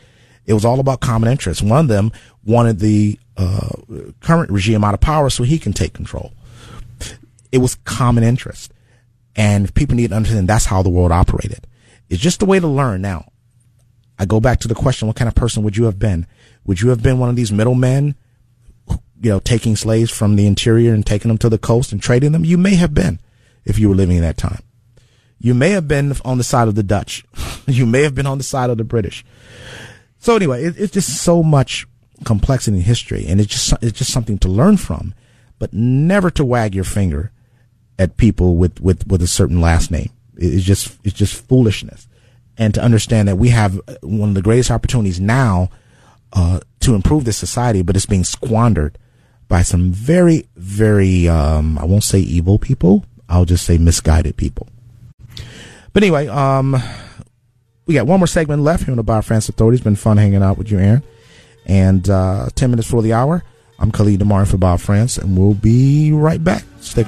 It 0.46 0.54
was 0.54 0.66
all 0.66 0.80
about 0.80 1.00
common 1.00 1.30
interests. 1.30 1.62
One 1.64 1.80
of 1.80 1.88
them 1.88 2.12
wanted 2.46 2.80
the 2.80 3.20
uh, 3.36 3.70
current 4.22 4.52
regime 4.52 4.84
out 4.84 4.94
of 4.94 5.00
power 5.00 5.30
so 5.30 5.44
he 5.44 5.60
can 5.60 5.74
take 5.74 5.94
control. 5.94 6.32
It 7.52 7.60
was 7.60 7.76
common 7.86 8.24
interest, 8.24 8.74
and 9.36 9.74
people 9.74 9.96
need 9.96 10.10
to 10.10 10.16
understand 10.16 10.48
that's 10.48 10.66
how 10.66 10.82
the 10.84 10.90
world 10.90 11.12
operated. 11.12 11.68
It's 12.10 12.22
just 12.22 12.42
a 12.42 12.46
way 12.46 12.60
to 12.60 12.68
learn. 12.68 13.02
Now, 13.02 13.32
I 14.20 14.26
go 14.26 14.40
back 14.40 14.60
to 14.62 14.68
the 14.68 14.76
question: 14.76 15.08
What 15.08 15.18
kind 15.18 15.28
of 15.28 15.36
person 15.36 15.64
would 15.64 15.78
you 15.78 15.86
have 15.86 16.00
been? 16.00 16.28
Would 16.66 16.82
you 16.82 16.90
have 16.90 17.02
been 17.02 17.20
one 17.20 17.30
of 17.30 17.36
these 17.36 17.52
middlemen? 17.52 18.16
you 19.22 19.30
know, 19.30 19.40
taking 19.40 19.76
slaves 19.76 20.12
from 20.12 20.36
the 20.36 20.46
interior 20.46 20.94
and 20.94 21.06
taking 21.06 21.30
them 21.30 21.38
to 21.40 21.50
the 21.50 21.58
coast 21.58 21.92
and 21.92 22.02
trading 22.02 22.32
them? 22.32 22.46
You 22.46 22.58
may 22.58 22.76
have 22.76 22.94
been 22.94 23.20
if 23.66 23.80
you 23.80 23.90
were 23.90 23.96
living 23.96 24.18
in 24.18 24.22
that 24.22 24.38
time. 24.38 24.62
You 25.40 25.54
may 25.54 25.70
have 25.72 25.88
been 25.88 26.14
on 26.26 26.38
the 26.38 26.44
side 26.44 26.68
of 26.68 26.76
the 26.76 26.84
Dutch. 26.84 27.24
you 27.68 27.86
may 27.86 28.04
have 28.04 28.16
been 28.16 28.28
on 28.28 28.38
the 28.38 28.44
side 28.44 28.70
of 28.70 28.78
the 28.78 28.84
British. 28.84 29.26
So 30.20 30.36
anyway, 30.36 30.64
it, 30.64 30.76
it's 30.78 30.94
just 30.94 31.22
so 31.22 31.44
much 31.44 31.88
complexity 32.26 32.78
in 32.78 32.84
history 32.84 33.26
and 33.28 33.40
it's 33.40 33.52
just, 33.52 33.84
it's 33.84 33.98
just 33.98 34.12
something 34.12 34.40
to 34.40 34.48
learn 34.48 34.78
from, 34.78 35.14
but 35.60 35.74
never 35.74 36.32
to 36.32 36.44
wag 36.44 36.74
your 36.74 36.84
finger 36.84 37.32
at 38.00 38.18
people 38.18 38.56
with, 38.56 38.80
with, 38.82 39.06
with 39.08 39.22
a 39.22 39.28
certain 39.28 39.62
last 39.62 39.92
name. 39.92 40.10
It's 40.36 40.64
just, 40.64 40.98
it's 41.04 41.16
just 41.16 41.48
foolishness. 41.48 42.08
And 42.58 42.74
to 42.74 42.82
understand 42.82 43.28
that 43.28 43.38
we 43.38 43.50
have 43.50 43.80
one 44.02 44.30
of 44.30 44.36
the 44.36 44.42
greatest 44.42 44.72
opportunities 44.72 45.20
now, 45.20 45.70
uh, 46.34 46.60
to 46.82 46.96
improve 46.96 47.26
this 47.26 47.38
society, 47.38 47.82
but 47.82 47.96
it's 47.96 48.06
being 48.06 48.24
squandered 48.24 48.98
by 49.48 49.62
some 49.62 49.92
very, 49.92 50.48
very, 50.56 51.28
um, 51.28 51.78
I 51.78 51.86
won't 51.86 52.04
say 52.04 52.20
evil 52.20 52.60
people. 52.60 53.06
I'll 53.30 53.46
just 53.46 53.66
say 53.66 53.78
misguided 53.78 54.38
people. 54.38 54.68
But 55.94 56.04
anyway, 56.04 56.28
um, 56.28 56.76
we 57.86 57.94
got 57.94 58.08
one 58.08 58.20
more 58.20 58.28
segment 58.28 58.62
left 58.62 58.84
here 58.84 58.92
on 58.92 58.98
the 58.98 59.04
Bob 59.04 59.24
Frantz 59.24 59.50
Authority. 59.50 59.76
It's 59.76 59.84
been 59.84 59.96
fun 59.96 60.18
hanging 60.18 60.44
out 60.44 60.58
with 60.58 60.72
you, 60.72 60.80
Aaron. 60.80 61.04
And, 61.66 62.10
uh, 62.10 62.50
10 62.56 62.72
minutes 62.72 62.90
for 62.90 63.02
the 63.02 63.14
hour. 63.14 63.44
I'm 63.80 63.92
Khalid 63.92 64.20
Namar 64.20 64.46
for 64.46 64.58
Bob 64.58 64.80
Frantz, 64.80 65.18
and 65.18 65.38
we'll 65.38 65.54
be 65.54 66.12
right 66.12 66.44
back. 66.44 66.64
Stick. 66.82 67.08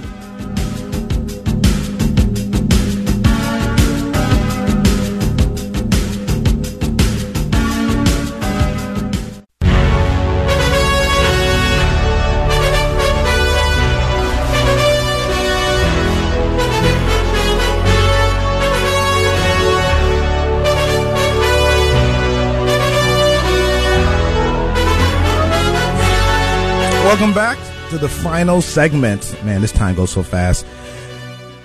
Welcome 27.09 27.33
back 27.33 27.57
to 27.89 27.97
the 27.97 28.07
final 28.07 28.61
segment. 28.61 29.43
Man, 29.43 29.61
this 29.61 29.71
time 29.71 29.95
goes 29.95 30.11
so 30.11 30.21
fast. 30.21 30.63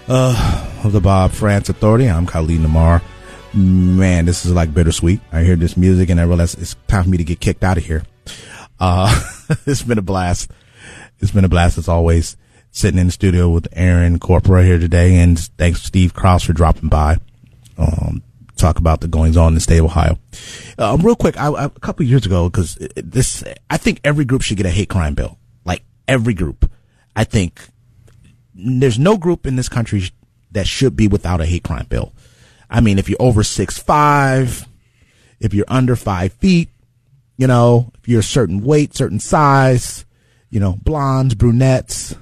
Uh, 0.09 0.70
of 0.82 0.92
the 0.92 1.03
Bob 1.03 1.32
Frantz 1.32 1.68
Authority. 1.68 2.09
I'm 2.09 2.24
Khalid 2.24 2.62
Namar. 2.62 3.03
Man, 3.53 4.24
this 4.24 4.47
is 4.47 4.53
like 4.53 4.72
bittersweet. 4.72 5.20
I 5.32 5.42
hear 5.42 5.55
this 5.55 5.76
music 5.76 6.09
and 6.09 6.18
I 6.18 6.22
realize 6.22 6.55
it's 6.55 6.74
time 6.88 7.05
for 7.05 7.11
me 7.11 7.18
to 7.18 7.24
get 7.24 7.40
kicked 7.40 7.62
out 7.62 7.76
of 7.76 7.84
here. 7.84 8.05
Uh, 8.80 9.14
it's 9.66 9.82
been 9.82 9.99
a 9.99 10.03
blast. 10.03 10.51
It's 11.20 11.30
been 11.30 11.45
a 11.45 11.51
blast 11.51 11.76
as 11.76 11.88
always. 11.88 12.38
Sitting 12.70 12.99
in 12.99 13.09
the 13.09 13.12
studio 13.12 13.51
with 13.51 13.68
Aaron 13.72 14.18
Corpora 14.18 14.64
here 14.64 14.78
today, 14.78 15.16
and 15.18 15.38
thanks 15.38 15.82
Steve 15.82 16.14
Cross 16.14 16.45
for 16.45 16.55
dropping 16.55 16.88
by. 16.88 17.18
Um, 17.76 18.22
talk 18.65 18.79
about 18.79 19.01
the 19.01 19.09
goings 19.09 19.37
on 19.37 19.49
in 19.49 19.55
the 19.55 19.61
state 19.61 19.79
of 19.79 19.85
Ohio. 19.87 20.19
Uh, 20.79 20.97
real 21.01 21.17
quick, 21.17 21.37
I, 21.37 21.49
I, 21.49 21.65
a 21.65 21.71
couple 21.71 22.07
years 22.07 22.25
ago, 22.25 22.49
because 22.49 22.77
this, 22.97 23.45
I 23.69 23.77
think 23.77 24.01
every 24.05 24.25
group 24.25 24.43
should 24.43 24.57
get 24.57 24.67
a 24.67 24.71
hate 24.71 24.89
crime 24.89 25.15
bill. 25.15 25.39
Like 25.65 25.83
every 26.09 26.35
group. 26.35 26.71
I 27.15 27.25
think 27.25 27.61
there's 28.55 28.99
no 28.99 29.17
group 29.19 29.47
in 29.47 29.57
this 29.57 29.69
country 29.69 30.11
that 30.53 30.67
should 30.67 30.97
be 30.97 31.09
without 31.09 31.41
a 31.41 31.47
hate 31.47 31.65
crime 31.65 31.87
bill. 31.89 32.12
I 32.71 32.81
mean, 32.81 32.99
if 32.99 33.09
you're 33.09 33.21
over 33.21 33.43
six 33.43 33.79
five, 33.79 34.67
if 35.41 35.53
you're 35.53 35.67
under 35.69 35.95
five 35.95 36.33
feet, 36.33 36.71
you 37.37 37.47
know, 37.47 37.93
if 37.99 38.09
you're 38.09 38.21
a 38.21 38.23
certain 38.23 38.62
weight, 38.62 38.95
certain 38.95 39.21
size, 39.21 40.05
you 40.51 40.61
know, 40.61 40.79
blondes, 40.83 41.35
brunettes, 41.35 42.17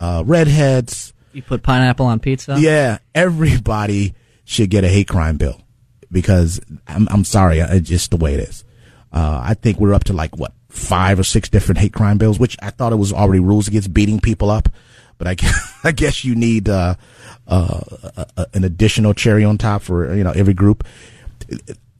uh, 0.00 0.22
redheads. 0.24 1.12
You 1.32 1.42
put 1.42 1.62
pineapple 1.62 2.06
on 2.06 2.20
pizza? 2.20 2.56
Yeah, 2.58 2.98
everybody 3.14 4.14
should 4.44 4.70
get 4.70 4.84
a 4.84 4.88
hate 4.88 5.08
crime 5.08 5.36
bill 5.36 5.60
because 6.10 6.60
I'm, 6.86 7.08
I'm 7.10 7.24
sorry, 7.24 7.60
it's 7.60 7.88
just 7.88 8.10
the 8.10 8.16
way 8.16 8.34
it 8.34 8.40
is. 8.40 8.64
Uh, 9.12 9.40
I 9.42 9.54
think 9.54 9.78
we're 9.78 9.94
up 9.94 10.04
to 10.04 10.12
like 10.12 10.36
what 10.36 10.52
five 10.68 11.18
or 11.18 11.24
six 11.24 11.48
different 11.48 11.78
hate 11.78 11.92
crime 11.92 12.18
bills, 12.18 12.38
which 12.38 12.56
I 12.60 12.70
thought 12.70 12.92
it 12.92 12.96
was 12.96 13.12
already 13.12 13.40
rules 13.40 13.68
against 13.68 13.92
beating 13.92 14.20
people 14.20 14.50
up, 14.50 14.68
but 15.16 15.26
I 15.26 15.34
guess, 15.34 15.78
I 15.84 15.92
guess 15.92 16.24
you 16.24 16.34
need 16.34 16.68
uh, 16.68 16.94
uh, 17.46 17.80
an 18.54 18.64
additional 18.64 19.14
cherry 19.14 19.44
on 19.44 19.58
top 19.58 19.82
for 19.82 20.14
you 20.14 20.24
know 20.24 20.32
every 20.32 20.54
group. 20.54 20.86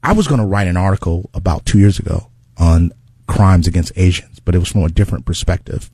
I 0.02 0.12
was 0.12 0.26
going 0.26 0.40
to 0.40 0.46
write 0.46 0.68
an 0.68 0.76
article 0.76 1.30
about 1.34 1.66
two 1.66 1.78
years 1.78 1.98
ago 1.98 2.28
on 2.58 2.92
crimes 3.26 3.66
against 3.66 3.92
Asians, 3.96 4.40
but 4.40 4.54
it 4.54 4.58
was 4.58 4.68
from 4.68 4.82
a 4.82 4.88
different 4.88 5.26
perspective. 5.26 5.90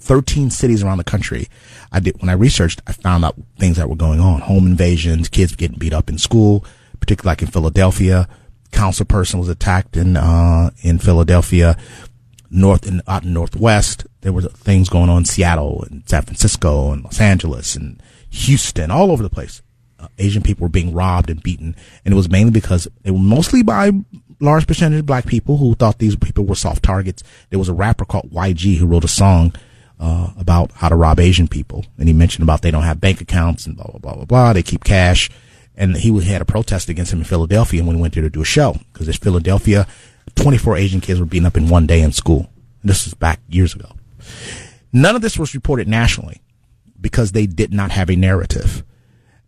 13 0.00 0.50
cities 0.50 0.82
around 0.82 0.98
the 0.98 1.04
country. 1.04 1.48
I 1.90 2.00
did, 2.00 2.20
when 2.20 2.28
I 2.28 2.34
researched, 2.34 2.82
I 2.86 2.92
found 2.92 3.24
out 3.24 3.36
things 3.58 3.78
that 3.78 3.88
were 3.88 3.96
going 3.96 4.20
on. 4.20 4.42
Home 4.42 4.66
invasions, 4.66 5.28
kids 5.28 5.56
getting 5.56 5.78
beat 5.78 5.94
up 5.94 6.10
in 6.10 6.18
school, 6.18 6.64
particularly 7.04 7.32
like 7.32 7.42
in 7.42 7.48
Philadelphia. 7.48 8.28
Council 8.72 9.04
person 9.04 9.38
was 9.38 9.48
attacked 9.50 9.96
in, 9.96 10.16
uh, 10.16 10.70
in 10.82 10.98
Philadelphia. 10.98 11.76
North 12.50 12.86
and 12.86 13.02
out 13.06 13.24
in 13.24 13.34
Northwest, 13.34 14.06
there 14.22 14.32
were 14.32 14.42
things 14.42 14.88
going 14.88 15.10
on 15.10 15.18
in 15.18 15.24
Seattle 15.24 15.84
and 15.90 16.08
San 16.08 16.22
Francisco 16.22 16.92
and 16.92 17.04
Los 17.04 17.20
Angeles 17.20 17.76
and 17.76 18.02
Houston, 18.30 18.90
all 18.90 19.10
over 19.10 19.22
the 19.22 19.30
place. 19.30 19.60
Uh, 19.98 20.08
Asian 20.18 20.42
people 20.42 20.64
were 20.64 20.70
being 20.70 20.94
robbed 20.94 21.30
and 21.30 21.42
beaten, 21.42 21.76
and 22.04 22.14
it 22.14 22.16
was 22.16 22.30
mainly 22.30 22.52
because 22.52 22.88
they 23.02 23.10
were 23.10 23.18
mostly 23.18 23.62
by 23.62 23.90
large 24.40 24.66
percentage 24.66 25.00
of 25.00 25.06
black 25.06 25.26
people 25.26 25.56
who 25.58 25.74
thought 25.74 25.98
these 25.98 26.16
people 26.16 26.44
were 26.44 26.54
soft 26.54 26.82
targets. 26.82 27.22
There 27.50 27.58
was 27.58 27.68
a 27.68 27.74
rapper 27.74 28.04
called 28.04 28.30
YG 28.30 28.78
who 28.78 28.86
wrote 28.86 29.04
a 29.04 29.08
song 29.08 29.52
uh, 30.00 30.30
about 30.38 30.72
how 30.72 30.88
to 30.88 30.96
rob 30.96 31.20
Asian 31.20 31.48
people, 31.48 31.84
and 31.98 32.08
he 32.08 32.14
mentioned 32.14 32.44
about 32.44 32.62
they 32.62 32.70
don't 32.70 32.82
have 32.82 33.00
bank 33.00 33.20
accounts 33.20 33.66
and 33.66 33.76
blah 33.76 33.86
blah 33.86 33.98
blah 33.98 34.14
blah 34.14 34.24
blah. 34.24 34.52
They 34.52 34.62
keep 34.62 34.84
cash, 34.84 35.28
and 35.76 35.96
he 35.96 36.18
had 36.24 36.42
a 36.42 36.46
protest 36.46 36.88
against 36.88 37.12
him 37.12 37.20
in 37.20 37.24
Philadelphia 37.24 37.84
when 37.84 37.96
he 37.96 38.02
went 38.02 38.14
there 38.14 38.22
to 38.22 38.30
do 38.30 38.42
a 38.42 38.46
show 38.46 38.76
because 38.92 39.08
in 39.08 39.14
Philadelphia, 39.14 39.86
24 40.36 40.76
Asian 40.76 41.00
kids 41.00 41.20
were 41.20 41.26
beaten 41.26 41.46
up 41.46 41.56
in 41.56 41.68
one 41.68 41.86
day 41.86 42.00
in 42.00 42.12
school. 42.12 42.50
This 42.82 43.04
was 43.04 43.14
back 43.14 43.40
years 43.48 43.74
ago. 43.74 43.90
None 44.92 45.16
of 45.16 45.22
this 45.22 45.38
was 45.38 45.54
reported 45.54 45.88
nationally 45.88 46.40
because 47.00 47.32
they 47.32 47.46
did 47.46 47.72
not 47.72 47.90
have 47.90 48.10
a 48.10 48.16
narrative. 48.16 48.84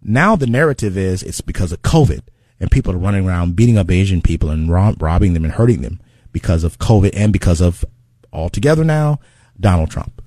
Now 0.02 0.36
the 0.36 0.46
narrative 0.46 0.96
is 0.96 1.22
it's 1.22 1.40
because 1.40 1.72
of 1.72 1.82
COVID 1.82 2.22
and 2.58 2.70
people 2.70 2.92
are 2.92 2.98
running 2.98 3.26
around 3.26 3.56
beating 3.56 3.78
up 3.78 3.90
Asian 3.90 4.22
people 4.22 4.50
and 4.50 4.70
rob- 4.70 5.00
robbing 5.00 5.34
them 5.34 5.44
and 5.44 5.54
hurting 5.54 5.82
them 5.82 6.00
because 6.32 6.64
of 6.64 6.78
COVID 6.78 7.10
and 7.14 7.32
because 7.32 7.60
of 7.60 7.84
altogether 8.32 8.84
now 8.84 9.20
Donald 9.58 9.90
Trump. 9.90 10.22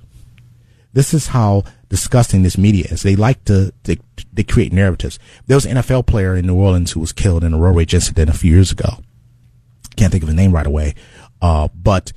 This 0.94 1.14
is 1.14 1.28
how 1.28 1.64
disgusting 1.90 2.44
this 2.44 2.58
media 2.58 2.86
is. 2.90 3.02
They 3.02 3.16
like 3.16 3.44
to, 3.46 3.74
they 3.84 4.44
create 4.44 4.72
narratives. 4.72 5.20
There 5.48 5.58
was 5.58 5.66
an 5.66 5.78
NFL 5.78 6.06
player 6.06 6.36
in 6.36 6.46
New 6.46 6.56
Orleans 6.56 6.92
who 6.92 7.00
was 7.00 7.12
killed 7.12 7.44
in 7.44 7.54
a 7.54 7.58
road 7.58 7.76
rage 7.76 7.94
incident 7.94 8.30
a 8.30 8.34
few 8.34 8.52
years 8.52 8.72
ago. 8.72 9.00
Can't 9.96 10.12
think 10.12 10.24
of 10.24 10.30
his 10.30 10.36
name 10.36 10.52
right 10.52 10.68
away. 10.68 10.96
Uh, 11.42 11.68
but 11.74 12.14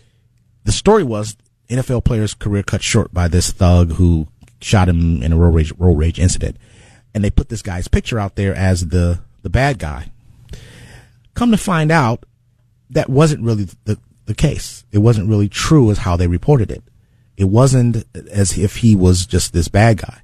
the 0.64 0.72
story 0.72 1.02
was 1.02 1.36
NFL 1.68 2.04
player's 2.04 2.34
career 2.34 2.62
cut 2.62 2.82
short 2.82 3.12
by 3.12 3.28
this 3.28 3.50
thug 3.50 3.92
who 3.92 4.28
shot 4.60 4.88
him 4.88 5.22
in 5.22 5.32
a 5.32 5.36
road 5.36 5.54
rage, 5.54 5.72
road 5.78 5.98
rage 5.98 6.20
incident. 6.20 6.56
And 7.14 7.24
they 7.24 7.30
put 7.30 7.48
this 7.48 7.62
guy's 7.62 7.88
picture 7.88 8.18
out 8.18 8.36
there 8.36 8.54
as 8.54 8.88
the, 8.88 9.20
the 9.42 9.50
bad 9.50 9.78
guy. 9.78 10.10
Come 11.34 11.50
to 11.50 11.56
find 11.56 11.90
out, 11.90 12.24
that 12.90 13.08
wasn't 13.08 13.42
really 13.42 13.68
the, 13.84 13.98
the 14.26 14.34
case. 14.34 14.84
It 14.92 14.98
wasn't 14.98 15.28
really 15.28 15.48
true 15.48 15.90
as 15.90 15.98
how 15.98 16.16
they 16.16 16.26
reported 16.26 16.70
it. 16.70 16.82
It 17.36 17.44
wasn't 17.44 18.04
as 18.30 18.58
if 18.58 18.76
he 18.76 18.94
was 18.94 19.26
just 19.26 19.52
this 19.52 19.68
bad 19.68 19.98
guy. 19.98 20.22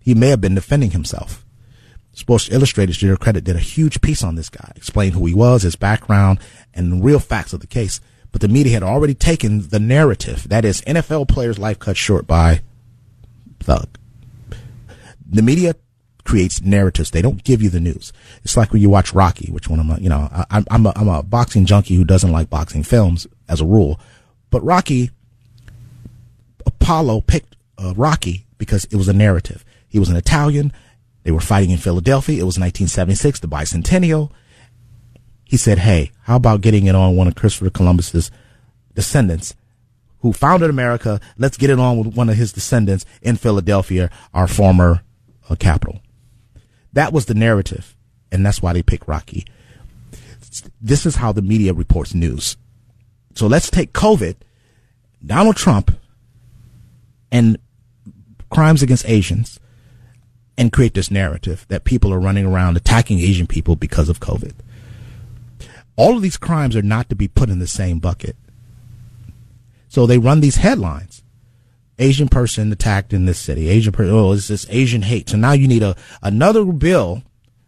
He 0.00 0.14
may 0.14 0.28
have 0.28 0.40
been 0.40 0.54
defending 0.54 0.90
himself. 0.90 1.44
Sports 2.12 2.50
Illustrated, 2.50 2.98
to 2.98 3.06
their 3.06 3.16
credit, 3.16 3.44
did 3.44 3.54
a 3.54 3.60
huge 3.60 4.00
piece 4.00 4.24
on 4.24 4.34
this 4.34 4.48
guy, 4.48 4.72
explained 4.74 5.14
who 5.14 5.24
he 5.26 5.34
was, 5.34 5.62
his 5.62 5.76
background, 5.76 6.40
and 6.74 6.90
the 6.90 7.04
real 7.04 7.20
facts 7.20 7.52
of 7.52 7.60
the 7.60 7.66
case. 7.66 8.00
But 8.32 8.40
the 8.40 8.48
media 8.48 8.72
had 8.72 8.82
already 8.82 9.14
taken 9.14 9.68
the 9.68 9.78
narrative. 9.78 10.48
That 10.48 10.64
is, 10.64 10.82
NFL 10.82 11.28
player's 11.28 11.58
life 11.58 11.78
cut 11.78 11.96
short 11.96 12.26
by 12.26 12.62
thug. 13.60 13.88
The 15.24 15.42
media 15.42 15.76
creates 16.24 16.60
narratives. 16.60 17.10
They 17.10 17.22
don't 17.22 17.44
give 17.44 17.62
you 17.62 17.70
the 17.70 17.80
news. 17.80 18.12
It's 18.42 18.56
like 18.56 18.72
when 18.72 18.82
you 18.82 18.90
watch 18.90 19.14
Rocky, 19.14 19.50
which 19.52 19.68
one 19.68 19.78
of 19.78 19.86
my, 19.86 19.96
you 19.98 20.08
know, 20.08 20.28
I, 20.32 20.64
I'm 20.70 20.86
a, 20.86 20.92
I'm 20.96 21.08
a 21.08 21.22
boxing 21.22 21.66
junkie 21.66 21.94
who 21.94 22.04
doesn't 22.04 22.32
like 22.32 22.50
boxing 22.50 22.82
films 22.82 23.26
as 23.48 23.60
a 23.60 23.66
rule, 23.66 24.00
but 24.50 24.62
Rocky, 24.64 25.10
Apollo 26.66 27.22
picked 27.22 27.56
uh, 27.78 27.94
Rocky 27.96 28.46
because 28.58 28.84
it 28.86 28.96
was 28.96 29.08
a 29.08 29.12
narrative. 29.12 29.64
He 29.88 29.98
was 29.98 30.08
an 30.08 30.16
Italian. 30.16 30.72
They 31.22 31.30
were 31.30 31.40
fighting 31.40 31.70
in 31.70 31.78
Philadelphia. 31.78 32.36
It 32.36 32.46
was 32.46 32.58
1976, 32.58 33.40
the 33.40 33.48
bicentennial. 33.48 34.30
He 35.44 35.56
said, 35.56 35.78
Hey, 35.78 36.10
how 36.22 36.36
about 36.36 36.60
getting 36.60 36.86
it 36.86 36.94
on 36.94 37.16
one 37.16 37.26
of 37.26 37.34
Christopher 37.34 37.70
Columbus's 37.70 38.30
descendants 38.94 39.54
who 40.20 40.32
founded 40.32 40.70
America? 40.70 41.20
Let's 41.36 41.56
get 41.56 41.70
it 41.70 41.78
on 41.78 41.98
with 41.98 42.16
one 42.16 42.28
of 42.28 42.36
his 42.36 42.52
descendants 42.52 43.04
in 43.22 43.36
Philadelphia, 43.36 44.10
our 44.34 44.46
former 44.46 45.02
uh, 45.48 45.54
capital. 45.54 46.00
That 46.92 47.12
was 47.12 47.26
the 47.26 47.34
narrative. 47.34 47.96
And 48.30 48.44
that's 48.44 48.60
why 48.60 48.72
they 48.72 48.82
picked 48.82 49.08
Rocky. 49.08 49.46
This 50.80 51.06
is 51.06 51.16
how 51.16 51.32
the 51.32 51.42
media 51.42 51.72
reports 51.72 52.14
news. 52.14 52.56
So 53.34 53.46
let's 53.46 53.70
take 53.70 53.92
COVID, 53.92 54.36
Donald 55.24 55.56
Trump, 55.56 55.96
and 57.30 57.58
crimes 58.50 58.82
against 58.82 59.08
Asians 59.08 59.60
and 60.56 60.72
create 60.72 60.94
this 60.94 61.10
narrative 61.10 61.64
that 61.68 61.84
people 61.84 62.12
are 62.12 62.20
running 62.20 62.46
around 62.46 62.76
attacking 62.76 63.20
Asian 63.20 63.46
people 63.46 63.76
because 63.76 64.08
of 64.08 64.20
COVID. 64.20 64.54
All 65.96 66.16
of 66.16 66.22
these 66.22 66.36
crimes 66.36 66.76
are 66.76 66.82
not 66.82 67.08
to 67.08 67.16
be 67.16 67.28
put 67.28 67.50
in 67.50 67.58
the 67.58 67.66
same 67.66 67.98
bucket. 67.98 68.36
So 69.88 70.06
they 70.06 70.18
run 70.18 70.40
these 70.40 70.56
headlines. 70.56 71.22
Asian 71.98 72.28
person 72.28 72.72
attacked 72.72 73.12
in 73.12 73.24
this 73.24 73.38
city. 73.38 73.68
Asian 73.68 73.92
person, 73.92 74.14
oh, 74.14 74.32
it's 74.32 74.48
this 74.48 74.66
Asian 74.70 75.02
hate. 75.02 75.28
So 75.28 75.36
now 75.36 75.52
you 75.52 75.66
need 75.66 75.82
a, 75.82 75.96
another 76.22 76.64
bill, 76.64 77.22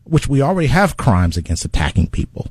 which 0.05 0.29
we 0.29 0.41
already 0.41 0.69
have 0.69 0.97
crimes 0.97 1.37
against 1.37 1.65
attacking 1.65 2.09
people. 2.09 2.49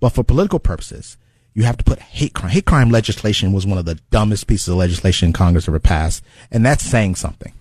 But 0.00 0.10
for 0.10 0.24
political 0.24 0.58
purposes, 0.58 1.16
you 1.54 1.64
have 1.64 1.76
to 1.76 1.84
put 1.84 1.98
hate 1.98 2.32
crime. 2.32 2.50
Hate 2.50 2.64
crime 2.64 2.90
legislation 2.90 3.52
was 3.52 3.66
one 3.66 3.78
of 3.78 3.84
the 3.84 3.96
dumbest 4.10 4.46
pieces 4.46 4.68
of 4.68 4.76
legislation 4.76 5.32
Congress 5.32 5.68
ever 5.68 5.78
passed. 5.78 6.24
And 6.50 6.64
that's 6.64 6.82
saying 6.82 7.16
something. 7.16 7.52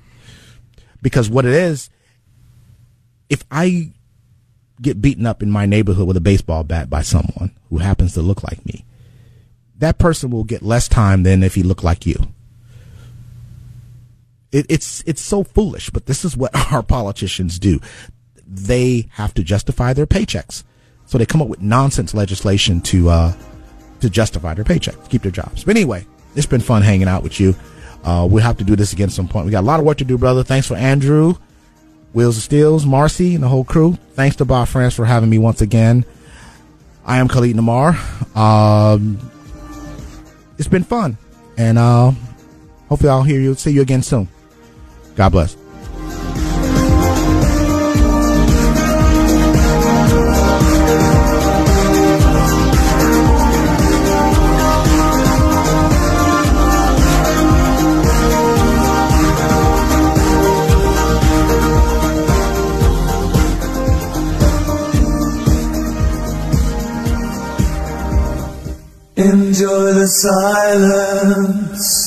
Because 1.02 1.30
what 1.30 1.46
it 1.46 1.54
is, 1.54 1.90
if 3.30 3.44
I 3.52 3.92
get 4.82 5.02
beaten 5.02 5.26
up 5.26 5.44
in 5.44 5.52
my 5.52 5.66
neighborhood 5.66 6.08
with 6.08 6.18
a 6.18 6.22
baseball 6.22 6.64
bat 6.64 6.90
by 6.90 7.02
someone 7.02 7.52
who 7.70 7.80
happens 7.80 8.14
to 8.14 8.22
look 8.22 8.44
like 8.44 8.66
me, 8.66 8.86
that 9.78 9.98
person 9.98 10.30
will 10.30 10.44
get 10.44 10.62
less 10.62 10.88
time 10.88 11.24
than 11.24 11.44
if 11.44 11.56
he 11.56 11.64
looked 11.64 11.84
like 11.84 12.06
you. 12.06 12.16
It, 14.52 14.66
it's 14.70 15.02
it's 15.08 15.22
so 15.22 15.44
foolish, 15.44 15.90
but 15.90 16.06
this 16.06 16.24
is 16.24 16.38
what 16.38 16.56
our 16.72 16.84
politicians 16.84 17.58
do. 17.58 17.80
They 18.46 19.08
have 19.14 19.34
to 19.36 19.44
justify 19.44 19.94
their 19.94 20.06
paychecks, 20.06 20.64
so 21.06 21.18
they 21.18 21.26
come 21.26 21.42
up 21.42 21.48
with 21.48 21.62
nonsense 21.62 22.14
legislation 22.14 22.82
to 22.82 23.10
uh, 23.10 23.34
to 24.02 24.10
justify 24.10 24.54
their 24.54 24.66
paychecks, 24.66 25.10
keep 25.10 25.22
their 25.22 25.32
jobs. 25.32 25.64
But 25.64 25.76
anyway, 25.76 26.06
it's 26.36 26.46
been 26.46 26.62
fun 26.62 26.82
hanging 26.82 27.08
out 27.08 27.24
with 27.24 27.40
you. 27.40 27.56
Uh, 28.04 28.28
we'll 28.30 28.44
have 28.44 28.58
to 28.58 28.64
do 28.64 28.76
this 28.76 28.94
again 28.94 29.10
some 29.10 29.28
point. 29.28 29.46
We 29.46 29.52
got 29.52 29.62
a 29.62 29.68
lot 29.68 29.80
of 29.80 29.86
work 29.86 29.98
to 30.00 30.06
do, 30.06 30.18
brother. 30.18 30.44
Thanks 30.44 30.68
for 30.68 30.76
Andrew, 30.76 31.36
Wheels 32.14 32.38
of 32.38 32.44
Steels, 32.44 32.86
Marcy, 32.86 33.36
and 33.36 33.44
the 33.44 33.48
whole 33.48 33.64
crew. 33.64 33.98
Thanks 34.14 34.36
to 34.38 34.46
Bob 34.46 34.68
Frantz 34.68 34.96
for 34.96 35.06
having 35.06 35.30
me 35.30 35.38
once 35.38 35.62
again. 35.62 36.04
I 37.06 37.18
am 37.18 37.28
Khalid 37.28 37.56
Namar. 37.56 37.98
Um, 38.36 39.20
it's 40.58 40.68
been 40.68 40.84
fun, 40.84 41.18
and 41.58 41.78
uh, 41.78 42.12
hopefully 42.90 43.10
I'll 43.10 43.24
hear 43.24 43.40
you, 43.40 43.56
see 43.56 43.72
you 43.72 43.82
again 43.82 44.04
soon. 44.04 44.28
God 45.16 45.30
bless. 45.30 45.61
Enjoy 69.22 69.94
the 69.94 70.08
silence. 70.08 72.01